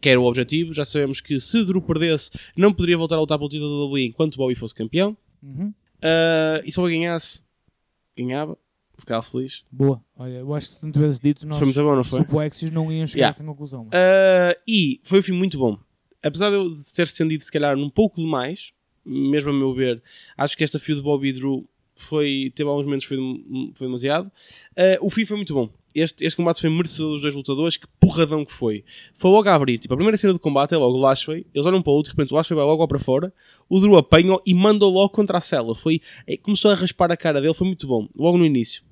que 0.00 0.08
era 0.08 0.20
o 0.20 0.24
objetivo. 0.24 0.72
Já 0.72 0.84
sabemos 0.84 1.20
que 1.20 1.38
se 1.40 1.64
Drew 1.64 1.80
perdesse, 1.82 2.30
não 2.56 2.72
poderia 2.72 2.96
voltar 2.96 3.16
a 3.16 3.20
lutar 3.20 3.38
pelo 3.38 3.50
título 3.50 3.70
da 3.80 3.84
WWE 3.92 4.06
enquanto 4.06 4.36
Bobby 4.36 4.54
fosse 4.54 4.74
campeão. 4.74 5.16
uhum. 5.42 5.72
Uh, 6.04 6.58
e 6.64 6.70
se 6.72 6.76
Bobby 6.80 6.94
ganhasse, 6.98 7.44
ganhava, 8.18 8.58
ficava 8.98 9.22
feliz. 9.22 9.62
Boa. 9.70 10.02
Olha, 10.16 10.38
eu 10.38 10.52
acho 10.54 10.66
que 10.68 10.74
se 10.74 10.84
não 10.84 10.90
tivesse 10.90 11.22
dito, 11.22 11.46
nós 11.46 11.58
Foi 11.58 11.64
muito 11.66 11.80
bom, 11.82 11.94
não 11.94 12.02
foi? 12.04 12.18
suplexos 12.20 12.70
não 12.72 12.90
iam 12.90 13.06
chegar 13.06 13.18
Yeah. 13.20 13.28
a 13.28 13.30
essa 13.36 13.44
conclusão. 13.44 13.82
Uh, 13.84 14.60
e 14.66 15.00
foi 15.04 15.20
um 15.20 15.22
filme 15.22 15.38
muito 15.38 15.58
bom. 15.58 15.78
Apesar 16.20 16.50
de 16.50 16.56
eu 16.56 16.72
ter 16.94 17.02
estendido, 17.04 17.42
se 17.44 17.52
calhar, 17.52 17.76
um 17.76 17.88
pouco 17.88 18.20
demais, 18.20 18.72
mesmo 19.04 19.50
a 19.50 19.52
meu 19.52 19.72
ver, 19.72 20.02
acho 20.36 20.56
que 20.56 20.64
esta 20.64 20.78
feud 20.80 21.00
de 21.00 21.04
Bobby 21.04 21.28
e 21.28 21.32
Drew 21.32 21.68
foi, 22.02 22.52
teve 22.54 22.68
alguns 22.68 22.84
momentos 22.84 23.06
que 23.06 23.14
foi, 23.14 23.72
foi 23.74 23.86
demasiado. 23.86 24.26
Uh, 24.72 25.06
o 25.06 25.10
fim 25.10 25.24
foi 25.24 25.36
muito 25.36 25.54
bom. 25.54 25.68
Este, 25.94 26.24
este 26.24 26.36
combate 26.36 26.60
foi 26.60 26.70
merecedor 26.70 27.12
dos 27.12 27.22
dois 27.22 27.34
lutadores. 27.34 27.76
Que 27.76 27.86
porradão 28.00 28.44
que 28.44 28.52
foi. 28.52 28.84
Foi 29.14 29.30
logo 29.30 29.48
a 29.48 29.54
abrir. 29.54 29.78
Tipo, 29.78 29.94
a 29.94 29.96
primeira 29.96 30.16
cena 30.16 30.32
do 30.32 30.38
combate 30.38 30.74
é 30.74 30.76
logo 30.76 30.96
o 30.96 31.00
Lashley. 31.00 31.46
Eles 31.54 31.66
olham 31.66 31.82
para 31.82 31.90
o 31.90 31.94
outro, 31.94 32.12
de 32.12 32.16
repente 32.16 32.32
o 32.32 32.36
Lashley 32.36 32.56
vai 32.56 32.64
logo 32.64 32.86
para 32.88 32.98
fora. 32.98 33.32
O 33.68 33.78
Drew 33.78 33.96
apanha 33.96 34.38
e 34.46 34.54
manda 34.54 34.86
logo 34.86 35.10
contra 35.10 35.38
a 35.38 35.40
cela. 35.40 35.74
Foi, 35.74 36.00
eh, 36.26 36.36
começou 36.36 36.70
a 36.70 36.74
raspar 36.74 37.10
a 37.12 37.16
cara 37.16 37.40
dele. 37.40 37.54
Foi 37.54 37.66
muito 37.66 37.86
bom. 37.86 38.08
Logo 38.18 38.38
no 38.38 38.46
início. 38.46 38.82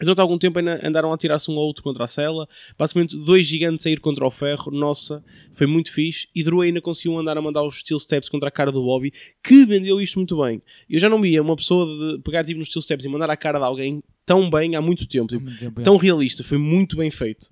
Durante 0.00 0.20
algum 0.20 0.38
tempo 0.38 0.60
andaram 0.82 1.12
a 1.12 1.18
tirar-se 1.18 1.50
um 1.50 1.54
ao 1.58 1.64
outro 1.64 1.82
contra 1.82 2.04
a 2.04 2.06
cela. 2.06 2.48
Basicamente, 2.78 3.16
dois 3.16 3.44
gigantes 3.46 3.84
a 3.84 3.90
ir 3.90 3.98
contra 3.98 4.24
o 4.24 4.30
ferro. 4.30 4.70
Nossa, 4.70 5.24
foi 5.52 5.66
muito 5.66 5.92
fixe. 5.92 6.28
E 6.32 6.44
Drew 6.44 6.60
ainda 6.60 6.80
conseguiu 6.80 7.18
andar 7.18 7.36
a 7.36 7.42
mandar 7.42 7.64
os 7.64 7.80
steel 7.80 7.98
steps 7.98 8.28
contra 8.28 8.48
a 8.48 8.52
cara 8.52 8.70
do 8.70 8.80
Bobby, 8.82 9.12
que 9.42 9.66
vendeu 9.66 10.00
isto 10.00 10.16
muito 10.18 10.40
bem. 10.40 10.62
Eu 10.88 11.00
já 11.00 11.08
não 11.08 11.20
via 11.20 11.42
uma 11.42 11.56
pessoa 11.56 11.84
de 12.16 12.22
pegar 12.22 12.44
tipo, 12.44 12.58
nos 12.60 12.68
steel 12.68 12.80
steps 12.82 13.04
e 13.04 13.08
mandar 13.08 13.28
a 13.28 13.36
cara 13.36 13.58
de 13.58 13.64
alguém 13.64 14.00
tão 14.24 14.48
bem 14.48 14.76
há 14.76 14.80
muito 14.80 15.06
tempo. 15.08 15.26
Tipo, 15.28 15.42
muito 15.44 15.58
tempo, 15.58 15.82
tão 15.82 15.96
realista. 15.96 16.44
Foi 16.44 16.58
muito 16.58 16.96
bem 16.96 17.10
feito. 17.10 17.48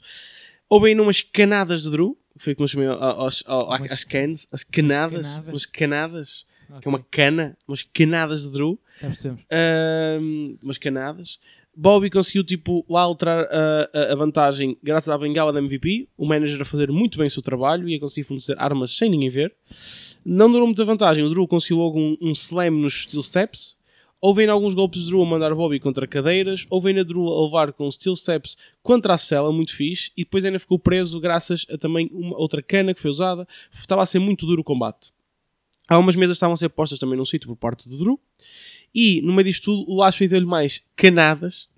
Houve 0.69 0.91
ainda 0.91 1.03
umas 1.03 1.23
canadas 1.23 1.83
de 1.83 1.91
Drew, 1.91 2.17
que 2.39 2.45
foi 2.45 2.55
como 2.55 2.65
eu 2.65 2.69
chamei 2.69 2.87
aos, 2.87 3.43
aos, 3.47 3.67
Umas- 3.81 3.91
às 3.93 4.05
cans, 4.05 4.47
as 4.53 4.63
canadas, 4.63 5.27
canadas. 5.27 5.49
umas 5.53 5.67
canadas, 5.67 6.47
Ok, 6.69 6.81
que 6.83 6.89
é 6.89 6.91
uma 6.91 7.03
cana, 7.11 7.57
umas 7.67 7.83
canadas 7.83 8.43
de 8.43 8.53
Drew. 8.53 8.79
Já 9.01 9.09
percebemos. 9.09 9.43
Ahm, 9.51 10.57
umas 10.63 10.79
canadas. 10.79 11.39
Bobby 11.79 12.09
conseguiu 12.09 12.43
tipo, 12.43 12.85
lá 12.89 13.03
alterar 13.03 13.47
a, 13.51 14.13
a- 14.13 14.17
vantagem 14.17 14.79
graças 14.83 15.11
à 15.11 15.19
bengala 15.19 15.53
da 15.53 15.59
MVP. 15.61 16.09
O 16.17 16.25
manager 16.27 16.63
a 16.63 16.65
fazer 16.65 16.91
muito 16.91 17.19
bem 17.19 17.27
o 17.27 17.31
seu 17.31 17.43
trabalho 17.43 17.87
e 17.89 17.95
a 17.95 18.01
conseguir 18.01 18.27
fornecer 18.27 18.57
armas 18.59 18.97
sem 18.97 19.11
ninguém 19.11 19.29
ver. 19.29 19.55
Não 20.25 20.51
durou 20.51 20.67
muita 20.67 20.85
vantagem. 20.87 21.23
O 21.25 21.29
Drew 21.29 21.47
conseguiu 21.47 21.79
logo 21.79 21.99
um, 21.99 22.17
um 22.21 22.31
slam 22.31 22.71
nos 22.71 23.03
steel 23.03 23.23
steps. 23.23 23.77
Houve 24.19 24.41
ainda 24.41 24.55
alguns 24.55 24.73
golpes 24.73 25.03
de 25.03 25.09
Drew 25.09 25.21
a 25.23 25.27
mandar 25.27 25.55
Bobby 25.55 25.79
contra 25.79 26.07
cadeiras. 26.07 26.67
Houve 26.71 26.89
ainda 26.89 27.05
Drew 27.05 27.29
a 27.29 27.45
levar 27.45 27.73
com 27.75 27.89
steel 27.91 28.17
steps 28.17 28.57
contra 28.83 29.13
a 29.13 29.19
cela, 29.19 29.53
muito 29.53 29.75
fixe. 29.75 30.11
E 30.17 30.25
depois 30.25 30.45
ainda 30.47 30.59
ficou 30.59 30.79
preso 30.79 31.21
graças 31.21 31.67
a 31.71 31.77
também 31.77 32.09
uma 32.11 32.39
outra 32.39 32.63
cana 32.63 32.95
que 32.95 33.01
foi 33.03 33.11
usada. 33.11 33.47
Estava 33.71 34.03
a 34.03 34.07
ser 34.07 34.19
muito 34.19 34.47
duro 34.47 34.63
o 34.63 34.65
combate. 34.65 35.11
Há 35.89 35.99
umas 35.99 36.17
mesas 36.17 36.37
estavam 36.39 36.55
a 36.55 36.57
ser 36.57 36.71
postas 36.71 36.99
também 36.99 37.17
num 37.19 37.25
sítio 37.27 37.47
por 37.49 37.57
parte 37.57 37.87
do 37.89 37.97
Drew. 37.99 38.19
E 38.95 39.21
no 39.23 39.33
meio 39.33 39.45
disto 39.45 39.65
tudo, 39.65 39.91
o 39.91 39.97
Lashley 39.97 40.29
deu-lhe 40.29 40.47
mais 40.47 40.83
canadas. 40.95 41.69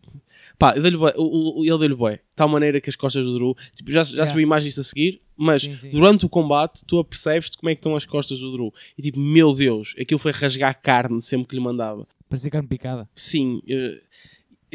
Pá, 0.58 0.74
bué- 0.74 1.14
o- 1.16 1.60
o- 1.60 1.64
ele 1.64 1.78
deu-lhe 1.78 1.94
bué. 1.94 2.16
De 2.16 2.22
tal 2.34 2.48
maneira 2.48 2.80
que 2.80 2.90
as 2.90 2.96
costas 2.96 3.24
do 3.24 3.32
Drew. 3.34 3.54
Tipo, 3.74 3.92
já, 3.92 4.02
já 4.02 4.10
Yeah. 4.10 4.26
se 4.26 4.34
viu 4.34 4.42
imagens 4.42 4.76
a 4.78 4.82
seguir, 4.84 5.20
mas 5.36 5.62
Sim, 5.62 5.76
sim. 5.76 5.90
durante 5.90 6.26
o 6.26 6.28
combate 6.28 6.84
tu 6.84 6.98
apercebes-te 6.98 7.56
como 7.56 7.70
é 7.70 7.74
que 7.74 7.78
estão 7.78 7.94
as 7.94 8.04
costas 8.04 8.40
do 8.40 8.50
Drew. 8.52 8.74
E 8.96 9.02
tipo, 9.02 9.20
meu 9.20 9.54
Deus, 9.54 9.94
aquilo 10.00 10.18
foi 10.18 10.32
rasgar 10.32 10.80
carne 10.82 11.22
sempre 11.22 11.48
que 11.48 11.54
lhe 11.54 11.60
mandava. 11.62 12.08
Parecia 12.28 12.50
carne 12.50 12.66
picada. 12.68 13.08
Sim, 13.14 13.62
eh, 13.68 14.00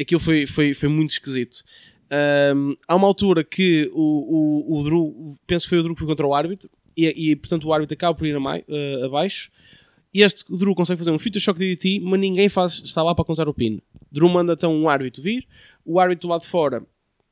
aquilo 0.00 0.20
foi, 0.20 0.46
foi, 0.46 0.72
foi 0.72 0.88
muito 0.88 1.10
esquisito. 1.10 1.62
Ahm, 2.10 2.74
há 2.88 2.94
uma 2.94 3.06
altura 3.06 3.44
que 3.44 3.90
o, 3.92 4.72
o, 4.72 4.78
o 4.80 4.84
Drew, 4.84 5.36
penso 5.46 5.66
que 5.66 5.70
foi 5.70 5.78
o 5.78 5.82
Drew 5.82 5.94
que 5.94 5.98
foi 6.00 6.08
contra 6.08 6.26
o 6.26 6.34
árbitro, 6.34 6.70
e, 6.96 7.30
e 7.32 7.36
portanto 7.36 7.64
o 7.64 7.72
árbitro 7.72 7.94
acaba 7.94 8.14
por 8.16 8.26
ir 8.26 8.34
a 8.36 8.40
mai- 8.40 8.64
eh, 8.68 9.02
abaixo. 9.04 9.50
E 10.14 10.22
este 10.22 10.44
Drew 10.56 10.76
consegue 10.76 10.98
fazer 10.98 11.10
um 11.10 11.18
Future 11.18 11.40
Shock 11.40 11.58
DDT, 11.58 11.98
mas 12.00 12.20
ninguém 12.20 12.48
faz, 12.48 12.80
está 12.84 13.02
lá 13.02 13.12
para 13.16 13.24
contar 13.24 13.48
o 13.48 13.52
pin. 13.52 13.80
Drew 14.12 14.28
manda 14.28 14.52
então 14.52 14.72
um 14.72 14.88
árbitro 14.88 15.20
vir, 15.20 15.44
o 15.84 15.98
árbitro 15.98 16.28
do 16.28 16.30
lado 16.30 16.42
de 16.42 16.46
fora 16.46 16.86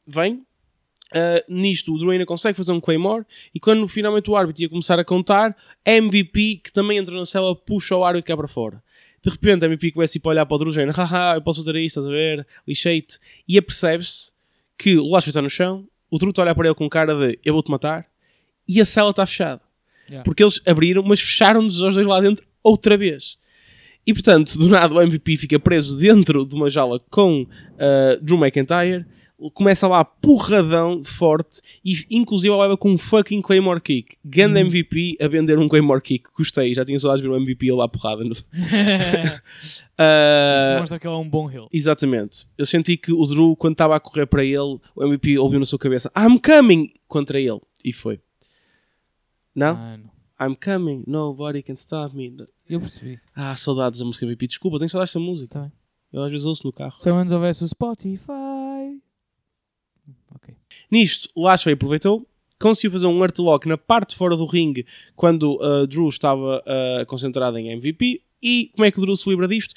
vem. 0.04 0.44
ah, 1.14 1.44
nisto, 1.48 1.94
o 1.94 1.98
Drew 1.98 2.10
ainda 2.10 2.26
consegue 2.26 2.56
fazer 2.56 2.72
um 2.72 2.80
Claymore. 2.80 3.24
E 3.54 3.60
quando 3.60 3.86
finalmente 3.86 4.28
o 4.28 4.36
árbitro 4.36 4.64
ia 4.64 4.68
começar 4.68 4.98
a 4.98 5.04
contar, 5.04 5.56
MVP, 5.86 6.56
que 6.64 6.72
também 6.72 6.98
entra 6.98 7.14
na 7.14 7.24
cela, 7.24 7.54
puxa 7.54 7.94
o 7.94 8.04
árbitro 8.04 8.26
cá 8.26 8.36
para 8.36 8.48
fora. 8.48 8.82
De 9.24 9.30
repente, 9.30 9.64
a 9.64 9.68
MVP 9.68 9.92
começa 9.92 10.16
a 10.16 10.18
ir 10.18 10.20
para 10.20 10.30
olhar 10.30 10.46
para 10.46 10.54
o 10.56 10.58
Drew, 10.58 10.70
dizendo: 10.70 10.90
haha, 10.90 11.36
eu 11.36 11.42
posso 11.42 11.60
fazer 11.64 11.78
isto, 11.78 12.00
estás 12.00 12.06
a 12.08 12.10
ver? 12.10 12.44
Lixei-te. 12.66 13.20
E 13.46 13.56
apercebe-se 13.56 14.32
que 14.76 14.96
o 14.96 15.08
Lashley 15.08 15.30
está 15.30 15.40
no 15.40 15.48
chão, 15.48 15.86
o 16.10 16.18
Drew 16.18 16.30
está 16.30 16.42
a 16.42 16.44
olhar 16.46 16.54
para 16.56 16.66
ele 16.66 16.74
com 16.74 16.88
cara 16.90 17.14
de 17.14 17.38
eu 17.44 17.54
vou-te 17.54 17.70
matar, 17.70 18.06
e 18.66 18.80
a 18.80 18.84
cela 18.84 19.10
está 19.10 19.24
fechada. 19.24 19.62
Yeah. 20.08 20.24
Porque 20.24 20.42
eles 20.42 20.60
abriram, 20.66 21.04
mas 21.04 21.20
fecharam-nos 21.20 21.80
os 21.80 21.94
dois 21.94 22.04
lá 22.04 22.20
dentro 22.20 22.44
outra 22.62 22.96
vez. 22.96 23.36
E 24.06 24.12
portanto, 24.12 24.58
do 24.58 24.68
nada 24.68 24.92
o 24.94 25.00
MVP 25.00 25.36
fica 25.36 25.58
preso 25.60 25.96
dentro 25.96 26.44
de 26.44 26.54
uma 26.54 26.68
jaula 26.68 27.00
com 27.10 27.42
uh, 27.42 28.20
Drew 28.20 28.36
McIntyre, 28.36 29.04
começa 29.54 29.88
lá 29.88 30.04
porradão 30.04 31.02
forte 31.04 31.60
e 31.84 31.94
inclusive 32.10 32.54
leva 32.54 32.76
com 32.76 32.90
um 32.92 32.98
fucking 32.98 33.40
Claymore 33.42 33.80
Kick. 33.80 34.16
Ganda 34.24 34.58
Hum. 34.60 34.66
MVP 34.66 35.16
a 35.20 35.26
vender 35.28 35.58
um 35.58 35.68
Claymore 35.68 36.00
Kick. 36.00 36.24
Gostei, 36.36 36.72
já 36.74 36.84
tinha 36.84 36.98
saudades 36.98 37.22
de 37.22 37.28
ver 37.28 37.34
o 37.34 37.40
MVP 37.40 37.72
lá 37.72 37.88
porrada. 37.88 38.22
no- 38.24 38.32
Isto 39.62 39.82
Uh, 39.98 40.72
demonstra 40.74 40.98
que 40.98 41.06
ele 41.06 41.14
é 41.14 41.18
um 41.18 41.28
bom 41.28 41.48
heel. 41.50 41.68
Exatamente. 41.72 42.46
Eu 42.58 42.66
senti 42.66 42.96
que 42.96 43.12
o 43.12 43.24
Drew, 43.26 43.54
quando 43.54 43.74
estava 43.74 43.94
a 43.94 44.00
correr 44.00 44.26
para 44.26 44.44
ele, 44.44 44.78
o 44.96 45.04
MVP 45.04 45.38
ouviu 45.38 45.60
na 45.60 45.66
sua 45.66 45.78
cabeça 45.78 46.10
I'm 46.16 46.38
coming! 46.40 46.92
contra 47.06 47.38
ele. 47.40 47.60
E 47.84 47.92
foi. 47.92 48.18
Não? 49.54 49.74
Mano, 49.76 50.10
I'm 50.44 50.56
coming, 50.56 51.04
nobody 51.06 51.62
can 51.62 51.74
stop 51.74 52.16
me. 52.16 52.34
eu 52.68 52.80
percebi. 52.80 53.20
Ah, 53.34 53.54
saudades 53.54 54.00
da 54.00 54.06
música 54.06 54.26
MVP. 54.26 54.48
Desculpa, 54.48 54.78
tenho 54.78 54.88
saudades 54.88 55.12
dessa 55.12 55.20
música. 55.24 55.48
Tá 55.48 55.60
bem. 55.62 55.72
Eu 56.12 56.22
às 56.22 56.30
vezes 56.30 56.44
ouço 56.44 56.66
no 56.66 56.72
carro. 56.72 56.98
Se 56.98 57.08
ao 57.08 57.16
menos 57.16 57.32
houvesse 57.32 57.64
o 57.64 57.68
Spotify. 57.68 59.00
Ok. 60.34 60.54
Nisto, 60.90 61.28
o 61.34 61.44
Lashley 61.44 61.74
aproveitou, 61.74 62.26
conseguiu 62.60 62.90
fazer 62.90 63.06
um 63.06 63.18
Lock 63.38 63.66
na 63.66 63.78
parte 63.78 64.10
de 64.10 64.16
fora 64.16 64.36
do 64.36 64.44
ringue 64.44 64.86
quando 65.16 65.56
uh, 65.56 65.86
Drew 65.86 66.08
estava 66.08 66.62
uh, 66.66 67.06
concentrado 67.06 67.56
em 67.58 67.70
MVP. 67.70 68.22
E 68.42 68.70
como 68.74 68.84
é 68.84 68.90
que 68.90 68.98
o 68.98 69.02
Drew 69.02 69.16
se 69.16 69.28
livra 69.28 69.48
disto? 69.48 69.74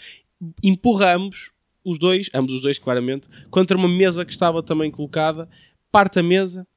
Empurramos 0.61 1.51
os 1.84 1.99
dois, 1.99 2.30
ambos 2.34 2.53
os 2.53 2.61
dois, 2.61 2.80
claramente, 2.80 3.30
contra 3.49 3.78
uma 3.78 3.88
mesa 3.88 4.26
que 4.26 4.32
estava 4.32 4.63
também 4.63 4.89
colocada, 4.89 5.47
parte 5.91 6.20
a 6.20 6.24
mesa. 6.24 6.68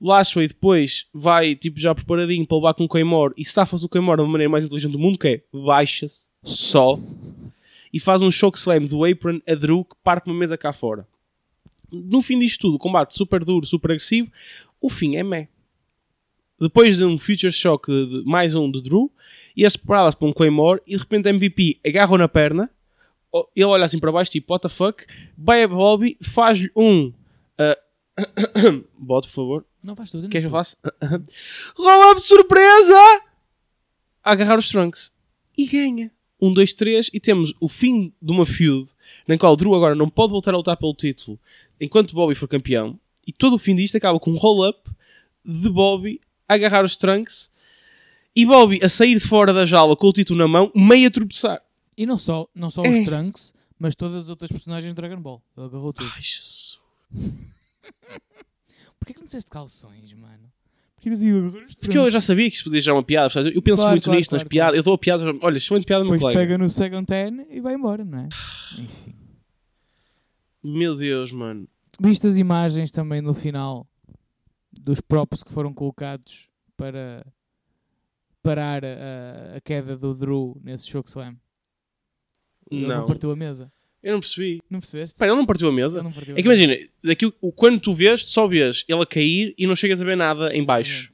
Lashley 0.00 0.48
depois 0.48 1.06
vai, 1.12 1.54
tipo, 1.54 1.80
já 1.80 1.94
preparadinho 1.94 2.46
para 2.46 2.56
levar 2.56 2.74
com 2.74 2.84
o 2.84 2.88
Claymore 2.88 3.34
e 3.36 3.44
safa-se 3.44 3.84
o 3.84 3.88
Claymore 3.88 4.18
da 4.18 4.24
maneira 4.26 4.50
mais 4.50 4.64
inteligente 4.64 4.92
do 4.92 4.98
mundo, 4.98 5.18
que 5.18 5.28
é 5.28 5.42
baixa-se 5.52 6.28
só. 6.42 6.98
e 7.92 7.98
faz 7.98 8.20
um 8.20 8.30
choke 8.30 8.58
slam 8.58 8.84
do 8.84 9.04
apron 9.04 9.40
a 9.48 9.54
Drew 9.54 9.84
que 9.84 9.96
parte 10.04 10.26
uma 10.26 10.38
mesa 10.38 10.58
cá 10.58 10.72
fora. 10.72 11.06
No 11.90 12.20
fim 12.20 12.38
disto 12.38 12.62
tudo, 12.62 12.78
combate 12.78 13.14
super 13.14 13.42
duro, 13.42 13.64
super 13.64 13.92
agressivo, 13.92 14.30
o 14.80 14.90
fim 14.90 15.16
é 15.16 15.22
meh. 15.22 15.48
Depois 16.60 16.98
de 16.98 17.04
um 17.04 17.18
Future 17.18 17.52
Shock, 17.52 17.90
de, 17.90 18.22
mais 18.24 18.54
um 18.54 18.70
de 18.70 18.82
Drew, 18.82 19.10
e 19.56 19.64
as 19.64 19.76
preparadas 19.76 20.14
para 20.14 20.28
um 20.28 20.32
Claymore, 20.32 20.80
e 20.86 20.94
de 20.94 20.98
repente 20.98 21.28
MVP 21.28 21.80
agarra 21.86 22.18
na 22.18 22.28
perna, 22.28 22.70
ele 23.54 23.64
olha 23.64 23.84
assim 23.84 23.98
para 23.98 24.12
baixo, 24.12 24.30
tipo, 24.30 24.52
what 24.52 24.62
the 24.62 24.68
fuck, 24.68 25.04
vai 25.36 25.62
a 25.62 25.68
Bobby, 25.68 26.16
faz-lhe 26.20 26.70
um... 26.76 27.12
Uh, 27.58 27.85
bote, 28.98 29.28
por 29.28 29.34
favor. 29.34 29.66
Não 29.82 29.94
faz 29.96 30.10
tudo. 30.10 30.28
Queres 30.28 30.44
que 30.44 30.46
eu 30.48 30.50
faça? 30.58 30.76
Roll-up 31.76 32.20
de 32.20 32.26
surpresa! 32.26 33.22
A 34.24 34.32
agarrar 34.32 34.58
os 34.58 34.68
Trunks. 34.68 35.12
E 35.56 35.66
ganha. 35.66 36.10
Um, 36.40 36.52
dois, 36.52 36.74
três. 36.74 37.08
E 37.12 37.20
temos 37.20 37.52
o 37.60 37.68
fim 37.68 38.12
de 38.20 38.32
uma 38.32 38.44
feud 38.44 38.88
na 39.26 39.36
qual 39.38 39.56
Drew 39.56 39.74
agora 39.74 39.94
não 39.94 40.08
pode 40.08 40.32
voltar 40.32 40.54
a 40.54 40.56
lutar 40.56 40.76
pelo 40.76 40.94
título 40.94 41.38
enquanto 41.80 42.14
Bobby 42.14 42.34
for 42.34 42.48
campeão. 42.48 42.98
E 43.26 43.32
todo 43.32 43.54
o 43.54 43.58
fim 43.58 43.74
disto 43.74 43.96
acaba 43.96 44.18
com 44.20 44.30
um 44.30 44.36
roll-up 44.36 44.88
de 45.44 45.68
Bobby 45.68 46.20
a 46.48 46.54
agarrar 46.54 46.84
os 46.84 46.96
Trunks 46.96 47.50
e 48.34 48.44
Bobby 48.46 48.80
a 48.82 48.88
sair 48.88 49.14
de 49.14 49.20
fora 49.20 49.52
da 49.52 49.64
jaula 49.66 49.96
com 49.96 50.06
o 50.08 50.12
título 50.12 50.38
na 50.38 50.46
mão, 50.48 50.70
meio 50.74 51.08
a 51.08 51.10
tropeçar. 51.10 51.60
E 51.96 52.04
não 52.06 52.18
só, 52.18 52.48
não 52.54 52.70
só 52.70 52.84
É. 52.84 52.88
os 53.00 53.04
Trunks, 53.04 53.54
mas 53.78 53.94
todas 53.94 54.16
as 54.24 54.28
outras 54.28 54.50
personagens 54.50 54.92
de 54.92 54.94
Dragon 54.94 55.20
Ball. 55.20 55.42
Ele 55.56 55.66
agarrou 55.66 55.92
tudo. 55.92 56.10
Ai, 56.14 56.20
Jesus. 56.22 56.78
Porquê 58.98 59.12
que 59.14 59.20
não 59.20 59.24
disseste 59.26 59.50
calções, 59.50 60.12
mano? 60.14 60.50
Porque 61.80 61.96
eu 61.98 62.10
já 62.10 62.20
sabia 62.20 62.48
que 62.48 62.56
isto 62.56 62.64
podia 62.64 62.80
gerar 62.80 62.96
uma 62.96 63.02
piada. 63.04 63.28
percebes? 63.32 63.54
Eu 63.54 63.62
penso 63.62 63.76
Claro, 63.76 63.90
muito 63.92 64.04
claro, 64.04 64.18
nisto, 64.18 64.32
nas 64.32 64.42
claro, 64.42 64.48
piadas. 64.50 64.70
claro. 64.72 64.78
Eu 64.78 64.82
dou 64.82 64.94
a 64.94 64.98
piada. 64.98 65.24
Olha, 65.46 65.56
excelente 65.56 65.84
piada, 65.86 66.04
meu 66.04 66.14
Depois 66.14 66.34
colega. 66.34 66.40
pega 66.40 66.58
no 66.58 66.68
second 66.68 67.06
ten 67.06 67.46
e 67.48 67.60
vai 67.60 67.74
embora, 67.74 68.04
não 68.04 68.18
é? 68.18 68.28
Enfim. 68.78 69.14
Meu 70.64 70.96
Deus, 70.96 71.30
mano. 71.30 71.68
Viste 72.00 72.26
as 72.26 72.36
imagens 72.38 72.90
também 72.90 73.20
no 73.22 73.32
final 73.34 73.86
dos 74.72 75.00
props 75.00 75.44
que 75.44 75.52
foram 75.52 75.72
colocados 75.72 76.48
para 76.76 77.24
parar 78.42 78.84
a, 78.84 79.56
a 79.56 79.60
queda 79.60 79.96
do 79.96 80.12
Drew 80.14 80.60
nesse 80.64 80.88
choke 80.88 81.08
slam? 81.08 81.36
Ele 82.68 82.86
não 82.86 82.98
Não. 82.98 83.06
partiu 83.06 83.30
a 83.30 83.36
mesa. 83.36 83.72
Eu 84.06 84.12
não 84.12 84.20
percebi. 84.20 84.62
Não 84.70 84.78
percebeste? 84.78 85.14
Espera, 85.14 85.32
ele 85.32 85.38
não 85.38 85.44
partiu 85.44 85.68
a 85.68 85.72
mesa? 85.72 86.00
Não 86.00 86.12
partiu 86.12 86.36
É 86.36 86.40
que 86.40 86.46
imagina, 86.46 86.78
daquilo, 87.02 87.32
quando 87.56 87.80
tu 87.80 87.92
vês, 87.92 88.22
tu 88.22 88.28
só 88.28 88.46
vês 88.46 88.84
ele 88.86 89.02
a 89.02 89.06
cair 89.06 89.52
e 89.58 89.66
não 89.66 89.74
chegas 89.74 90.00
a 90.00 90.04
ver 90.04 90.16
nada 90.16 90.54
em 90.54 90.64
baixo. 90.64 91.10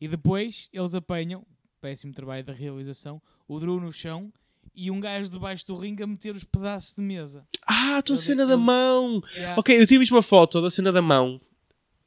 E 0.00 0.06
depois 0.06 0.70
eles 0.72 0.94
apanham, 0.94 1.44
péssimo 1.80 2.12
trabalho 2.12 2.44
da 2.44 2.52
realização, 2.52 3.20
o 3.48 3.58
Drew 3.58 3.80
no 3.80 3.92
chão 3.92 4.32
e 4.72 4.88
um 4.88 5.00
gajo 5.00 5.28
debaixo 5.28 5.66
do 5.66 5.76
ringue 5.76 6.04
a 6.04 6.06
meter 6.06 6.32
os 6.32 6.44
pedaços 6.44 6.94
de 6.94 7.02
mesa. 7.02 7.44
Ah, 7.66 7.96
a 7.96 8.02
tua 8.02 8.16
cena 8.16 8.46
da 8.46 8.56
mão! 8.56 9.20
Yeah. 9.34 9.58
Ok, 9.58 9.76
eu 9.76 9.84
tinha 9.84 9.98
visto 9.98 10.12
uma 10.12 10.22
foto 10.22 10.62
da 10.62 10.70
cena 10.70 10.92
da 10.92 11.02
mão. 11.02 11.40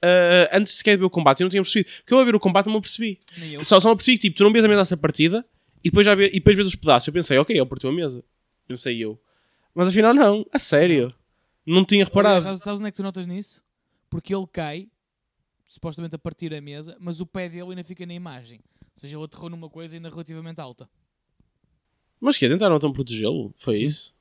ah, 0.01 0.49
antes 0.53 0.75
sequer 0.75 0.91
de 0.91 0.99
ver 0.99 1.05
o 1.07 1.09
combate, 1.09 1.41
eu 1.41 1.45
não 1.45 1.49
tinha 1.49 1.61
percebido. 1.61 1.91
Porque 1.97 2.13
eu 2.13 2.19
a 2.19 2.23
ver 2.23 2.35
o 2.35 2.39
combate 2.39 2.67
não 2.67 2.79
me 2.79 3.19
eu. 3.51 3.65
Só, 3.65 3.81
só 3.81 3.89
me 3.89 3.93
apercebi 3.95 4.17
que 4.17 4.29
tipo, 4.29 4.37
tu 4.37 4.45
não 4.45 4.53
vês 4.53 4.63
a 4.63 4.67
mesa 4.69 4.79
dessa 4.79 4.95
partida 4.95 5.45
e 5.83 5.89
depois, 5.89 6.05
já 6.05 6.15
vê, 6.15 6.27
e 6.27 6.35
depois 6.35 6.55
vês 6.55 6.69
os 6.69 6.75
pedaços. 6.75 7.05
Eu 7.05 7.13
pensei, 7.13 7.37
ok, 7.37 7.53
ele 7.53 7.65
partiu 7.65 7.89
a 7.89 7.93
mesa. 7.93 8.23
Pensei 8.65 9.03
eu. 9.03 9.19
Mas 9.73 9.87
afinal 9.87 10.13
não, 10.13 10.45
a 10.51 10.59
sério. 10.59 11.13
Não 11.65 11.85
tinha 11.85 12.03
reparado. 12.03 12.43
sabes, 12.43 12.61
sabes 12.61 12.79
onde 12.79 12.89
é 12.89 12.91
que 12.91 12.97
tu 12.97 13.03
notas 13.03 13.27
nisso? 13.27 13.61
Porque 14.09 14.33
ele 14.33 14.47
cai, 14.47 14.89
supostamente 15.67 16.15
a 16.15 16.19
partir 16.19 16.53
a 16.53 16.61
mesa, 16.61 16.97
mas 16.99 17.19
o 17.21 17.25
pé 17.25 17.47
dele 17.47 17.69
ainda 17.69 17.83
fica 17.83 18.05
na 18.05 18.13
imagem. 18.13 18.59
Ou 18.81 18.87
seja, 19.01 19.15
ele 19.15 19.23
aterrou 19.25 19.49
numa 19.49 19.69
coisa 19.69 19.95
ainda 19.95 20.09
relativamente 20.09 20.59
alta. 20.59 20.89
Mas 22.19 22.37
que 22.37 22.47
tentaram 22.47 22.75
então 22.75 22.91
protegê-lo? 22.91 23.53
Foi 23.57 23.75
Sim. 23.75 23.83
isso? 23.83 24.15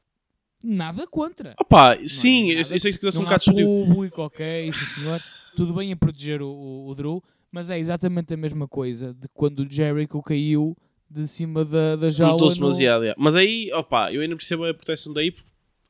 Nada 0.62 1.06
contra. 1.06 1.54
Opa, 1.60 1.96
sim, 2.06 2.50
é 2.50 2.54
eu, 2.54 2.58
eu 2.58 2.62
nada- 2.64 2.78
sei 2.78 2.92
que 2.92 3.10
sou 3.10 3.22
um 3.22 3.24
bocado 3.24 3.44
público, 3.44 4.22
ok, 4.22 4.72
sim 4.72 4.86
senhor. 5.00 5.22
Tudo 5.56 5.72
bem 5.74 5.92
a 5.92 5.96
proteger 5.96 6.42
o, 6.42 6.48
o, 6.48 6.88
o 6.88 6.94
Drew, 6.94 7.22
mas 7.50 7.70
é 7.70 7.78
exatamente 7.78 8.34
a 8.34 8.36
mesma 8.36 8.68
coisa 8.68 9.14
de 9.14 9.28
quando 9.28 9.60
o 9.60 9.70
Jericho 9.70 10.20
caiu 10.22 10.76
de 11.10 11.26
cima 11.26 11.64
da, 11.64 11.96
da 11.96 12.10
jaula. 12.10 12.32
Notou-se 12.32 12.56
no- 12.60 12.66
demasiado. 12.66 13.02
yeah. 13.04 13.20
Mas 13.22 13.34
aí, 13.34 13.70
opa, 13.72 14.12
eu 14.12 14.20
ainda 14.20 14.36
percebo 14.36 14.64
a 14.64 14.74
proteção 14.74 15.12
daí. 15.12 15.34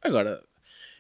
Agora, 0.02 0.40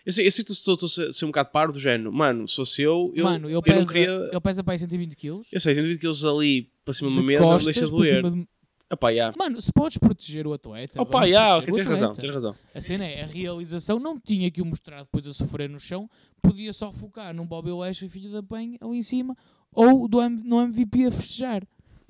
eu 0.04 0.12
sei, 0.12 0.26
eu 0.26 0.32
que 0.32 0.52
estou 0.52 0.74
a 0.74 0.88
ser- 0.88 1.24
um 1.24 1.28
bocado 1.28 1.50
parvo 1.50 1.72
do 1.72 1.78
género. 1.78 2.12
Mano, 2.12 2.48
se 2.48 2.56
fosse 2.56 2.82
eu, 2.82 3.12
eu, 3.14 3.24
Mano, 3.24 3.46
ele 3.48 3.54
eu 3.56 3.62
pesa, 3.62 3.80
não 3.80 3.86
queria. 3.86 4.10
ele 4.32 4.40
pesa 4.40 4.64
para 4.64 4.74
aí 4.74 4.78
120 4.78 5.14
kg. 5.16 5.40
Eu 5.52 5.60
sei, 5.60 5.74
120 5.74 6.00
quilos 6.00 6.24
ali 6.24 6.70
para 6.84 6.94
cima 6.94 7.10
de 7.10 7.16
uma 7.18 7.22
mesa 7.22 7.40
não 7.42 7.48
costas 7.50 7.64
deixa 7.74 7.84
de 7.86 7.90
doer. 7.90 8.30
de- 8.30 8.48
Opa, 8.90 9.10
yeah. 9.10 9.36
Mano, 9.38 9.60
se 9.60 9.70
podes 9.70 9.98
proteger 9.98 10.46
o 10.46 10.52
atleta. 10.54 11.02
Opa, 11.02 11.26
yeah, 11.26 11.56
proteger 11.62 11.62
ok, 11.62 11.72
o 11.72 11.76
tens 11.76 11.86
razão, 11.86 12.10
atleta. 12.10 12.20
tens 12.22 12.32
razão. 12.32 12.54
A 12.74 12.80
cena 12.80 13.04
é, 13.04 13.22
a 13.22 13.26
realização 13.26 13.98
não 14.00 14.18
tinha 14.18 14.50
que 14.50 14.62
o 14.62 14.64
mostrar 14.64 15.00
depois 15.02 15.26
a 15.26 15.34
sofrer 15.34 15.68
no 15.68 15.78
chão, 15.78 16.08
podia 16.42 16.72
só 16.72 16.90
focar 16.90 17.34
num 17.34 17.46
Bobby 17.46 17.70
Lashley, 17.70 18.08
filho 18.08 18.32
da 18.32 18.40
bem, 18.40 18.78
ali 18.80 18.96
em 18.96 19.02
cima, 19.02 19.36
ou 19.74 20.08
do 20.08 20.26
no 20.30 20.62
MVP 20.62 21.04
a 21.04 21.10
festejar. 21.10 21.62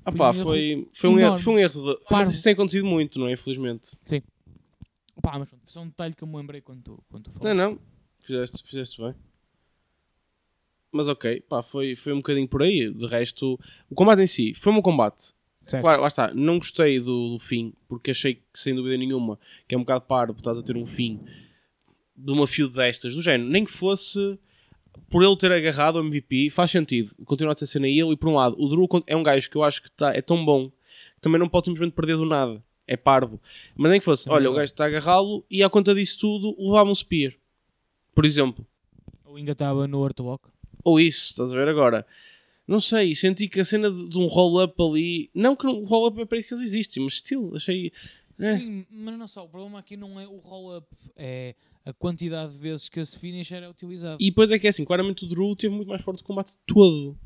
Um 0.07 0.23
erro 0.23 0.43
foi, 0.43 0.87
foi, 0.93 1.09
um 1.09 1.19
erro, 1.19 1.37
foi 1.37 1.53
um 1.53 1.59
erro. 1.59 1.81
de- 1.81 1.99
Mas 1.99 2.07
Parvo. 2.09 2.31
isso 2.31 2.43
tem 2.43 2.53
acontecido 2.53 2.85
muito, 2.85 3.19
não 3.19 3.27
é? 3.27 3.33
Infelizmente. 3.33 3.95
Pá, 5.21 5.37
mas 5.37 5.49
pronto, 5.49 5.61
foi 5.63 5.71
só 5.71 5.81
um 5.81 5.87
detalhe 5.87 6.13
que 6.15 6.23
eu 6.23 6.27
me 6.27 6.37
lembrei 6.37 6.61
quando 6.61 6.81
tu, 6.81 7.03
quando 7.09 7.23
tu 7.25 7.31
Não, 7.31 7.39
falaste. 7.39 7.57
não. 7.57 7.79
Fizeste, 8.21 8.63
fizeste 8.67 9.01
bem. 9.01 9.13
Mas 10.91 11.07
ok, 11.07 11.41
pá, 11.41 11.61
foi, 11.61 11.95
foi 11.95 12.13
um 12.13 12.17
bocadinho 12.17 12.47
por 12.47 12.63
aí. 12.63 12.91
De 12.91 13.05
resto, 13.05 13.59
o 13.89 13.95
combate 13.95 14.21
em 14.21 14.27
si 14.27 14.53
foi 14.55 14.73
um 14.73 14.81
combate. 14.81 15.33
Certo. 15.65 15.83
Claro, 15.83 16.01
lá 16.01 16.07
está. 16.07 16.33
Não 16.33 16.57
gostei 16.57 16.99
do, 16.99 17.33
do 17.33 17.39
fim, 17.39 17.73
porque 17.87 18.09
achei 18.11 18.35
que, 18.35 18.41
sem 18.55 18.73
dúvida 18.73 18.97
nenhuma, 18.97 19.37
que 19.67 19.75
é 19.75 19.77
um 19.77 19.81
bocado 19.81 20.05
parvo, 20.05 20.37
estás 20.39 20.57
a 20.57 20.63
ter 20.63 20.75
um 20.75 20.85
fim 20.85 21.19
de 22.15 22.31
uma 22.31 22.47
field 22.47 22.73
destas, 22.73 23.13
do 23.13 23.21
género. 23.21 23.47
Nem 23.49 23.63
que 23.63 23.71
fosse 23.71 24.39
por 25.09 25.23
ele 25.23 25.35
ter 25.37 25.51
agarrado 25.51 25.95
o 25.97 25.99
MVP, 26.05 26.49
faz 26.49 26.71
sentido. 26.71 27.15
Continuar 27.25 27.53
a 27.53 27.55
ter 27.55 27.65
cena 27.65 27.87
ele, 27.87 28.11
e 28.13 28.17
por 28.17 28.29
um 28.29 28.35
lado, 28.35 28.55
o 28.59 28.67
Drew 28.67 28.87
é 29.07 29.15
um 29.15 29.23
gajo 29.23 29.49
que 29.49 29.55
eu 29.57 29.63
acho 29.63 29.81
que 29.81 29.91
tá, 29.91 30.13
é 30.13 30.21
tão 30.21 30.43
bom 30.45 30.69
que 30.69 31.21
também 31.21 31.39
não 31.39 31.49
pode 31.49 31.65
simplesmente 31.65 31.93
perder 31.93 32.17
do 32.17 32.25
nada. 32.25 32.63
É 32.87 32.95
parvo. 32.97 33.39
Mas 33.75 33.91
nem 33.91 33.99
que 33.99 34.05
fosse, 34.05 34.27
É 34.27 34.31
olha, 34.31 34.49
o 34.49 34.53
verdade. 34.53 34.57
gajo 34.57 34.73
está 34.73 34.83
a 34.85 34.87
agarrá-lo 34.87 35.45
e 35.49 35.61
à 35.63 35.69
conta 35.69 35.93
disso 35.93 36.17
tudo 36.19 36.55
levava 36.59 36.89
um 36.89 36.95
spear. 36.95 37.33
Por 38.15 38.25
exemplo. 38.25 38.65
Ou 39.25 39.35
ainda 39.35 39.51
estava 39.51 39.87
no 39.87 40.03
Earthwalk. 40.03 40.47
Ou 40.83 40.99
isso, 40.99 41.29
estás 41.31 41.53
a 41.53 41.55
ver 41.55 41.67
agora? 41.67 42.05
Não 42.67 42.79
sei, 42.79 43.13
senti 43.15 43.47
que 43.47 43.59
a 43.59 43.65
cena 43.65 43.89
de, 43.91 44.09
de 44.09 44.17
um 44.17 44.27
roll-up 44.27 44.73
ali. 44.81 45.29
Não 45.33 45.55
que 45.55 45.67
o 45.67 45.83
roll-up 45.85 46.19
é 46.21 46.25
para 46.25 46.37
isso 46.37 46.49
que 46.49 46.53
eles 46.55 46.63
existem, 46.63 47.03
mas 47.03 47.17
still, 47.17 47.51
achei. 47.55 47.91
É. 48.39 48.57
Sim, 48.57 48.85
mas 48.89 49.17
não 49.17 49.27
só, 49.27 49.43
o 49.43 49.49
problema 49.49 49.79
aqui 49.79 49.97
não 49.97 50.19
é 50.19 50.25
o 50.27 50.37
roll-up, 50.37 50.87
é 51.15 51.55
a 51.89 51.93
quantidade 51.93 52.53
de 52.53 52.59
vezes 52.59 52.87
que 52.87 52.99
esse 52.99 53.17
finisher 53.17 53.63
é 53.63 53.69
utilizado. 53.69 54.17
E 54.19 54.29
depois 54.29 54.51
é 54.51 54.59
que 54.59 54.67
é 54.67 54.69
assim, 54.69 54.85
claramente 54.85 55.25
o 55.25 55.27
Drew 55.27 55.55
teve 55.55 55.73
muito 55.73 55.87
mais 55.87 56.01
forte 56.01 56.21
o 56.21 56.25
combate 56.25 56.53
todo. 56.65 57.17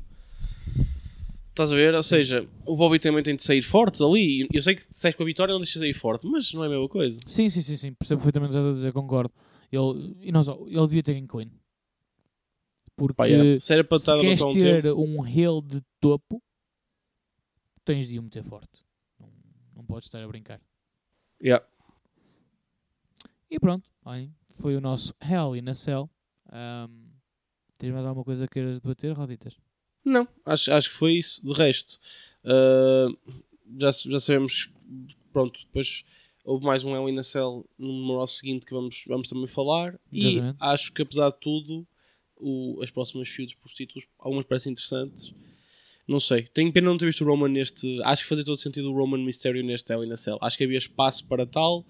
Estás 1.50 1.70
a 1.70 1.76
ver? 1.76 1.94
Ou 1.94 2.02
seja, 2.02 2.48
o 2.66 2.76
Bobby 2.76 2.98
também 2.98 3.22
tem 3.22 3.36
de 3.36 3.42
sair 3.42 3.62
forte 3.62 4.02
ali. 4.02 4.48
Eu 4.52 4.60
sei 4.60 4.74
que 4.74 4.82
se 4.82 4.88
sais 4.90 5.14
com 5.14 5.22
a 5.22 5.26
vitória 5.26 5.52
não 5.52 5.60
deixas 5.60 5.74
de 5.74 5.80
sair 5.80 5.92
forte, 5.92 6.26
mas 6.26 6.52
não 6.52 6.64
é 6.64 6.66
a 6.66 6.70
mesma 6.70 6.88
coisa. 6.88 7.20
Sim, 7.26 7.48
sim, 7.48 7.60
sim, 7.60 7.76
sim, 7.76 7.92
percebo 7.92 8.20
perfeitamente 8.20 8.50
o 8.50 8.52
que 8.54 8.58
estás 8.58 8.72
a 8.72 8.74
dizer, 8.74 8.92
concordo. 8.92 9.32
Ele, 9.70 10.16
e 10.20 10.32
não 10.32 10.42
só, 10.42 10.58
ele 10.66 10.86
devia 10.86 11.02
ter 11.02 11.16
em 11.16 11.26
clean. 11.26 11.50
Porque 12.96 13.14
Pá, 13.14 13.26
yeah. 13.26 13.58
Se 13.58 13.72
era 13.72 13.84
para 13.84 13.98
se 13.98 14.16
queres 14.18 14.40
um 14.40 14.52
ter 14.52 14.82
tempo. 14.82 15.00
um 15.00 15.26
heel 15.26 15.60
de 15.60 15.82
topo, 16.00 16.42
tens 17.84 18.08
de 18.08 18.18
o 18.18 18.22
meter 18.22 18.44
forte. 18.44 18.84
Não, 19.20 19.28
não 19.76 19.84
podes 19.84 20.06
estar 20.06 20.22
a 20.22 20.26
brincar. 20.26 20.60
Yeah. 21.42 21.64
E 23.50 23.58
pronto, 23.60 23.88
olhem, 24.04 24.34
foi 24.64 24.76
o 24.76 24.80
nosso 24.80 25.14
Hell 25.22 25.54
in 25.54 25.68
a 25.68 25.74
Cell. 25.74 26.08
Ahm, 26.50 27.10
tens 27.76 27.92
mais 27.92 28.06
alguma 28.06 28.24
coisa 28.24 28.46
que 28.46 28.54
queiras 28.54 28.80
debater, 28.80 29.12
Roditas? 29.12 29.54
Não, 30.02 30.26
acho, 30.46 30.72
acho 30.72 30.88
que 30.88 30.94
foi 30.94 31.12
isso. 31.18 31.44
De 31.44 31.52
resto, 31.52 31.98
ah, 32.42 33.08
já, 33.78 33.90
já 33.90 34.18
sabemos. 34.18 34.70
Pronto, 35.34 35.60
depois 35.66 36.02
houve 36.46 36.64
mais 36.64 36.82
um 36.82 36.96
Hell 36.96 37.10
in 37.10 37.18
a 37.18 37.22
Cell 37.22 37.66
no 37.78 37.92
Memorial 37.92 38.26
seguinte 38.26 38.64
que 38.64 38.72
vamos, 38.72 39.04
vamos 39.06 39.28
também 39.28 39.46
falar. 39.46 40.00
E 40.10 40.28
Exatamente. 40.38 40.56
acho 40.58 40.92
que 40.94 41.02
apesar 41.02 41.28
de 41.28 41.40
tudo, 41.40 41.86
o- 42.34 42.80
as 42.82 42.90
próximas 42.90 43.28
feuds 43.28 43.54
por 43.54 43.68
títulos, 43.70 44.08
algumas 44.18 44.46
parecem 44.46 44.72
interessantes. 44.72 45.30
Não 46.08 46.18
sei, 46.20 46.44
tenho 46.54 46.72
pena 46.72 46.88
não 46.88 46.96
ter 46.96 47.04
visto 47.04 47.22
o 47.22 47.26
Roman 47.28 47.48
neste. 47.50 48.00
Acho 48.02 48.22
que 48.22 48.28
fazia 48.30 48.44
todo 48.46 48.56
sentido 48.56 48.90
o 48.90 48.96
Roman 48.96 49.22
Mysterio 49.22 49.62
neste 49.62 49.92
Hell 49.92 50.04
in 50.04 50.12
a 50.12 50.16
Cell. 50.16 50.38
Acho 50.40 50.56
que 50.56 50.64
havia 50.64 50.78
espaço 50.78 51.26
para 51.26 51.44
tal. 51.44 51.84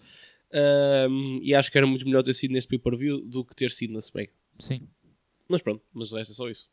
Ahm, 0.55 1.41
e 1.43 1.55
acho 1.55 1.71
que 1.71 1.77
era 1.79 1.87
muito 1.87 2.05
melhor 2.05 2.23
ter 2.23 2.33
sido 2.35 2.53
neste 2.53 2.69
pay-per-view 2.69 3.29
do 3.29 3.45
que 3.45 3.55
ter 3.55 3.71
sido 3.71 3.93
na 3.93 3.99
SmackDown. 3.99 4.39
Sim. 4.59 4.89
Mas 5.49 5.61
pronto, 5.61 5.83
mas 5.93 6.13
o 6.13 6.17
resto 6.17 6.31
é 6.33 6.35
só 6.35 6.49
isso. 6.49 6.71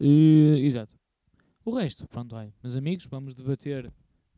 Eh, 0.00 0.58
exato. 0.66 0.98
O 1.64 1.74
resto, 1.76 2.06
pronto, 2.08 2.34
vai. 2.34 2.52
Meus 2.62 2.74
amigos, 2.76 3.06
vamos 3.06 3.34
debater 3.34 3.90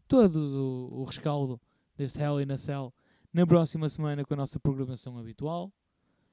todo 0.06 0.36
o, 0.36 1.00
o 1.00 1.04
rescaldo 1.04 1.60
deste 1.96 2.20
Hell 2.20 2.40
in 2.40 2.52
a 2.52 2.58
Cell 2.58 2.94
na 3.32 3.46
próxima 3.46 3.88
semana 3.88 4.24
com 4.24 4.34
a 4.34 4.36
nossa 4.36 4.60
programação 4.60 5.18
habitual. 5.18 5.72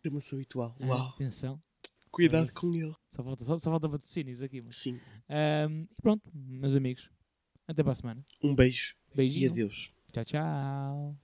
Programação 0.01 0.37
habitual. 0.37 0.75
Ah, 0.81 1.09
atenção, 1.09 1.61
Cuidado 2.11 2.47
Isso. 2.47 2.59
com 2.61 2.71
ele. 2.75 2.93
só 3.09 3.23
falta, 3.23 3.43
só, 3.43 3.57
só 3.57 3.71
falta 3.71 3.89
patrocínios 3.89 4.41
aqui. 4.43 4.61
Mas. 4.63 4.75
Sim. 4.75 4.99
Ahm, 5.27 5.87
e 5.91 6.01
pronto, 6.01 6.29
meus 6.31 6.75
amigos, 6.75 7.09
até 7.67 7.81
para 7.81 7.93
a 7.93 7.95
semana. 7.95 8.23
Um 8.43 8.53
beijo 8.53 8.95
e 9.13 9.15
Beijinho. 9.17 9.51
adeus. 9.51 9.91
Ciao, 10.13 10.23
ciao. 10.23 11.15